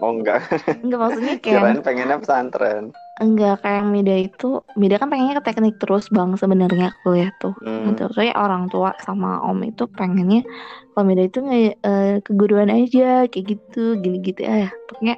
Oh 0.01 0.13
enggak. 0.13 0.45
Enggak 0.85 1.01
maksudnya 1.01 1.35
kayak 1.43 1.61
Kirain 1.63 1.81
pengennya 1.81 2.17
pesantren. 2.21 2.85
Enggak 3.17 3.65
kayak 3.65 3.85
Mida 3.89 4.17
itu, 4.17 4.61
Mida 4.77 5.01
kan 5.01 5.09
pengennya 5.09 5.41
ke 5.41 5.53
teknik 5.53 5.81
terus 5.81 6.13
Bang 6.13 6.37
sebenarnya 6.37 6.93
kuliah 7.05 7.33
tuh. 7.41 7.57
Hmm. 7.65 7.93
Gitu. 7.93 8.05
Kayak 8.13 8.37
orang 8.37 8.69
tua 8.69 8.93
sama 9.05 9.41
Om 9.41 9.65
itu 9.65 9.89
pengennya 9.89 10.45
kalau 10.93 11.05
Mida 11.09 11.25
itu 11.25 11.41
uh, 11.41 12.21
keguruan 12.21 12.69
aja 12.69 13.25
kayak 13.29 13.57
gitu, 13.57 13.97
gini 14.01 14.21
gitu 14.21 14.45
ya. 14.45 14.69
Pokoknya 14.89 15.17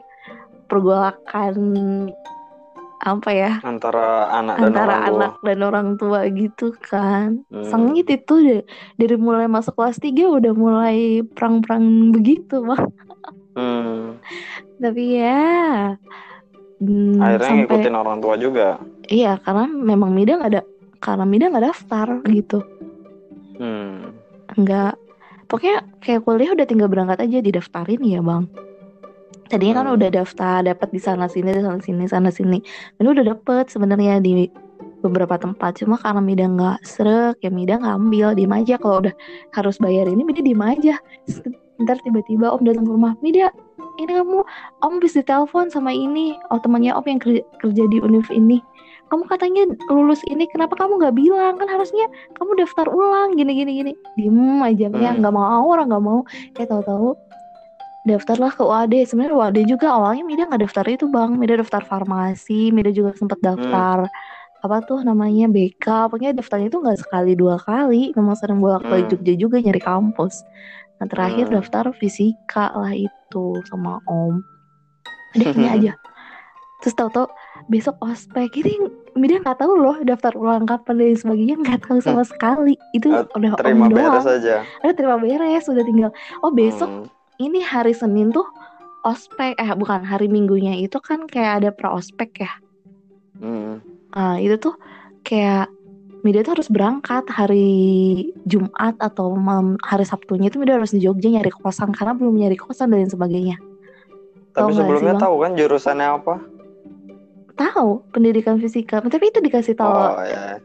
pergolakan 0.69 1.57
apa 2.99 3.31
ya 3.31 3.53
antara 3.63 4.27
anak 4.35 4.59
antara 4.59 4.75
dan 4.75 4.83
orang 4.83 5.03
anak 5.07 5.33
tua. 5.39 5.45
dan 5.47 5.59
orang 5.63 5.89
tua 5.95 6.21
gitu 6.35 6.67
kan 6.83 7.29
hmm. 7.47 7.71
sengit 7.71 8.11
itu 8.11 8.67
dari 8.99 9.15
mulai 9.15 9.47
masuk 9.47 9.79
kelas 9.79 10.03
3 10.03 10.19
udah 10.19 10.53
mulai 10.53 11.23
perang-perang 11.23 12.11
begitu 12.11 12.59
bang 12.67 12.91
hmm. 13.59 14.23
Tapi 14.79 15.05
ya 15.19 15.43
hmm, 16.79 17.19
akhirnya 17.19 17.49
sampai, 17.51 17.59
ngikutin 17.67 17.95
orang 17.99 18.19
tua 18.23 18.35
juga. 18.39 18.69
Iya 19.11 19.43
karena 19.43 19.67
memang 19.67 20.15
Mida 20.15 20.39
nggak 20.39 20.53
ada 20.55 20.63
karena 21.03 21.25
Mida 21.27 21.51
nggak 21.51 21.67
daftar 21.67 22.09
gitu. 22.31 22.63
Hmm. 23.59 24.15
nggak 24.55 24.95
pokoknya 25.51 25.83
kayak 25.99 26.23
kuliah 26.23 26.55
udah 26.55 26.63
tinggal 26.63 26.87
berangkat 26.87 27.19
aja 27.27 27.43
didaftarin 27.43 28.03
ya 28.07 28.23
bang. 28.23 28.47
Tadinya 29.51 29.83
kan 29.83 29.85
hmm. 29.85 29.91
kan 29.91 29.99
udah 29.99 30.11
daftar 30.15 30.57
dapat 30.63 30.89
di 30.95 31.01
sana 31.03 31.27
sini 31.27 31.51
di 31.51 31.63
sana 31.65 31.81
sini 31.83 32.05
sana 32.07 32.31
sini. 32.31 32.59
Dan 33.01 33.11
udah 33.11 33.25
dapet 33.35 33.67
sebenarnya 33.73 34.23
di 34.23 34.47
beberapa 35.03 35.39
tempat 35.39 35.83
cuma 35.83 35.99
karena 35.99 36.23
Mida 36.23 36.47
nggak 36.47 36.79
serak 36.87 37.43
ya 37.43 37.51
Mida 37.51 37.83
ngambil 37.83 38.39
diem 38.39 38.55
aja. 38.55 38.79
Kalau 38.79 39.03
udah 39.03 39.15
harus 39.59 39.77
bayar 39.83 40.07
ini 40.07 40.23
Mida 40.23 40.39
diem 40.39 40.63
aja 40.63 41.03
ntar 41.79 41.99
tiba-tiba 42.03 42.51
om 42.51 42.63
datang 42.67 42.85
ke 42.87 42.93
rumah 42.93 43.15
Mida 43.23 43.55
ini 43.99 44.15
kamu 44.15 44.47
om 44.87 44.95
bisa 45.03 45.21
telepon 45.27 45.69
sama 45.75 45.91
ini. 45.91 46.39
Oh 46.55 46.63
temannya 46.63 46.95
om 46.95 47.03
yang 47.03 47.19
kerja, 47.19 47.43
kerja 47.59 47.85
di 47.91 47.99
univ 47.99 48.31
ini. 48.31 48.63
Kamu 49.11 49.27
katanya 49.27 49.67
lulus 49.91 50.23
ini 50.31 50.47
kenapa 50.47 50.79
kamu 50.79 51.03
nggak 51.03 51.17
bilang? 51.19 51.59
Kan 51.59 51.67
harusnya 51.67 52.07
kamu 52.39 52.63
daftar 52.63 52.87
ulang 52.87 53.35
gini 53.35 53.53
gini 53.59 53.73
gini. 53.83 53.93
Diem 54.15 54.63
aja 54.63 54.87
hmm. 54.87 55.03
ya. 55.03 55.11
Nggak 55.19 55.35
mau 55.35 55.67
orang 55.67 55.91
nggak 55.91 56.05
mau. 56.05 56.21
Ya 56.55 56.65
tahu-tahu 56.71 57.19
daftarlah 58.07 58.55
ke 58.55 58.63
UAD 58.65 58.95
sebenarnya 59.05 59.37
UAD 59.37 59.59
juga 59.69 59.87
awalnya 59.93 60.25
Mida 60.25 60.47
nggak 60.47 60.63
daftar 60.63 60.85
itu 60.87 61.11
bang. 61.11 61.35
Mida 61.35 61.59
daftar 61.59 61.83
farmasi 61.83 62.71
Mida 62.71 62.95
juga 62.95 63.19
sempat 63.19 63.43
daftar 63.43 64.07
hmm. 64.07 64.38
Apa 64.59 64.83
tuh 64.83 65.07
namanya 65.07 65.47
BK 65.47 66.11
pokoknya 66.11 66.35
daftarnya 66.35 66.67
itu 66.67 66.83
nggak 66.83 66.99
sekali 66.99 67.39
dua 67.39 67.63
kali 67.63 68.11
memang 68.15 68.35
sering 68.35 68.59
bolak 68.59 68.83
balik 68.87 69.07
hmm. 69.07 69.23
Jogja 69.23 69.35
juga 69.39 69.57
nyari 69.63 69.79
kampus 69.79 70.43
Nah 70.99 71.07
terakhir 71.07 71.47
hmm. 71.49 71.55
daftar 71.59 71.85
fisika 71.95 72.75
lah 72.75 72.95
itu 72.95 73.45
sama 73.71 74.03
om. 74.11 74.43
Ada 75.35 75.55
ini 75.55 75.67
aja. 75.79 75.93
Terus 76.83 76.95
tau-tau 76.95 77.27
besok 77.67 77.99
ospek 77.99 78.55
ini 78.63 78.79
dia 79.27 79.43
nggak 79.43 79.59
tahu 79.59 79.75
loh 79.75 79.99
daftar 80.07 80.31
ulang 80.39 80.63
kapan 80.63 81.03
dan 81.03 81.19
sebagainya 81.19 81.57
nggak 81.59 81.91
tahu 81.91 81.99
sama 81.99 82.23
hmm. 82.23 82.31
sekali 82.31 82.75
itu 82.95 83.11
uh, 83.11 83.27
udah 83.35 83.51
terima 83.59 83.91
om 83.91 83.95
beres 83.95 84.23
doang. 84.23 84.39
aja. 84.39 84.57
Ada 84.87 84.93
terima 84.95 85.17
beres 85.19 85.67
sudah 85.67 85.83
tinggal. 85.83 86.11
Oh 86.43 86.55
besok 86.55 86.87
hmm. 86.87 87.07
ini 87.43 87.59
hari 87.63 87.95
Senin 87.95 88.31
tuh 88.31 88.47
ospek 89.03 89.59
eh 89.59 89.71
bukan 89.75 90.07
hari 90.07 90.31
Minggunya 90.31 90.79
itu 90.79 90.99
kan 91.03 91.27
kayak 91.27 91.63
ada 91.63 91.71
pra 91.75 91.95
ospek 91.99 92.47
ya. 92.47 92.53
Hmm. 93.39 93.83
Nah, 94.15 94.37
itu 94.41 94.57
tuh 94.57 94.75
kayak 95.25 95.69
Mida 96.27 96.43
tuh 96.43 96.59
harus 96.59 96.67
berangkat 96.67 97.31
hari 97.31 97.71
Jumat 98.43 98.99
atau 98.99 99.39
malam 99.39 99.79
hari 99.87 100.03
Sabtunya 100.03 100.51
itu 100.51 100.59
Mida 100.59 100.75
harus 100.75 100.91
di 100.91 100.99
Jogja 100.99 101.31
nyari 101.31 101.53
kosan 101.55 101.95
karena 101.95 102.13
belum 102.19 102.35
nyari 102.35 102.59
kosan 102.59 102.91
dan 102.91 103.07
sebagainya. 103.07 103.57
tapi 104.59 104.75
sebelumnya 104.75 105.15
sih, 105.15 105.23
tahu 105.23 105.35
kan 105.39 105.51
jurusannya 105.55 106.09
apa 106.19 106.35
tahu 107.55 108.03
pendidikan 108.11 108.59
fisika 108.59 108.99
tapi 109.03 109.31
itu 109.31 109.39
dikasih 109.39 109.79
tahu 109.79 109.91
oh, 109.95 110.19
ya. 110.27 110.59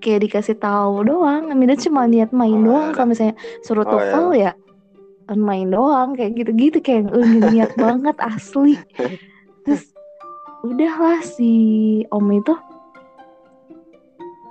kayak 0.00 0.28
dikasih 0.28 0.56
tahu 0.56 1.04
doang 1.04 1.52
Mida 1.52 1.76
cuma 1.76 2.08
niat 2.08 2.32
main 2.32 2.64
oh, 2.64 2.72
doang 2.72 2.88
ya. 2.88 2.94
kalau 2.96 3.08
misalnya 3.12 3.36
suruh 3.60 3.84
oh, 3.84 3.90
TOEFL 3.92 4.28
ya. 4.36 4.52
ya 5.28 5.34
main 5.36 5.72
doang 5.72 6.12
kayak 6.12 6.36
gitu-gitu 6.36 6.84
kayak 6.84 7.08
uh, 7.08 7.32
niat 7.48 7.72
banget 7.80 8.16
asli 8.20 8.76
terus 9.64 9.92
udahlah 10.64 11.20
si 11.24 11.52
om 12.12 12.28
itu 12.28 12.52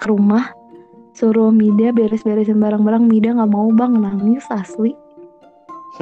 ke 0.04 0.12
rumah 0.12 0.52
suruh 1.16 1.56
Mida 1.56 1.96
beres-beresin 1.96 2.60
barang-barang. 2.60 3.08
Mida 3.08 3.32
nggak 3.32 3.52
mau 3.56 3.72
bang. 3.72 3.96
Nangis 3.96 4.44
asli. 4.52 4.92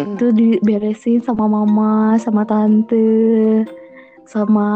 Itu 0.02 0.34
diberesin 0.34 1.22
sama 1.22 1.46
mama 1.46 2.18
sama 2.18 2.48
tante 2.48 3.62
sama 4.32 4.68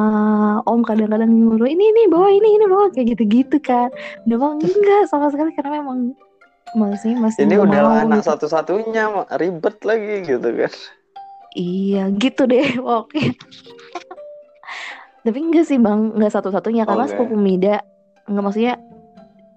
om 0.67 0.83
kadang-kadang 0.83 1.31
nyuruh 1.31 1.69
ini 1.69 1.87
ini 1.87 2.11
bawa 2.11 2.27
ini 2.27 2.59
ini 2.59 2.65
bawa 2.67 2.91
kayak 2.91 3.15
gitu-gitu 3.15 3.55
kan 3.63 3.87
udah 4.27 4.35
bang 4.35 4.55
enggak 4.59 5.03
sama 5.07 5.31
sekali 5.31 5.55
karena 5.55 5.79
memang 5.79 6.11
masih 6.75 7.15
masih 7.15 7.47
ini 7.47 7.55
udah 7.63 7.81
mau, 7.87 7.95
anak 7.95 8.19
gitu. 8.19 8.35
satu-satunya 8.35 9.07
ribet 9.39 9.79
lagi 9.87 10.27
gitu 10.27 10.49
kan. 10.59 10.73
Iya 11.55 12.03
gitu 12.19 12.43
deh 12.51 12.67
oke 12.99 13.23
tapi 15.25 15.37
enggak 15.41 15.65
sih 15.65 15.79
bang. 15.79 16.11
Enggak 16.13 16.35
satu-satunya 16.35 16.83
karena 16.83 17.07
okay. 17.07 17.15
sepupu 17.15 17.39
Mida 17.39 17.79
enggak 18.27 18.43
maksudnya 18.43 18.75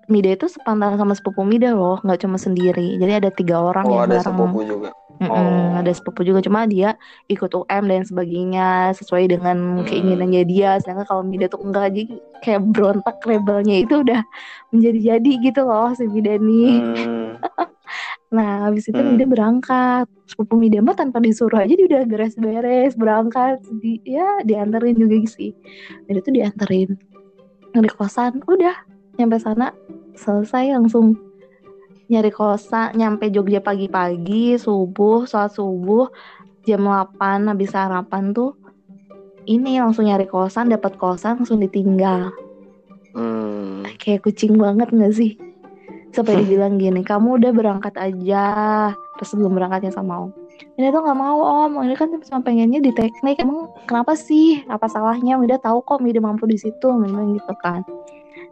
Mida 0.08 0.32
itu 0.32 0.48
sepantaran 0.48 0.96
sama 0.96 1.12
sepupu 1.12 1.44
Mida 1.44 1.76
loh, 1.76 2.00
nggak 2.00 2.24
cuma 2.24 2.40
sendiri. 2.40 2.96
Jadi 2.96 3.12
ada 3.12 3.28
tiga 3.28 3.60
orang 3.60 3.84
oh, 3.84 3.92
yang 3.92 4.02
ada 4.08 4.16
bareng. 4.16 4.24
sepupu 4.24 4.58
juga. 4.64 4.90
Mm 5.20 5.28
-mm, 5.28 5.36
oh. 5.36 5.68
Ada 5.84 5.92
sepupu 5.92 6.20
juga, 6.24 6.40
cuma 6.40 6.64
dia 6.64 6.96
ikut 7.28 7.52
UM 7.52 7.84
dan 7.92 8.02
sebagainya 8.08 8.96
sesuai 8.96 9.28
dengan 9.28 9.84
hmm. 9.84 9.84
keinginannya 9.84 10.42
dia. 10.48 10.80
Sedangkan 10.80 11.04
kalau 11.04 11.22
Mida 11.28 11.52
tuh 11.52 11.60
enggak 11.60 11.92
jadi 11.92 12.16
kayak 12.40 12.60
berontak 12.72 13.20
rebelnya 13.28 13.76
itu 13.84 14.00
udah 14.00 14.24
menjadi-jadi 14.72 15.30
gitu 15.44 15.60
loh 15.68 15.92
si 15.92 16.08
Mida 16.08 16.40
nih. 16.40 16.74
Hmm. 16.80 17.28
nah, 18.36 18.64
habis 18.64 18.88
itu 18.88 18.96
hmm. 18.96 19.12
Mida 19.12 19.24
berangkat. 19.28 20.08
Sepupu 20.24 20.56
Mida 20.56 20.80
mah 20.80 20.96
tanpa 20.96 21.20
disuruh 21.20 21.60
aja 21.60 21.76
dia 21.76 21.84
udah 21.84 22.02
beres-beres 22.08 22.96
berangkat. 22.96 23.60
Di, 23.84 24.00
ya 24.08 24.40
dianterin 24.40 24.96
juga 24.96 25.20
sih. 25.28 25.52
Mida 26.08 26.24
tuh 26.24 26.32
dianterin 26.32 26.96
di 27.76 27.90
kosan, 27.92 28.40
udah 28.48 28.97
nyampe 29.18 29.36
sana 29.42 29.74
selesai 30.14 30.78
langsung 30.78 31.18
nyari 32.06 32.30
kosan 32.30 32.94
nyampe 32.94 33.28
Jogja 33.34 33.58
pagi-pagi 33.58 34.54
subuh 34.56 35.26
sholat 35.26 35.52
subuh 35.52 36.06
jam 36.62 36.86
8 36.86 37.50
habis 37.50 37.74
sarapan 37.74 38.30
tuh 38.30 38.54
ini 39.50 39.82
langsung 39.82 40.06
nyari 40.06 40.30
kosan 40.30 40.70
dapat 40.70 40.94
kosan 41.00 41.42
langsung 41.42 41.58
ditinggal. 41.58 42.30
Hmm. 43.16 43.82
kayak 43.96 44.22
kucing 44.28 44.60
banget 44.60 44.92
gak 44.92 45.14
sih? 45.16 45.34
Sampai 46.12 46.44
dibilang 46.44 46.76
gini 46.76 47.00
kamu 47.00 47.40
udah 47.40 47.50
berangkat 47.56 47.96
aja. 47.96 48.44
Terus 49.18 49.32
belum 49.34 49.56
berangkatnya 49.56 49.90
sama 49.90 50.28
om. 50.28 50.30
Ini 50.76 50.92
tuh 50.92 51.00
nggak 51.02 51.18
mau 51.18 51.40
om. 51.40 51.80
Ini 51.80 51.96
kan 51.96 52.12
cuma 52.12 52.40
pengennya 52.44 52.78
di 52.78 52.92
teknik. 52.92 53.40
Emang 53.40 53.72
kenapa 53.88 54.14
sih? 54.14 54.62
Apa 54.68 54.86
salahnya? 54.86 55.40
Udah 55.40 55.58
tahu 55.58 55.82
kok 55.82 56.04
Mida 56.04 56.20
mampu 56.22 56.46
di 56.46 56.60
situ. 56.60 56.86
Memang 56.92 57.34
gitu 57.34 57.52
kan 57.58 57.82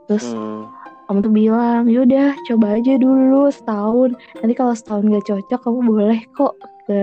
terus 0.07 0.27
hmm. 0.33 0.71
kamu 1.07 1.19
tuh 1.23 1.33
bilang 1.35 1.83
yaudah 1.87 2.35
coba 2.51 2.79
aja 2.79 2.95
dulu 2.99 3.51
setahun. 3.51 4.11
Nanti 4.43 4.55
kalau 4.59 4.75
setahun 4.75 5.05
gak 5.07 5.27
cocok 5.27 5.61
kamu 5.63 5.81
boleh 5.87 6.21
kok 6.35 6.55
ke 6.87 7.01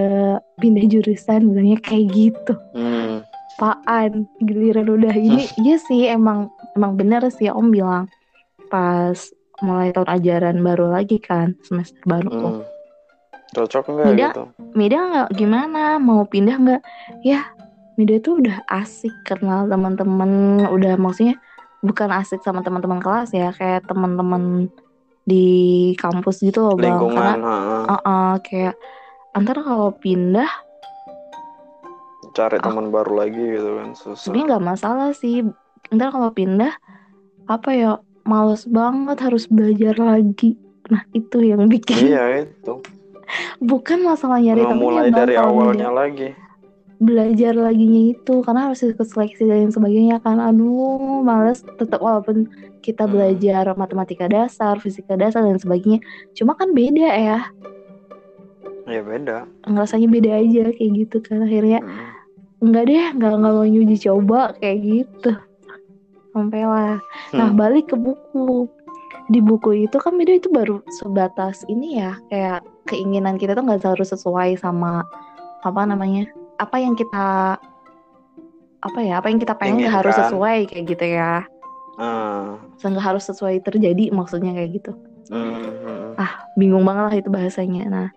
pindah 0.60 0.86
jurusan 0.88 1.52
bilangnya 1.52 1.80
kayak 1.84 2.08
gitu. 2.12 2.54
Hmm. 2.76 3.24
Paan 3.60 4.28
giliran 4.44 4.88
udah. 4.88 5.14
Ini 5.14 5.44
iya 5.64 5.76
sih 5.80 6.08
emang 6.08 6.52
emang 6.76 7.00
bener 7.00 7.24
sih. 7.32 7.52
Om 7.52 7.72
bilang 7.72 8.12
pas 8.68 9.16
mulai 9.62 9.94
tahun 9.96 10.10
ajaran 10.10 10.58
baru 10.60 10.92
lagi 10.92 11.22
kan 11.22 11.56
semester 11.64 12.02
baru 12.04 12.28
hmm. 12.28 12.42
tuh 12.42 12.56
cocok 13.54 13.84
nggak 13.86 14.08
Mida, 14.10 14.28
gitu? 14.34 14.44
Mida 14.74 15.00
nggak 15.00 15.30
gimana? 15.38 16.02
Mau 16.02 16.26
pindah 16.26 16.58
nggak? 16.58 16.82
Ya 17.22 17.46
Mida 17.94 18.18
tuh 18.20 18.42
udah 18.42 18.66
asik 18.74 19.14
kenal 19.30 19.70
teman-teman. 19.70 20.66
Udah 20.74 20.98
maksudnya 20.98 21.38
bukan 21.84 22.10
asik 22.16 22.40
sama 22.42 22.64
teman-teman 22.64 23.04
kelas 23.04 23.36
ya 23.36 23.52
kayak 23.52 23.84
teman-teman 23.86 24.72
di 25.28 25.92
kampus 26.00 26.40
gitu 26.40 26.64
loh 26.64 26.76
bang. 26.80 26.96
Karena 26.96 27.36
uh 27.84 27.96
-uh, 28.00 28.32
kayak 28.40 28.80
antara 29.36 29.60
kalau 29.60 29.92
pindah 29.92 30.48
cari 32.34 32.58
teman 32.58 32.90
baru 32.90 33.28
lagi 33.28 33.44
gitu 33.44 33.70
kan 33.78 33.90
susah. 33.94 34.32
Ini 34.32 34.40
nggak 34.48 34.64
masalah 34.64 35.12
sih. 35.14 35.44
Ntar 35.92 36.10
kalau 36.10 36.32
pindah 36.32 36.74
apa 37.46 37.70
ya 37.76 37.92
males 38.24 38.64
banget 38.66 39.20
harus 39.20 39.46
belajar 39.52 40.00
lagi. 40.00 40.56
Nah 40.88 41.04
itu 41.12 41.44
yang 41.44 41.68
bikin 41.68 42.16
iya 42.16 42.48
itu. 42.48 42.80
Bukan 43.60 44.08
masalah 44.08 44.40
nyari 44.40 44.64
teman 44.64 44.80
mulai 44.80 45.08
dari 45.12 45.36
awalnya 45.36 45.92
lagi 45.92 46.32
belajar 47.04 47.54
laginya 47.54 48.16
itu 48.16 48.42
karena 48.42 48.72
harus 48.72 48.82
ikut 48.82 49.04
seleksi 49.04 49.46
dan 49.46 49.70
sebagainya 49.70 50.24
kan. 50.24 50.40
Aduh 50.40 51.22
males. 51.22 51.62
Tetap 51.78 52.00
walaupun 52.00 52.48
kita 52.84 53.08
hmm. 53.08 53.12
belajar 53.12 53.64
matematika 53.76 54.26
dasar 54.28 54.76
fisika 54.80 55.16
dasar 55.16 55.44
dan 55.48 55.60
sebagainya 55.60 56.04
cuma 56.36 56.56
kan 56.56 56.72
beda 56.72 57.10
ya. 57.14 57.40
Ya 58.88 59.02
beda. 59.04 59.48
Ngerasanya 59.68 60.08
beda 60.12 60.32
aja 60.44 60.64
kayak 60.76 60.92
gitu 61.06 61.18
kan. 61.24 61.44
Akhirnya 61.44 61.80
hmm. 61.84 62.64
enggak 62.68 62.84
deh 62.88 63.06
enggak 63.16 63.32
enggak 63.40 63.54
mau 63.56 63.68
nyuji 63.68 63.98
coba 64.04 64.42
kayak 64.60 64.78
gitu. 64.84 65.32
Sampai 66.34 66.66
lah 66.66 66.98
hmm. 67.32 67.38
nah 67.38 67.50
balik 67.52 67.92
ke 67.92 67.96
buku. 68.00 68.68
Di 69.32 69.40
buku 69.40 69.88
itu 69.88 69.96
kan 70.04 70.20
beda 70.20 70.36
itu 70.36 70.52
baru 70.52 70.84
sebatas 71.00 71.64
ini 71.72 72.04
ya. 72.04 72.20
Kayak 72.28 72.68
keinginan 72.92 73.40
kita 73.40 73.56
tuh 73.56 73.64
nggak 73.64 73.88
harus 73.88 74.12
sesuai 74.12 74.60
sama 74.60 75.08
apa 75.64 75.88
namanya 75.88 76.28
apa 76.60 76.76
yang 76.80 76.94
kita 76.94 77.58
apa 78.84 79.00
ya 79.00 79.24
apa 79.24 79.32
yang 79.32 79.40
kita 79.40 79.56
pengen 79.56 79.88
nggak 79.88 79.96
harus 80.04 80.16
sesuai 80.16 80.58
kayak 80.68 80.86
gitu 80.92 81.06
ya 81.08 81.48
uh. 81.98 82.60
nggak 82.84 83.06
harus 83.06 83.24
sesuai 83.32 83.64
terjadi 83.64 84.12
maksudnya 84.12 84.52
kayak 84.52 84.84
gitu 84.84 84.92
uh. 85.32 86.20
ah 86.20 86.44
bingung 86.60 86.84
banget 86.84 87.04
lah 87.08 87.16
itu 87.16 87.30
bahasanya 87.32 87.84
nah 87.88 88.08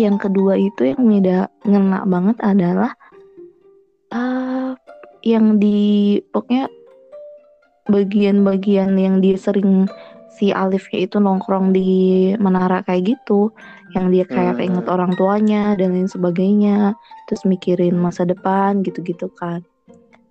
yang 0.00 0.16
kedua 0.16 0.56
itu 0.56 0.94
yang 0.94 1.02
beda 1.04 1.52
ngena 1.68 2.06
banget 2.08 2.38
adalah 2.40 2.96
uh, 4.14 4.72
yang 5.20 5.60
di 5.60 6.18
pokoknya 6.32 6.70
bagian-bagian 7.90 8.94
yang 8.96 9.18
dia 9.18 9.36
sering 9.36 9.90
si 10.32 10.48
Alifnya 10.54 11.04
itu 11.04 11.20
nongkrong 11.20 11.76
di 11.76 12.32
menara 12.40 12.80
kayak 12.86 13.18
gitu 13.18 13.52
yang 13.92 14.08
dia 14.08 14.24
kayak 14.24 14.56
hmm. 14.56 14.60
keinget 14.60 14.86
orang 14.88 15.12
tuanya 15.16 15.76
dan 15.76 15.92
lain 15.92 16.08
sebagainya 16.08 16.96
terus 17.28 17.44
mikirin 17.44 17.96
masa 17.96 18.24
depan 18.24 18.80
gitu-gitu 18.80 19.28
kan 19.36 19.60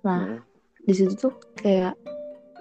nah 0.01 0.38
hmm. 0.38 0.41
di 0.86 0.93
situ 0.93 1.14
tuh 1.18 1.34
kayak 1.57 1.97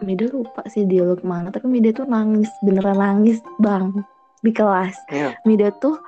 Mida 0.00 0.32
lupa 0.32 0.64
sih 0.64 0.88
dialog 0.88 1.20
mana 1.20 1.52
tapi 1.52 1.68
Mida 1.68 1.92
tuh 1.92 2.08
nangis 2.08 2.48
beneran 2.64 2.96
nangis 2.96 3.44
bang 3.60 3.92
di 4.40 4.52
kelas 4.52 4.96
yeah. 5.12 5.36
Mida 5.44 5.68
tuh 5.76 6.00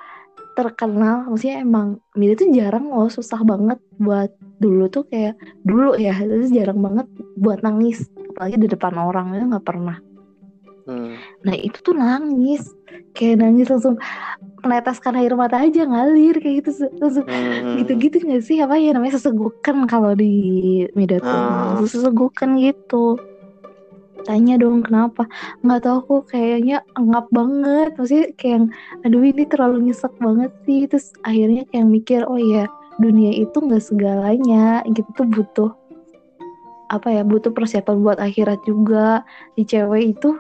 terkenal 0.56 1.28
maksudnya 1.28 1.60
emang 1.60 2.00
Mida 2.16 2.36
tuh 2.36 2.48
jarang 2.52 2.88
loh 2.88 3.08
susah 3.12 3.40
banget 3.44 3.80
buat 4.00 4.32
dulu 4.60 4.88
tuh 4.88 5.04
kayak 5.08 5.36
dulu 5.64 5.96
ya 5.96 6.16
itu 6.16 6.56
jarang 6.56 6.80
banget 6.80 7.06
buat 7.36 7.60
nangis 7.60 8.08
apalagi 8.32 8.56
di 8.60 8.68
depan 8.68 8.96
orang 8.96 9.36
itu 9.36 9.44
nggak 9.48 9.66
pernah 9.66 10.00
Hmm. 10.86 11.14
Nah 11.46 11.54
itu 11.54 11.78
tuh 11.82 11.94
nangis. 11.94 12.74
Kayak 13.12 13.44
nangis 13.44 13.66
langsung 13.68 13.96
meneteskan 14.62 15.14
air 15.18 15.32
mata 15.34 15.62
aja 15.62 15.86
ngalir 15.86 16.36
kayak 16.38 16.64
gitu. 16.64 16.90
Langsung 16.98 17.26
hmm. 17.26 17.82
gitu-gitu 17.82 18.16
nggak 18.22 18.42
sih? 18.44 18.58
Apa 18.62 18.78
ya 18.78 18.94
namanya 18.94 19.18
sesegukan 19.18 19.86
kalau 19.86 20.12
di 20.16 20.32
media 20.96 21.22
tuh. 21.22 21.30
Hmm. 21.30 21.86
sesegukan 21.86 22.58
gitu. 22.58 23.18
Tanya 24.22 24.54
dong 24.54 24.86
kenapa? 24.86 25.26
Nggak 25.66 25.82
tahu 25.82 25.98
kok 26.06 26.22
kayaknya 26.34 26.86
ngap 26.94 27.26
banget. 27.34 27.90
Maksudnya 27.98 28.26
kayak 28.38 28.70
aduh 29.02 29.22
ini 29.22 29.44
terlalu 29.50 29.90
nyesek 29.90 30.14
banget 30.18 30.52
sih. 30.66 30.86
Terus 30.86 31.10
akhirnya 31.26 31.62
kayak 31.70 31.86
mikir 31.90 32.20
oh 32.26 32.38
ya 32.38 32.70
dunia 33.02 33.34
itu 33.34 33.58
nggak 33.58 33.82
segalanya. 33.82 34.82
Gitu 34.86 35.08
tuh 35.14 35.26
butuh 35.26 35.70
apa 36.92 37.08
ya 37.08 37.24
butuh 37.24 37.50
persiapan 37.50 38.04
buat 38.04 38.18
akhirat 38.22 38.62
juga. 38.62 39.26
Di 39.58 39.66
cewek 39.66 40.18
itu 40.18 40.38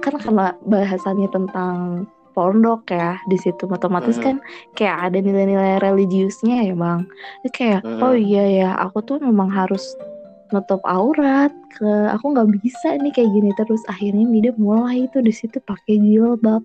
kan 0.00 0.16
karena 0.18 0.56
bahasannya 0.64 1.28
tentang 1.30 2.08
pondok 2.32 2.88
ya 2.90 3.18
di 3.26 3.36
situ 3.36 3.66
otomatis 3.66 4.16
mm. 4.16 4.22
kan 4.22 4.36
kayak 4.78 5.10
ada 5.10 5.18
nilai-nilai 5.18 5.82
religiusnya 5.82 6.62
ya 6.62 6.74
bang 6.74 7.04
itu 7.42 7.48
kayak 7.52 7.80
mm. 7.82 8.00
oh 8.00 8.14
iya 8.14 8.44
ya 8.48 8.70
aku 8.78 9.02
tuh 9.02 9.18
memang 9.20 9.50
harus 9.50 9.82
nutup 10.50 10.82
aurat 10.86 11.54
ke 11.78 11.90
aku 12.10 12.34
nggak 12.34 12.50
bisa 12.62 12.98
nih 12.98 13.14
kayak 13.14 13.30
gini 13.30 13.50
terus 13.54 13.82
akhirnya 13.86 14.26
Mida 14.26 14.50
mulai 14.58 15.06
itu 15.06 15.22
di 15.22 15.30
situ 15.30 15.62
pakai 15.62 16.02
jilbab 16.02 16.62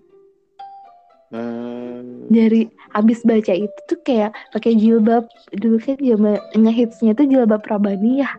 hmm. 1.30 2.30
dari 2.30 2.66
habis 2.90 3.22
baca 3.22 3.54
itu 3.54 3.78
tuh 3.86 3.98
kayak 4.02 4.34
pakai 4.50 4.74
jilbab 4.74 5.30
dulu 5.54 5.78
kan 5.78 5.98
zaman 6.02 6.38
ngehitsnya 6.58 7.14
tuh 7.14 7.26
jilbab 7.30 7.62
Prabani 7.62 8.26
ya 8.26 8.30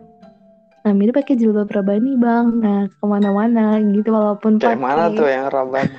nah 0.88 1.04
ini 1.04 1.12
pakai 1.12 1.36
jilbab 1.36 1.68
Rabani 1.68 2.16
bang. 2.16 2.46
Nah 2.64 2.80
ke 2.88 3.04
mana-mana 3.04 3.76
gitu 3.92 4.08
walaupun 4.08 4.56
kayak 4.56 4.80
pake... 4.80 4.84
mana 4.88 5.12
tuh 5.12 5.28
yang 5.28 5.52
Rabani 5.52 5.92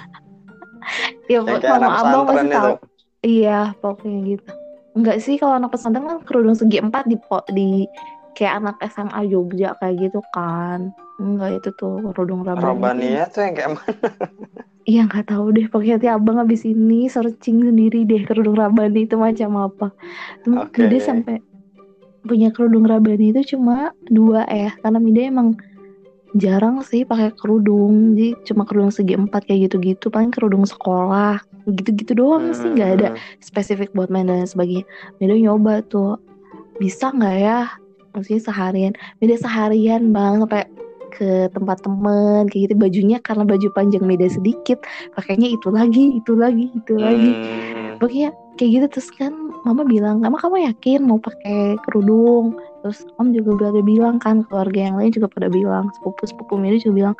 ya 1.31 1.39
mama 1.45 1.89
abang 2.01 2.23
pasti 2.25 2.47
tahu. 2.49 2.73
iya 3.21 3.59
pokoknya 3.77 4.19
gitu. 4.33 4.49
Enggak 4.97 5.17
sih 5.21 5.37
kalau 5.37 5.61
anak 5.61 5.69
pesantren 5.69 6.09
kan 6.09 6.19
kerudung 6.25 6.57
segi 6.57 6.81
empat 6.81 7.05
di 7.05 7.21
di 7.53 7.85
kayak 8.33 8.65
anak 8.65 8.75
SMA 8.89 9.29
Jogja 9.29 9.77
kayak 9.77 10.09
gitu 10.09 10.25
kan. 10.33 10.89
Enggak 11.21 11.61
itu 11.61 11.69
tuh 11.77 12.01
kerudung 12.09 12.41
Rabani 12.41 12.65
Rabani 12.73 13.07
ya 13.13 13.25
tuh 13.29 13.45
yang 13.45 13.53
kayak 13.53 13.71
mana? 13.77 13.93
Iya 14.89 15.05
nggak 15.05 15.29
tahu 15.29 15.53
deh. 15.53 15.69
Pokoknya 15.69 16.01
tiap 16.01 16.17
abang 16.17 16.41
abis 16.41 16.65
ini 16.65 17.05
searching 17.05 17.61
sendiri 17.61 18.09
deh 18.09 18.25
kerudung 18.25 18.57
Rabani 18.57 19.05
itu 19.05 19.21
macam 19.21 19.69
apa. 19.69 19.93
Okay. 20.41 20.89
Jadi 20.89 20.97
sampai 20.97 21.35
punya 22.25 22.51
kerudung 22.51 22.85
rabani 22.87 23.31
itu 23.31 23.55
cuma 23.55 23.95
dua 24.11 24.43
ya 24.49 24.75
karena 24.83 24.99
Mida 24.99 25.21
emang 25.27 25.55
jarang 26.37 26.85
sih 26.85 27.07
pakai 27.07 27.33
kerudung. 27.33 28.13
Jadi 28.13 28.37
cuma 28.45 28.67
kerudung 28.67 28.93
segi 28.93 29.17
empat 29.17 29.49
kayak 29.49 29.69
gitu-gitu. 29.71 30.13
Paling 30.13 30.29
kerudung 30.29 30.65
sekolah 30.67 31.41
gitu-gitu 31.65 32.13
doang 32.13 32.53
hmm. 32.53 32.57
sih. 32.57 32.69
Nggak 32.75 32.89
ada 32.99 33.07
hmm. 33.13 33.19
spesifik 33.41 33.89
buat 33.97 34.13
main 34.13 34.29
dan 34.29 34.45
sebagainya. 34.45 34.85
Mida 35.17 35.35
nyoba 35.37 35.81
tuh. 35.87 36.19
Bisa 36.77 37.09
nggak 37.09 37.35
ya? 37.39 37.59
Maksudnya 38.13 38.41
seharian. 38.45 38.93
Mida 39.21 39.35
seharian 39.39 40.13
bang 40.13 40.45
sampai 40.45 40.65
ke 41.09 41.49
tempat 41.49 41.81
temen 41.81 42.45
kayak 42.53 42.69
gitu. 42.69 42.75
Bajunya 42.77 43.17
karena 43.21 43.43
baju 43.49 43.67
panjang 43.73 44.05
Mida 44.05 44.29
sedikit 44.29 44.85
pakainya 45.17 45.49
itu 45.49 45.67
lagi 45.73 46.21
itu 46.21 46.31
lagi 46.37 46.69
itu 46.77 46.93
lagi. 46.97 47.31
Hmm. 47.33 47.97
pokoknya 47.97 48.29
kayak 48.61 48.69
gitu. 48.77 48.85
Terus 48.97 49.09
kan 49.17 49.33
mama 49.69 49.85
bilang 49.85 50.25
emang 50.25 50.41
kamu 50.41 50.65
yakin 50.73 51.05
mau 51.05 51.21
pakai 51.21 51.77
kerudung 51.85 52.57
terus 52.81 53.05
om 53.21 53.29
juga 53.29 53.69
udah 53.69 53.85
bilang 53.85 54.17
kan 54.17 54.41
keluarga 54.49 54.89
yang 54.89 54.97
lain 54.97 55.13
juga 55.13 55.29
pada 55.29 55.45
bilang 55.45 55.93
sepupu 55.93 56.25
sepupu 56.25 56.57
Miri 56.57 56.81
juga 56.81 56.95
bilang 57.05 57.15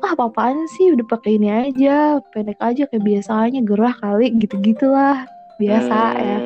ah 0.00 0.16
apa 0.16 0.32
apaan 0.32 0.64
sih 0.72 0.96
udah 0.96 1.04
pakai 1.04 1.36
ini 1.36 1.52
aja 1.52 2.16
pendek 2.32 2.56
aja 2.64 2.88
kayak 2.88 3.04
biasanya 3.04 3.60
gerah 3.60 3.92
kali 4.00 4.32
gitu 4.40 4.56
gitulah 4.64 5.28
biasa 5.60 5.98
ya. 6.16 6.16
hmm. 6.16 6.24
ya 6.24 6.38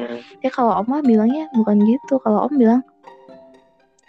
ya 0.42 0.51
kalau 0.51 0.82
om 0.82 0.86
mah 0.90 1.01
bilangnya 1.07 1.47
bukan 1.55 1.78
gitu 1.86 2.18
kalau 2.18 2.51
om 2.51 2.55
bilang 2.59 2.82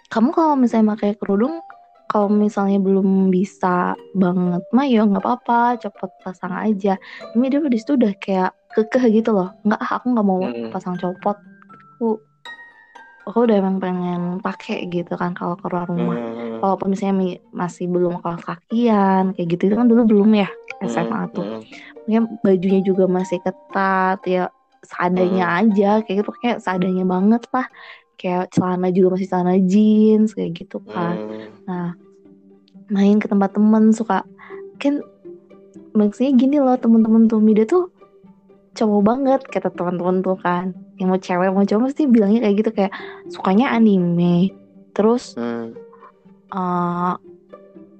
kamu 0.10 0.34
kalau 0.34 0.58
misalnya 0.58 0.98
pakai 0.98 1.14
kerudung 1.22 1.62
kalau 2.08 2.32
misalnya 2.32 2.80
belum 2.80 3.30
bisa 3.30 3.94
banget 4.16 4.64
mah 4.72 4.88
ya 4.88 5.04
nggak 5.04 5.22
apa-apa 5.22 5.78
cepet 5.78 6.12
pasang 6.24 6.56
aja 6.56 6.96
ini 7.36 7.46
dia 7.52 7.60
di 7.62 7.78
situ 7.78 8.00
udah 8.00 8.16
kayak 8.18 8.57
kekeh 8.78 9.10
gitu 9.10 9.34
loh 9.34 9.50
nggak 9.66 9.82
aku 9.82 10.06
nggak 10.14 10.28
mau 10.28 10.40
hmm. 10.46 10.70
pasang 10.70 10.94
copot 11.02 11.38
aku 11.98 12.22
aku 13.28 13.44
udah 13.44 13.58
emang 13.60 13.82
pengen 13.82 14.22
pakai 14.40 14.88
gitu 14.88 15.18
kan 15.20 15.34
kalau 15.34 15.58
keluar 15.58 15.90
rumah 15.90 16.16
hmm. 16.16 16.64
walaupun 16.64 16.94
misalnya 16.94 17.42
masih 17.52 17.90
belum 17.90 18.24
kelas 18.24 18.46
kakian 18.46 19.36
kayak 19.36 19.48
gitu 19.58 19.74
itu 19.74 19.76
kan 19.76 19.90
dulu 19.90 20.08
belum 20.08 20.30
ya 20.38 20.50
SMA 20.86 21.22
hmm. 21.28 21.32
tuh 21.36 21.48
mungkin 22.08 22.24
bajunya 22.40 22.82
juga 22.86 23.04
masih 23.10 23.44
ketat 23.44 24.24
ya 24.24 24.48
seadanya 24.86 25.44
hmm. 25.44 25.58
aja 25.60 25.92
kayak 26.06 26.24
gitu 26.24 26.32
kayak 26.40 26.58
seadanya 26.64 27.04
banget 27.04 27.44
lah 27.52 27.68
kayak 28.16 28.50
celana 28.56 28.88
juga 28.96 29.20
masih 29.20 29.28
celana 29.28 29.56
jeans 29.60 30.32
kayak 30.32 30.56
gitu 30.56 30.80
kan 30.88 31.16
hmm. 31.20 31.48
nah 31.68 31.88
main 32.88 33.20
ke 33.20 33.28
tempat 33.28 33.52
temen 33.52 33.92
suka 33.92 34.24
kan 34.80 35.04
maksudnya 35.92 36.32
gini 36.38 36.58
loh 36.64 36.80
temen-temen 36.80 37.28
tuh 37.28 37.44
Mida 37.44 37.68
tuh 37.68 37.92
cowok 38.78 39.02
banget 39.02 39.42
kata 39.50 39.74
teman-teman 39.74 40.22
tuh 40.22 40.38
kan. 40.38 40.78
Yang 41.02 41.08
mau 41.10 41.20
cewek 41.20 41.50
mau 41.50 41.66
cowok 41.66 41.84
pasti 41.90 42.04
bilangnya 42.06 42.40
kayak 42.46 42.56
gitu 42.62 42.72
kayak 42.72 42.94
sukanya 43.34 43.74
anime. 43.74 44.54
Terus 44.94 45.34
hmm. 45.34 45.74
uh, 46.54 47.18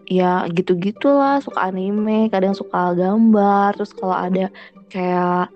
ya 0.08 0.48
gitu 0.54 0.80
gitulah 0.80 1.42
suka 1.42 1.74
anime 1.74 2.30
kadang 2.30 2.54
suka 2.54 2.94
gambar. 2.94 3.74
Terus 3.76 3.92
kalau 3.98 4.16
ada 4.16 4.46
kayak 4.94 5.50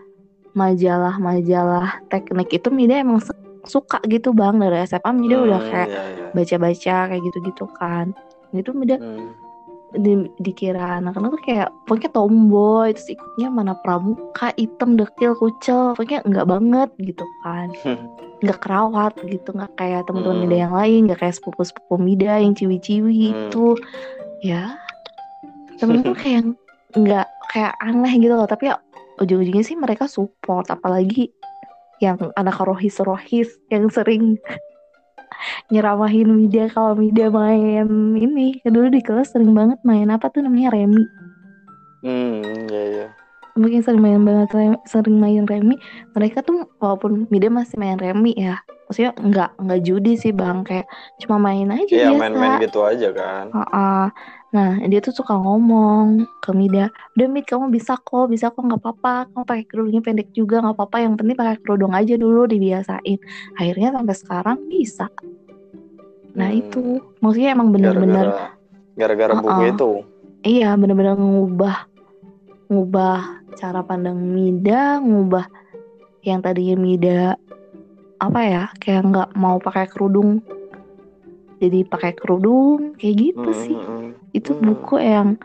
majalah-majalah 0.58 2.04
teknik 2.10 2.52
itu 2.52 2.68
Mida 2.74 3.00
emang 3.00 3.22
suka 3.70 4.02
gitu 4.10 4.34
bang. 4.34 4.58
Dari 4.58 4.90
SMA 4.90 5.12
Mida 5.14 5.38
hmm, 5.38 5.46
udah 5.46 5.62
kayak 5.70 5.90
iya, 5.94 6.04
iya. 6.04 6.26
baca-baca 6.34 6.96
kayak 7.14 7.22
gitu-gitu 7.30 7.66
kan. 7.78 8.12
Itu 8.52 8.74
Mida 8.74 8.98
hmm 8.98 9.51
di, 9.92 10.32
dikira 10.40 11.04
anak-anak 11.04 11.36
tuh 11.36 11.44
kayak 11.44 11.70
pokoknya 11.84 12.12
tomboy 12.16 12.96
terus 12.96 13.12
ikutnya 13.12 13.48
mana 13.52 13.74
pramuka 13.84 14.56
hitam 14.56 14.96
dekil 14.96 15.36
kucel 15.36 15.92
pokoknya 15.96 16.24
enggak 16.24 16.48
banget 16.48 16.90
gitu 17.04 17.26
kan 17.44 17.68
nggak 18.44 18.60
kerawat 18.64 19.14
gitu 19.28 19.50
nggak 19.52 19.74
kayak 19.76 20.02
teman-teman 20.08 20.36
hmm. 20.40 20.44
mida 20.48 20.58
yang 20.66 20.74
lain 20.74 21.00
nggak 21.12 21.20
kayak 21.22 21.36
sepupu-sepupu 21.36 21.96
mida 22.00 22.40
yang 22.40 22.56
ciwi-ciwi 22.56 23.20
hmm. 23.30 23.32
itu 23.48 23.66
ya 24.42 24.80
temen 25.78 26.02
tuh 26.02 26.16
kayak 26.16 26.44
nggak 26.96 27.28
kayak 27.52 27.74
aneh 27.84 28.14
gitu 28.18 28.34
loh 28.34 28.48
tapi 28.48 28.72
ya 28.72 28.80
ujung-ujungnya 29.22 29.66
sih 29.66 29.78
mereka 29.78 30.10
support 30.10 30.72
apalagi 30.72 31.30
yang 32.02 32.18
anak 32.34 32.58
rohis-rohis 32.58 33.62
yang 33.70 33.86
sering 33.94 34.42
nyeramahin 35.70 36.30
media 36.32 36.68
kalau 36.72 36.94
media 36.96 37.28
main 37.30 37.88
ini. 38.18 38.60
Dulu 38.64 38.92
di 38.92 39.02
kelas 39.02 39.34
sering 39.34 39.52
banget 39.52 39.82
main 39.86 40.08
apa 40.10 40.30
tuh 40.30 40.46
namanya? 40.46 40.74
Remi. 40.74 41.06
Hmm 42.02 42.66
ya 42.70 42.84
ya 42.86 43.08
mungkin 43.56 43.84
sering 43.84 44.00
main 44.00 44.24
banget 44.24 44.80
sering 44.88 45.20
main 45.20 45.44
remi. 45.44 45.76
Mereka 46.16 46.44
tuh 46.48 46.72
walaupun 46.80 47.28
media 47.28 47.52
masih 47.52 47.76
main 47.76 48.00
remi 48.00 48.32
ya 48.36 48.64
maksudnya 48.92 49.16
nggak 49.16 49.50
nggak 49.56 49.82
judi 49.88 50.14
sih 50.20 50.36
bang. 50.36 50.68
Kayak 50.68 50.88
cuma 51.24 51.40
main 51.40 51.72
aja 51.72 51.88
iya, 51.88 52.12
biasa. 52.12 52.20
main-main 52.20 52.54
gitu 52.60 52.80
aja 52.84 53.10
kan. 53.16 53.46
Uh 53.56 53.64
-uh. 53.64 54.04
Nah 54.52 54.76
dia 54.84 55.00
tuh 55.00 55.16
suka 55.16 55.32
ngomong 55.32 56.28
ke 56.44 56.52
Mida 56.52 56.92
udah 57.16 57.28
Mid 57.32 57.48
kamu 57.48 57.72
bisa 57.72 57.96
kok 57.96 58.28
bisa 58.28 58.52
kok 58.52 58.60
nggak 58.60 58.84
apa-apa 58.84 59.32
kamu 59.32 59.44
pakai 59.48 59.64
kerudungnya 59.64 60.04
pendek 60.04 60.30
juga 60.36 60.60
nggak 60.60 60.76
apa-apa 60.76 60.98
yang 61.00 61.16
penting 61.16 61.40
pakai 61.40 61.56
kerudung 61.64 61.96
aja 61.96 62.20
dulu 62.20 62.44
dibiasain. 62.52 63.20
Akhirnya 63.56 63.96
sampai 63.96 64.16
sekarang 64.16 64.58
bisa. 64.68 65.08
Nah 66.36 66.50
hmm. 66.52 66.60
itu. 66.60 66.84
Maksudnya 67.20 67.50
emang 67.56 67.72
bener-bener 67.72 68.28
gara-gara 68.96 69.34
buku 69.40 69.48
uh 69.48 69.56
-uh. 69.56 69.72
itu? 69.72 69.92
Iya 70.42 70.76
bener-bener 70.76 71.16
ngubah 71.16 71.88
ngubah 72.72 73.20
cara 73.60 73.84
pandang 73.84 74.20
Mida 74.20 75.00
ngubah 75.04 75.46
yang 76.24 76.40
tadinya 76.40 76.76
Mida 76.80 77.22
apa 78.22 78.40
ya 78.46 78.64
kayak 78.78 79.04
nggak 79.10 79.30
mau 79.38 79.58
pakai 79.58 79.88
kerudung. 79.90 80.44
Jadi 81.62 81.86
pakai 81.86 82.18
kerudung 82.18 82.98
kayak 82.98 83.16
gitu 83.22 83.50
hmm, 83.54 83.62
sih. 83.62 83.78
hmm, 83.78 84.11
itu 84.32 84.56
hmm. 84.56 84.64
buku 84.64 84.96
yang 85.00 85.40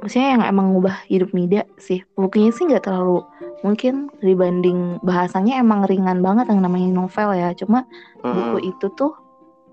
maksudnya 0.00 0.28
yang 0.36 0.42
emang 0.48 0.72
ngubah 0.72 1.04
hidup 1.06 1.30
Mida 1.36 1.68
sih 1.76 2.00
bukunya 2.16 2.50
sih 2.50 2.64
nggak 2.64 2.88
terlalu 2.88 3.20
mungkin 3.60 4.08
dibanding 4.24 4.96
bahasanya 5.04 5.60
emang 5.60 5.84
ringan 5.84 6.24
banget 6.24 6.48
yang 6.48 6.64
namanya 6.64 6.88
novel 6.88 7.36
ya 7.36 7.52
cuma 7.52 7.84
hmm. 8.24 8.32
buku 8.32 8.72
itu 8.72 8.86
tuh 8.96 9.12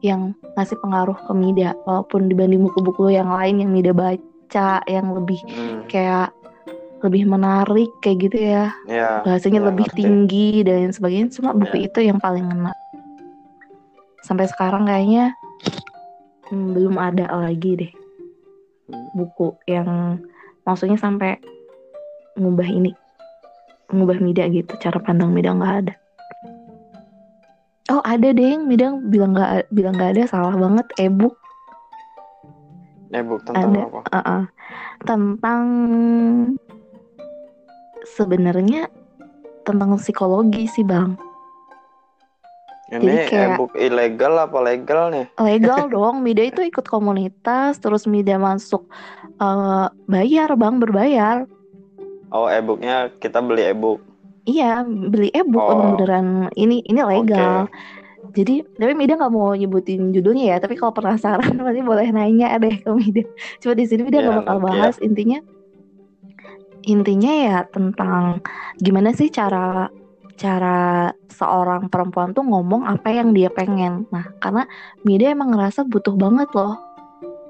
yang 0.03 0.35
ngasih 0.59 0.77
pengaruh 0.83 1.15
ke 1.15 1.31
Mida 1.33 1.73
walaupun 1.87 2.29
dibanding 2.29 2.67
buku-buku 2.67 3.15
yang 3.15 3.31
lain 3.31 3.63
yang 3.63 3.71
Mida 3.71 3.95
baca 3.95 4.83
yang 4.85 5.15
lebih 5.15 5.39
hmm. 5.47 5.87
kayak 5.87 6.35
lebih 6.97 7.29
menarik 7.29 7.93
kayak 8.01 8.17
gitu 8.25 8.37
ya, 8.41 8.73
ya 8.89 9.21
bahasanya 9.21 9.61
ya, 9.61 9.67
lebih 9.69 9.85
ngerti. 9.85 10.01
tinggi 10.01 10.49
dan 10.65 10.89
sebagainya 10.89 11.29
cuma 11.29 11.53
buku 11.53 11.77
ya. 11.77 11.93
itu 11.93 11.99
yang 12.09 12.17
paling 12.17 12.49
ngena 12.49 12.73
sampai 14.25 14.49
sekarang 14.49 14.89
kayaknya 14.89 15.37
hmm, 16.49 16.73
belum 16.73 16.97
ada 16.97 17.29
lagi 17.37 17.77
deh. 17.77 17.91
Buku 19.15 19.55
yang 19.67 20.21
maksudnya 20.63 20.95
sampai 20.99 21.39
ngubah 22.39 22.67
ini 22.67 22.91
ngubah 23.91 24.19
Mida 24.19 24.47
gitu 24.51 24.75
cara 24.79 24.99
pandang 24.99 25.31
Mida 25.31 25.51
nggak 25.55 25.75
ada 25.83 25.93
oh 27.91 28.03
ada 28.03 28.29
deh 28.31 28.59
Mida 28.59 28.95
bilang 29.07 29.35
nggak 29.35 29.71
bilang 29.71 29.95
nggak 29.95 30.11
ada 30.15 30.23
salah 30.27 30.55
banget 30.55 30.87
ebook 30.99 31.35
ebook 33.11 33.41
tentang 33.47 33.71
ada, 33.71 33.79
apa 33.87 33.99
uh 34.03 34.19
-uh. 34.19 34.43
tentang 35.07 35.63
sebenarnya 38.15 38.91
tentang 39.67 39.99
psikologi 39.99 40.63
sih 40.71 40.87
bang. 40.87 41.19
Ini 42.87 43.03
Jadi 43.03 43.15
kayak 43.27 43.47
ebook 43.59 43.71
ilegal 43.75 44.33
apa 44.39 44.57
legal 44.63 45.11
nih? 45.11 45.27
Legal 45.35 45.87
dong. 45.93 46.23
Mida 46.23 46.39
itu 46.47 46.63
ikut 46.63 46.87
komunitas, 46.87 47.83
terus 47.83 48.07
Mida 48.07 48.39
masuk 48.39 48.87
uh, 49.43 49.91
bayar 50.07 50.55
bang, 50.55 50.79
berbayar. 50.79 51.43
Oh 52.31 52.47
ebooknya 52.47 53.11
kita 53.19 53.43
beli 53.43 53.67
ebook? 53.67 53.99
Iya, 54.47 54.87
beli 54.87 55.27
ebook 55.35 55.67
oh. 55.67 55.99
beneran 55.99 56.47
ini 56.55 56.79
ini 56.87 57.01
legal. 57.03 57.67
Okay. 57.67 58.39
Jadi 58.39 58.55
tapi 58.79 58.93
Mida 58.95 59.19
nggak 59.19 59.33
mau 59.35 59.51
nyebutin 59.51 60.15
judulnya 60.15 60.55
ya. 60.55 60.57
Tapi 60.63 60.79
kalau 60.79 60.95
penasaran 60.95 61.59
pasti 61.67 61.83
boleh 61.83 62.07
nanya 62.15 62.55
deh 62.55 62.79
ke 62.79 62.87
Mida. 62.95 63.23
Coba 63.59 63.73
di 63.75 63.83
sini 63.83 64.07
Mida 64.07 64.23
nggak 64.23 64.31
yeah, 64.31 64.43
bakal 64.47 64.57
bahas. 64.63 64.95
Yeah. 64.99 65.07
Intinya 65.11 65.39
intinya 66.87 67.31
ya 67.35 67.57
tentang 67.67 68.39
gimana 68.79 69.11
sih 69.11 69.27
cara 69.27 69.91
cara 70.37 71.11
seorang 71.33 71.89
perempuan 71.89 72.31
tuh 72.31 72.45
ngomong 72.45 72.85
apa 72.85 73.09
yang 73.09 73.33
dia 73.33 73.49
pengen. 73.49 74.05
Nah, 74.13 74.29
karena 74.37 74.69
Mida 75.01 75.33
emang 75.33 75.51
ngerasa 75.57 75.83
butuh 75.89 76.13
banget 76.13 76.47
loh 76.53 76.77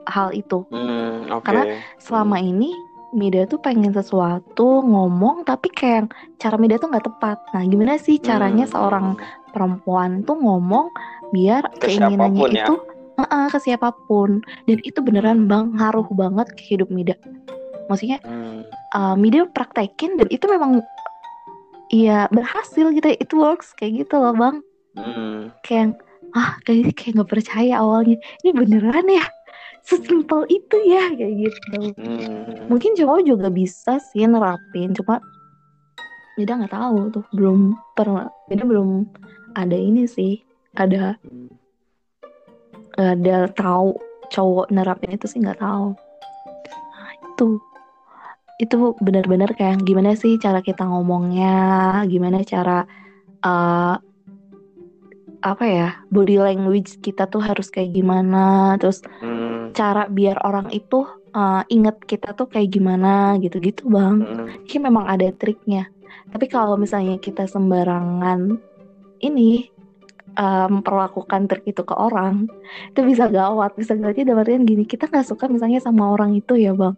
hal 0.08 0.32
itu. 0.32 0.64
Hmm, 0.72 1.28
okay. 1.28 1.44
Karena 1.52 1.64
selama 2.00 2.40
hmm. 2.40 2.50
ini 2.56 2.72
Mida 3.16 3.48
tuh 3.48 3.60
pengen 3.64 3.96
sesuatu 3.96 4.84
ngomong 4.84 5.48
tapi 5.48 5.72
kayak 5.72 6.12
cara 6.40 6.56
Mida 6.60 6.80
tuh 6.80 6.92
nggak 6.92 7.08
tepat. 7.08 7.38
Nah, 7.56 7.64
gimana 7.68 7.96
sih 8.00 8.20
caranya 8.20 8.68
hmm. 8.68 8.74
seorang 8.74 9.08
perempuan 9.52 10.24
tuh 10.24 10.40
ngomong 10.40 10.92
biar 11.36 11.68
ke 11.84 11.92
keinginannya 11.92 12.56
ya? 12.56 12.72
itu 12.72 12.76
uh 13.20 13.24
-uh, 13.24 13.46
ke 13.52 13.60
siapa 13.60 13.92
pun 14.08 14.40
dan 14.64 14.80
itu 14.88 15.00
beneran 15.04 15.50
bang 15.50 15.76
ngaruh 15.76 16.08
banget 16.16 16.48
ke 16.56 16.76
hidup 16.76 16.88
Mida. 16.92 17.16
Maksudnya 17.88 18.20
hmm. 18.24 18.68
uh, 18.96 19.16
Mida 19.16 19.48
praktekin 19.52 20.20
dan 20.20 20.28
itu 20.28 20.44
memang 20.48 20.84
iya 21.94 22.28
berhasil 22.32 22.92
gitu 22.92 23.08
itu 23.12 23.36
works 23.36 23.72
kayak 23.76 24.06
gitu 24.06 24.16
loh 24.20 24.36
bang 24.36 24.58
hmm. 24.98 25.54
kayak 25.64 25.96
ah 26.36 26.60
kayak 26.68 26.96
kayak 26.98 27.22
nggak 27.22 27.32
percaya 27.32 27.80
awalnya 27.80 28.20
ini 28.44 28.52
beneran 28.52 29.08
ya 29.08 29.26
sesimpel 29.88 30.44
itu 30.52 30.78
ya 30.84 31.08
kayak 31.16 31.34
gitu 31.48 31.96
hmm. 31.96 32.68
mungkin 32.68 32.92
cowok 33.00 33.24
juga 33.24 33.48
bisa 33.48 34.00
sih 34.12 34.28
nerapin 34.28 34.92
cuma 34.92 35.24
Beda 36.38 36.54
nggak 36.54 36.70
tahu 36.70 37.10
tuh 37.10 37.26
belum 37.34 37.74
pernah 37.98 38.30
Beda 38.46 38.62
belum 38.62 39.10
ada 39.58 39.74
ini 39.74 40.06
sih 40.06 40.44
ada 40.78 41.18
hmm. 41.24 41.50
ada 43.00 43.50
tahu 43.56 43.98
cowok 44.30 44.70
nerapin 44.70 45.16
itu 45.16 45.26
sih 45.26 45.40
nggak 45.40 45.64
tahu 45.64 45.96
nah 46.92 47.12
itu 47.16 47.48
itu 48.58 48.98
benar-benar 48.98 49.54
kayak 49.54 49.86
gimana 49.86 50.18
sih 50.18 50.42
cara 50.42 50.66
kita 50.66 50.82
ngomongnya, 50.82 52.02
gimana 52.10 52.42
cara 52.42 52.90
uh, 53.46 53.96
apa 55.38 55.64
ya 55.70 55.90
body 56.10 56.42
language 56.42 56.98
kita 57.06 57.30
tuh 57.30 57.46
harus 57.46 57.70
kayak 57.70 57.94
gimana, 57.94 58.74
terus 58.82 59.06
hmm. 59.22 59.78
cara 59.78 60.10
biar 60.10 60.42
orang 60.42 60.74
itu 60.74 61.06
uh, 61.38 61.62
inget 61.70 62.02
kita 62.10 62.34
tuh 62.34 62.50
kayak 62.50 62.74
gimana 62.74 63.38
gitu-gitu 63.38 63.86
bang. 63.94 64.26
Hmm. 64.26 64.50
Ini 64.66 64.78
memang 64.82 65.06
ada 65.06 65.30
triknya. 65.30 65.86
Tapi 66.34 66.50
kalau 66.50 66.76
misalnya 66.82 67.22
kita 67.22 67.46
sembarangan 67.46 68.58
ini 69.22 69.70
uh, 70.38 70.68
memperlakukan 70.70 71.50
trik 71.50 71.66
itu 71.66 71.82
ke 71.82 71.96
orang 71.98 72.46
itu 72.94 73.02
bisa 73.04 73.26
gawat 73.28 73.74
bisa 73.74 73.98
gawatnya 73.98 74.32
dalam 74.32 74.46
artian 74.46 74.64
gini 74.64 74.86
kita 74.86 75.10
nggak 75.10 75.26
suka 75.26 75.50
misalnya 75.50 75.82
sama 75.82 76.14
orang 76.14 76.38
itu 76.38 76.54
ya 76.56 76.78
bang. 76.78 76.94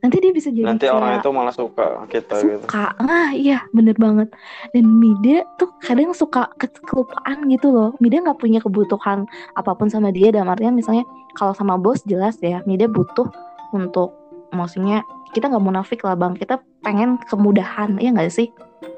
Nanti 0.00 0.16
dia 0.22 0.32
bisa 0.32 0.48
jadi 0.54 0.70
nanti 0.70 0.86
orang 0.86 1.18
itu 1.18 1.28
malah 1.34 1.54
suka 1.54 2.06
kita 2.08 2.38
gitu. 2.40 2.64
suka. 2.64 2.94
Gitu. 2.94 3.04
ah 3.10 3.30
iya 3.34 3.58
bener 3.74 3.98
banget. 3.98 4.30
Dan 4.70 4.86
Mida 5.02 5.42
tuh 5.58 5.74
kadang 5.82 6.14
suka 6.14 6.48
ke 6.56 6.70
kelupaan 6.86 7.50
gitu 7.50 7.74
loh. 7.74 7.90
Mida 7.98 8.22
nggak 8.22 8.38
punya 8.38 8.62
kebutuhan 8.62 9.26
apa 9.58 9.74
pun 9.74 9.90
sama 9.90 10.14
dia. 10.14 10.30
Dalam 10.30 10.48
artian 10.48 10.78
misalnya 10.78 11.02
kalau 11.34 11.52
sama 11.52 11.74
bos 11.74 12.00
jelas 12.06 12.38
ya 12.38 12.62
Mida 12.64 12.86
butuh 12.86 13.26
untuk 13.74 14.14
maksudnya 14.54 15.02
kita 15.34 15.50
nggak 15.50 15.64
munafik 15.64 16.00
lah 16.06 16.14
bang. 16.14 16.38
Kita 16.38 16.62
pengen 16.86 17.18
kemudahan 17.26 17.98
ya 17.98 18.14
nggak 18.14 18.30
sih? 18.30 18.48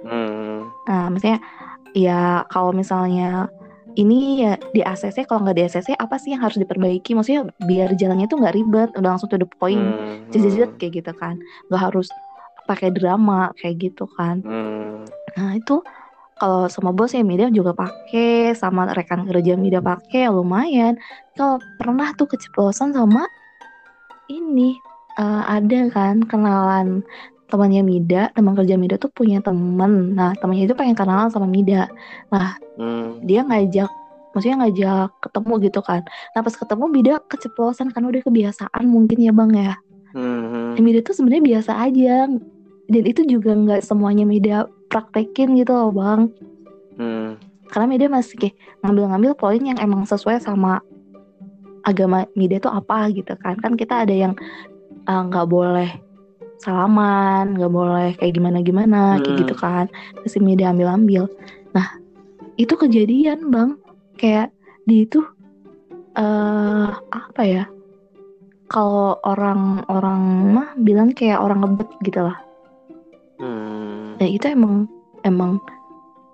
Hmm. 0.06 0.66
nah 0.86 1.06
misalnya 1.10 1.38
ya 1.94 2.42
kalau 2.50 2.74
misalnya 2.74 3.46
ini 3.96 4.44
ya 4.44 4.60
di 4.76 4.84
ACC 4.84 5.24
kalau 5.24 5.48
nggak 5.48 5.56
di 5.56 5.64
ACC 5.64 5.88
apa 5.96 6.20
sih 6.20 6.36
yang 6.36 6.44
harus 6.44 6.60
diperbaiki? 6.60 7.16
Maksudnya 7.16 7.48
biar 7.64 7.96
jalannya 7.96 8.28
tuh 8.28 8.38
nggak 8.44 8.54
ribet 8.54 8.90
udah 8.94 9.16
langsung 9.16 9.32
to 9.32 9.40
the 9.40 9.48
point. 9.58 9.80
Hmm, 9.80 10.28
hmm. 10.28 10.76
kayak 10.76 10.92
gitu 11.02 11.12
kan. 11.16 11.40
Nggak 11.72 11.82
harus 11.90 12.08
pakai 12.68 12.92
drama 12.92 13.50
kayak 13.56 13.90
gitu 13.90 14.04
kan. 14.14 14.42
Hmm. 14.44 15.06
nah 15.36 15.52
itu 15.54 15.84
kalau 16.36 16.68
sama 16.68 16.92
bos 16.92 17.16
ya 17.16 17.24
media 17.24 17.48
juga 17.48 17.72
pakai 17.72 18.52
sama 18.52 18.92
rekan 18.92 19.24
kerja 19.24 19.56
media 19.56 19.80
pakai 19.80 20.28
ya 20.28 20.30
lumayan. 20.34 21.00
Kalau 21.32 21.56
pernah 21.80 22.12
tuh 22.12 22.28
keceplosan 22.28 22.92
sama 22.92 23.24
ini 24.28 24.76
uh, 25.16 25.48
ada 25.48 25.88
kan 25.94 26.20
kenalan 26.26 27.00
temannya 27.46 27.82
Mida, 27.86 28.30
teman 28.34 28.58
kerja 28.58 28.74
Mida 28.74 28.96
tuh 28.98 29.10
punya 29.10 29.38
temen. 29.38 30.14
Nah, 30.14 30.34
temannya 30.38 30.66
itu 30.66 30.74
pengen 30.74 30.98
kenalan 30.98 31.30
sama 31.30 31.46
Mida. 31.46 31.86
Nah, 32.30 32.58
hmm. 32.78 33.22
dia 33.22 33.46
ngajak, 33.46 33.90
maksudnya 34.34 34.66
ngajak 34.66 35.10
ketemu 35.22 35.52
gitu 35.70 35.80
kan. 35.82 36.02
Nah, 36.34 36.40
pas 36.42 36.54
ketemu 36.54 36.84
Mida 36.90 37.14
keceplosan 37.30 37.94
kan 37.94 38.02
udah 38.02 38.20
kebiasaan 38.26 38.84
mungkin 38.86 39.18
ya 39.22 39.32
bang 39.32 39.50
ya. 39.54 39.74
Hmm. 40.16 40.74
Mida 40.80 41.00
tuh 41.06 41.14
sebenarnya 41.14 41.44
biasa 41.56 41.72
aja. 41.78 42.26
Dan 42.86 43.02
itu 43.02 43.22
juga 43.26 43.54
nggak 43.54 43.82
semuanya 43.82 44.26
Mida 44.26 44.66
praktekin 44.90 45.54
gitu 45.58 45.70
loh 45.70 45.90
bang. 45.94 46.20
Hmm. 46.98 47.38
Karena 47.70 47.86
Mida 47.86 48.06
masih 48.10 48.34
kayak 48.38 48.54
ngambil-ngambil 48.82 49.32
poin 49.38 49.62
yang 49.62 49.78
emang 49.78 50.02
sesuai 50.06 50.42
sama 50.42 50.82
agama 51.86 52.26
Mida 52.34 52.58
tuh 52.58 52.74
apa 52.74 53.06
gitu 53.14 53.38
kan. 53.38 53.54
Kan 53.62 53.78
kita 53.78 54.02
ada 54.02 54.14
yang 54.14 54.34
eh, 55.06 55.22
nggak 55.30 55.46
uh, 55.46 55.50
boleh 55.50 56.05
salaman 56.60 57.56
nggak 57.56 57.72
boleh 57.72 58.10
kayak 58.16 58.34
gimana 58.36 58.58
gimana 58.64 59.02
hmm. 59.16 59.20
kayak 59.22 59.36
gitu 59.44 59.54
kan. 59.56 59.84
Terus 60.22 60.34
ini 60.40 60.58
diambil 60.58 60.92
ambil 60.92 61.22
nah 61.76 61.96
itu 62.56 62.72
kejadian 62.76 63.52
bang. 63.52 63.76
Kayak 64.16 64.48
di 64.88 65.04
itu 65.04 65.20
uh, 66.16 66.88
apa 67.12 67.42
ya 67.44 67.64
kalau 68.66 69.20
orang-orang 69.22 70.22
mah 70.56 70.68
bilang 70.80 71.14
kayak 71.14 71.38
orang 71.38 71.62
ngebet 71.62 71.90
gitu 72.02 72.22
lah. 72.26 72.38
Hmm. 73.36 74.16
dan 74.16 74.32
itu 74.32 74.48
emang 74.48 74.88
emang 75.28 75.60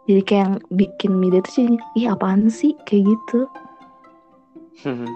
jadi 0.06 0.22
kayak 0.22 0.42
yang 0.46 0.54
bikin 0.70 1.12
media 1.18 1.42
tuh 1.42 1.66
jadi 1.66 1.76
ih 1.98 2.06
apaan 2.06 2.46
sih? 2.46 2.78
Kayak 2.86 3.10
gitu. 3.10 3.50
Hmm. 4.86 5.10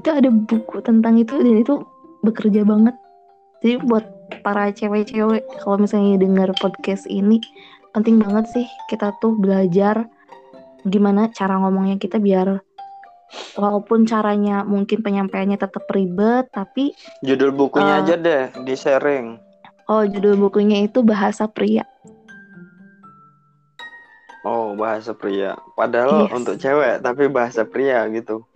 itu 0.00 0.08
ada 0.10 0.30
buku 0.30 0.80
tentang 0.80 1.18
itu 1.20 1.34
dan 1.38 1.60
itu 1.60 1.74
bekerja 2.24 2.62
banget 2.64 2.96
jadi 3.60 3.80
buat 3.84 4.04
para 4.40 4.72
cewek-cewek 4.72 5.44
kalau 5.64 5.76
misalnya 5.80 6.20
dengar 6.20 6.52
podcast 6.60 7.04
ini 7.08 7.40
penting 7.92 8.20
banget 8.20 8.46
sih 8.52 8.66
kita 8.88 9.12
tuh 9.20 9.36
belajar 9.36 10.08
gimana 10.88 11.28
cara 11.32 11.60
ngomongnya 11.60 12.00
kita 12.00 12.16
biar 12.16 12.62
walaupun 13.54 14.08
caranya 14.08 14.64
mungkin 14.66 15.04
penyampaiannya 15.04 15.60
tetap 15.60 15.84
ribet 15.92 16.48
tapi 16.50 16.96
judul 17.22 17.52
bukunya 17.52 18.00
uh, 18.00 18.02
aja 18.02 18.14
deh 18.16 18.42
di 18.64 18.74
sharing 18.74 19.50
oh 19.90 20.06
judul 20.06 20.38
bukunya 20.38 20.86
itu 20.86 21.02
bahasa 21.02 21.50
pria. 21.50 21.82
Oh 24.46 24.72
bahasa 24.78 25.12
pria. 25.12 25.58
Padahal 25.74 26.30
yes. 26.30 26.32
untuk 26.32 26.54
cewek 26.56 27.02
tapi 27.02 27.26
bahasa 27.26 27.66
pria 27.66 28.06
gitu. 28.14 28.46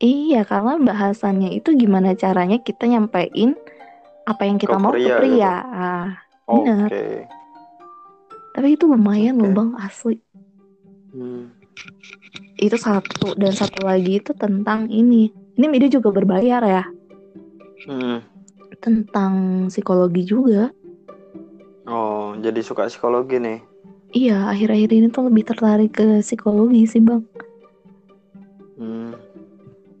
Iya 0.00 0.42
karena 0.48 0.80
bahasanya 0.80 1.52
itu 1.52 1.76
gimana 1.76 2.16
caranya 2.16 2.58
kita 2.60 2.88
nyampein 2.88 3.54
apa 4.26 4.42
yang 4.42 4.58
kita 4.58 4.74
ke 4.74 4.82
mau 4.82 4.92
pria, 4.92 5.06
ke 5.06 5.10
pria. 5.22 5.54
Gitu. 5.62 5.78
Ah. 5.78 6.06
Okay. 6.46 7.14
Tapi 8.54 8.68
itu 8.74 8.84
lumayan 8.90 9.38
okay. 9.38 9.42
loh 9.46 9.50
bang 9.54 9.70
asli. 9.78 10.16
Hmm. 11.14 11.54
Itu 12.58 12.76
satu 12.76 13.38
dan 13.38 13.54
satu 13.54 13.86
lagi 13.86 14.18
itu 14.18 14.34
tentang 14.34 14.90
ini. 14.90 15.30
Ini 15.56 15.66
media 15.70 15.88
juga 15.88 16.10
berbayar 16.12 16.62
ya. 16.66 16.84
Hmm. 17.86 18.20
Tentang 18.82 19.66
psikologi 19.70 20.26
juga. 20.26 20.74
Oh, 21.86 22.34
jadi 22.42 22.60
suka 22.66 22.90
psikologi 22.90 23.38
nih? 23.38 23.58
Iya, 24.10 24.50
akhir-akhir 24.50 24.90
ini 24.90 25.06
tuh 25.12 25.30
lebih 25.30 25.46
tertarik 25.46 25.94
ke 25.94 26.24
psikologi 26.24 26.82
sih 26.88 27.02
bang. 27.02 27.22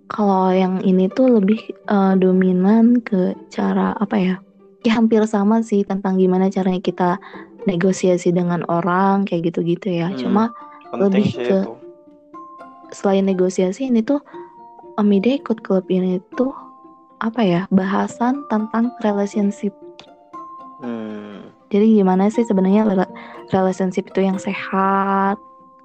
Kalau 0.06 0.54
yang 0.54 0.78
ini 0.86 1.10
tuh 1.10 1.42
lebih 1.42 1.58
uh, 1.90 2.14
dominan 2.14 3.02
ke 3.02 3.34
cara 3.50 3.90
apa 3.98 4.16
ya? 4.16 4.34
Ya 4.86 4.94
hampir 4.94 5.18
sama 5.26 5.66
sih 5.66 5.82
tentang 5.82 6.14
gimana 6.14 6.46
caranya 6.46 6.78
kita 6.78 7.18
negosiasi 7.66 8.30
dengan 8.30 8.62
orang 8.70 9.26
kayak 9.26 9.50
gitu-gitu 9.50 9.90
ya. 9.90 10.14
Hmm, 10.14 10.18
Cuma 10.18 10.44
lebih 10.94 11.26
ke 11.34 11.42
itu. 11.42 11.58
selain 12.94 13.26
negosiasi 13.26 13.90
ini 13.90 14.06
tuh 14.06 14.22
Amida 14.96 15.28
ikut 15.34 15.60
klub 15.66 15.84
ini 15.90 16.22
tuh 16.38 16.54
apa 17.18 17.42
ya 17.42 17.60
bahasan 17.74 18.46
tentang 18.46 18.94
relationship. 19.02 19.74
Hmm. 20.78 21.50
Jadi 21.66 21.98
gimana 21.98 22.30
sih 22.30 22.46
sebenarnya 22.46 22.86
relationship 23.50 24.06
itu 24.14 24.22
yang 24.22 24.38
sehat 24.38 25.34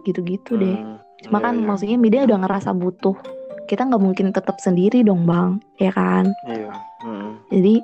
gitu-gitu 0.05 0.61
deh. 0.61 0.77
Hmm, 0.77 1.01
Cuma 1.25 1.41
iya, 1.41 1.45
kan 1.49 1.53
iya. 1.57 1.65
maksudnya 1.65 1.97
Mida 1.97 2.21
udah 2.29 2.37
ngerasa 2.45 2.69
butuh 2.77 3.17
kita 3.71 3.87
nggak 3.87 4.03
mungkin 4.03 4.35
tetap 4.35 4.59
sendiri 4.59 4.99
dong 4.99 5.23
bang 5.23 5.63
ya 5.79 5.95
kan 5.95 6.27
iya 6.43 6.75
hmm. 7.07 7.31
jadi 7.47 7.75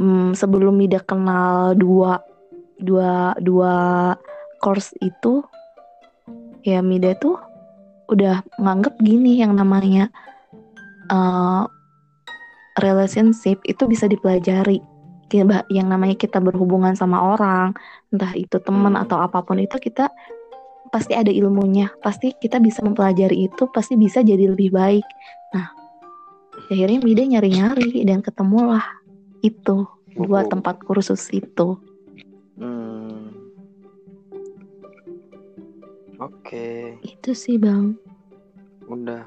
hmm, 0.00 0.28
sebelum 0.32 0.80
Mida 0.80 1.04
kenal 1.04 1.76
dua 1.76 2.24
dua 2.80 3.36
dua 3.44 3.74
course 4.64 4.96
itu 5.04 5.44
ya 6.64 6.80
Mida 6.80 7.12
tuh 7.20 7.36
udah 8.08 8.40
nganggep 8.56 8.96
gini 9.04 9.44
yang 9.44 9.52
namanya 9.52 10.08
uh, 11.12 11.68
relationship 12.80 13.60
itu 13.68 13.84
bisa 13.84 14.08
dipelajari 14.08 14.80
yang 15.72 15.90
namanya 15.90 16.14
kita 16.14 16.38
berhubungan 16.38 16.94
sama 16.94 17.34
orang, 17.34 17.74
entah 18.14 18.30
itu 18.38 18.54
teman 18.62 18.94
hmm. 18.94 19.02
atau 19.02 19.18
apa 19.18 19.42
pun 19.42 19.58
itu 19.58 19.74
kita 19.82 20.06
pasti 20.94 21.10
ada 21.10 21.34
ilmunya, 21.34 21.90
pasti 21.98 22.30
kita 22.38 22.62
bisa 22.62 22.78
mempelajari 22.86 23.50
itu, 23.50 23.66
pasti 23.74 23.98
bisa 23.98 24.22
jadi 24.22 24.46
lebih 24.46 24.70
baik. 24.70 25.02
Nah, 25.50 25.74
akhirnya 26.70 27.02
Mida 27.02 27.26
nyari-nyari 27.26 28.06
dan 28.06 28.22
ketemulah 28.22 28.86
itu 29.42 29.90
dua 30.14 30.46
tempat 30.46 30.78
kursus 30.86 31.34
itu. 31.34 31.74
Hmm. 32.54 33.34
Oke. 36.22 36.94
Okay. 37.02 37.02
Itu 37.02 37.34
sih 37.34 37.58
bang. 37.58 37.98
Udah. 38.86 39.26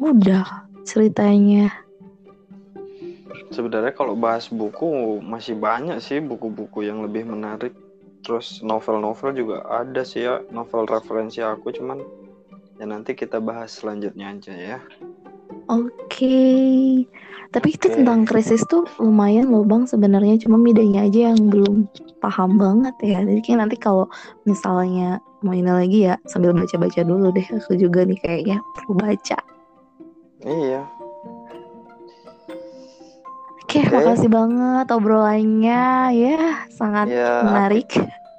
Udah 0.00 0.64
ceritanya. 0.88 1.68
Sebenarnya 3.52 3.92
kalau 3.92 4.16
bahas 4.16 4.48
buku 4.48 5.20
masih 5.20 5.52
banyak 5.52 6.00
sih 6.00 6.24
buku-buku 6.24 6.88
yang 6.88 7.04
lebih 7.04 7.28
menarik. 7.28 7.76
Terus 8.28 8.60
novel-novel 8.60 9.32
juga 9.32 9.64
ada 9.72 10.04
sih 10.04 10.28
ya 10.28 10.44
novel 10.52 10.84
referensi 10.84 11.40
aku 11.40 11.72
cuman 11.72 12.04
ya 12.76 12.84
nanti 12.84 13.16
kita 13.16 13.40
bahas 13.40 13.72
selanjutnya 13.72 14.36
aja 14.36 14.52
ya. 14.52 14.78
Oke. 15.72 15.88
Okay. 16.12 17.08
Tapi 17.48 17.68
okay. 17.72 17.76
itu 17.80 17.86
tentang 17.88 18.28
krisis 18.28 18.60
tuh 18.68 18.84
lumayan 19.00 19.48
loh 19.48 19.64
bang 19.64 19.88
sebenarnya 19.88 20.36
cuma 20.44 20.60
bedanya 20.60 21.08
aja 21.08 21.32
yang 21.32 21.48
belum 21.48 21.88
paham 22.20 22.60
banget 22.60 22.92
ya. 23.00 23.24
Jadi 23.24 23.40
kayak 23.40 23.58
nanti 23.64 23.76
kalau 23.80 24.04
misalnya 24.44 25.24
mau 25.40 25.56
ini 25.56 25.72
lagi 25.72 25.98
ya 26.12 26.20
sambil 26.28 26.52
baca-baca 26.52 27.00
dulu 27.00 27.32
deh 27.32 27.48
aku 27.48 27.80
juga 27.80 28.04
nih 28.04 28.20
kayaknya 28.20 28.60
perlu 28.76 28.92
baca. 28.92 29.38
Iya. 30.44 30.84
Oke, 33.68 33.80
okay, 33.80 33.82
okay. 33.84 33.96
makasih 34.00 34.30
banget 34.32 34.86
obrolannya 34.88 35.84
ya 36.16 36.68
sangat 36.72 37.12
ya, 37.12 37.44
menarik. 37.44 37.88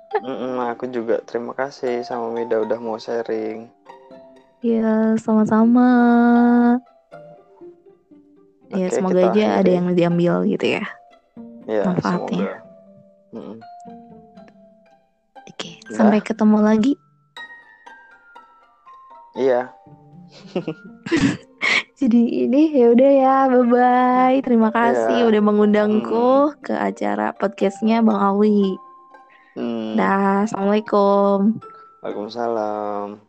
Aku, 0.09 0.25
mm 0.25 0.57
aku 0.73 0.83
juga 0.89 1.21
terima 1.21 1.53
kasih 1.53 2.01
sama 2.01 2.33
Mida 2.33 2.57
udah 2.57 2.81
mau 2.81 2.97
sharing. 2.97 3.69
Ya, 4.65 5.13
sama-sama. 5.21 5.89
Ya, 8.73 8.89
Oke, 8.89 8.97
semoga 8.97 9.29
aja 9.29 9.45
akhiri. 9.55 9.59
ada 9.61 9.71
yang 9.71 9.87
diambil 9.93 10.33
gitu 10.49 10.65
ya. 10.81 10.83
Ya, 11.69 11.85
manfaatnya. 11.85 12.61
Oke, 15.45 15.77
ya. 15.77 15.93
sampai 15.93 16.19
ketemu 16.25 16.57
lagi. 16.57 16.93
Iya. 19.37 19.69
Jadi 21.99 22.49
ini 22.49 22.73
ya 22.73 22.95
udah 22.95 23.11
ya, 23.11 23.35
bye 23.51 23.65
bye. 23.69 24.37
Terima 24.41 24.73
kasih 24.73 25.21
ya. 25.21 25.27
udah 25.29 25.41
mengundangku 25.43 26.49
hmm. 26.49 26.65
ke 26.65 26.73
acara 26.73 27.35
podcastnya 27.37 28.01
Bang 28.01 28.17
Awi. 28.17 28.88
Hmm. 29.57 29.97
Dah, 29.97 30.45
assalamualaikum. 30.45 31.57
Waalaikumsalam. 32.01 33.28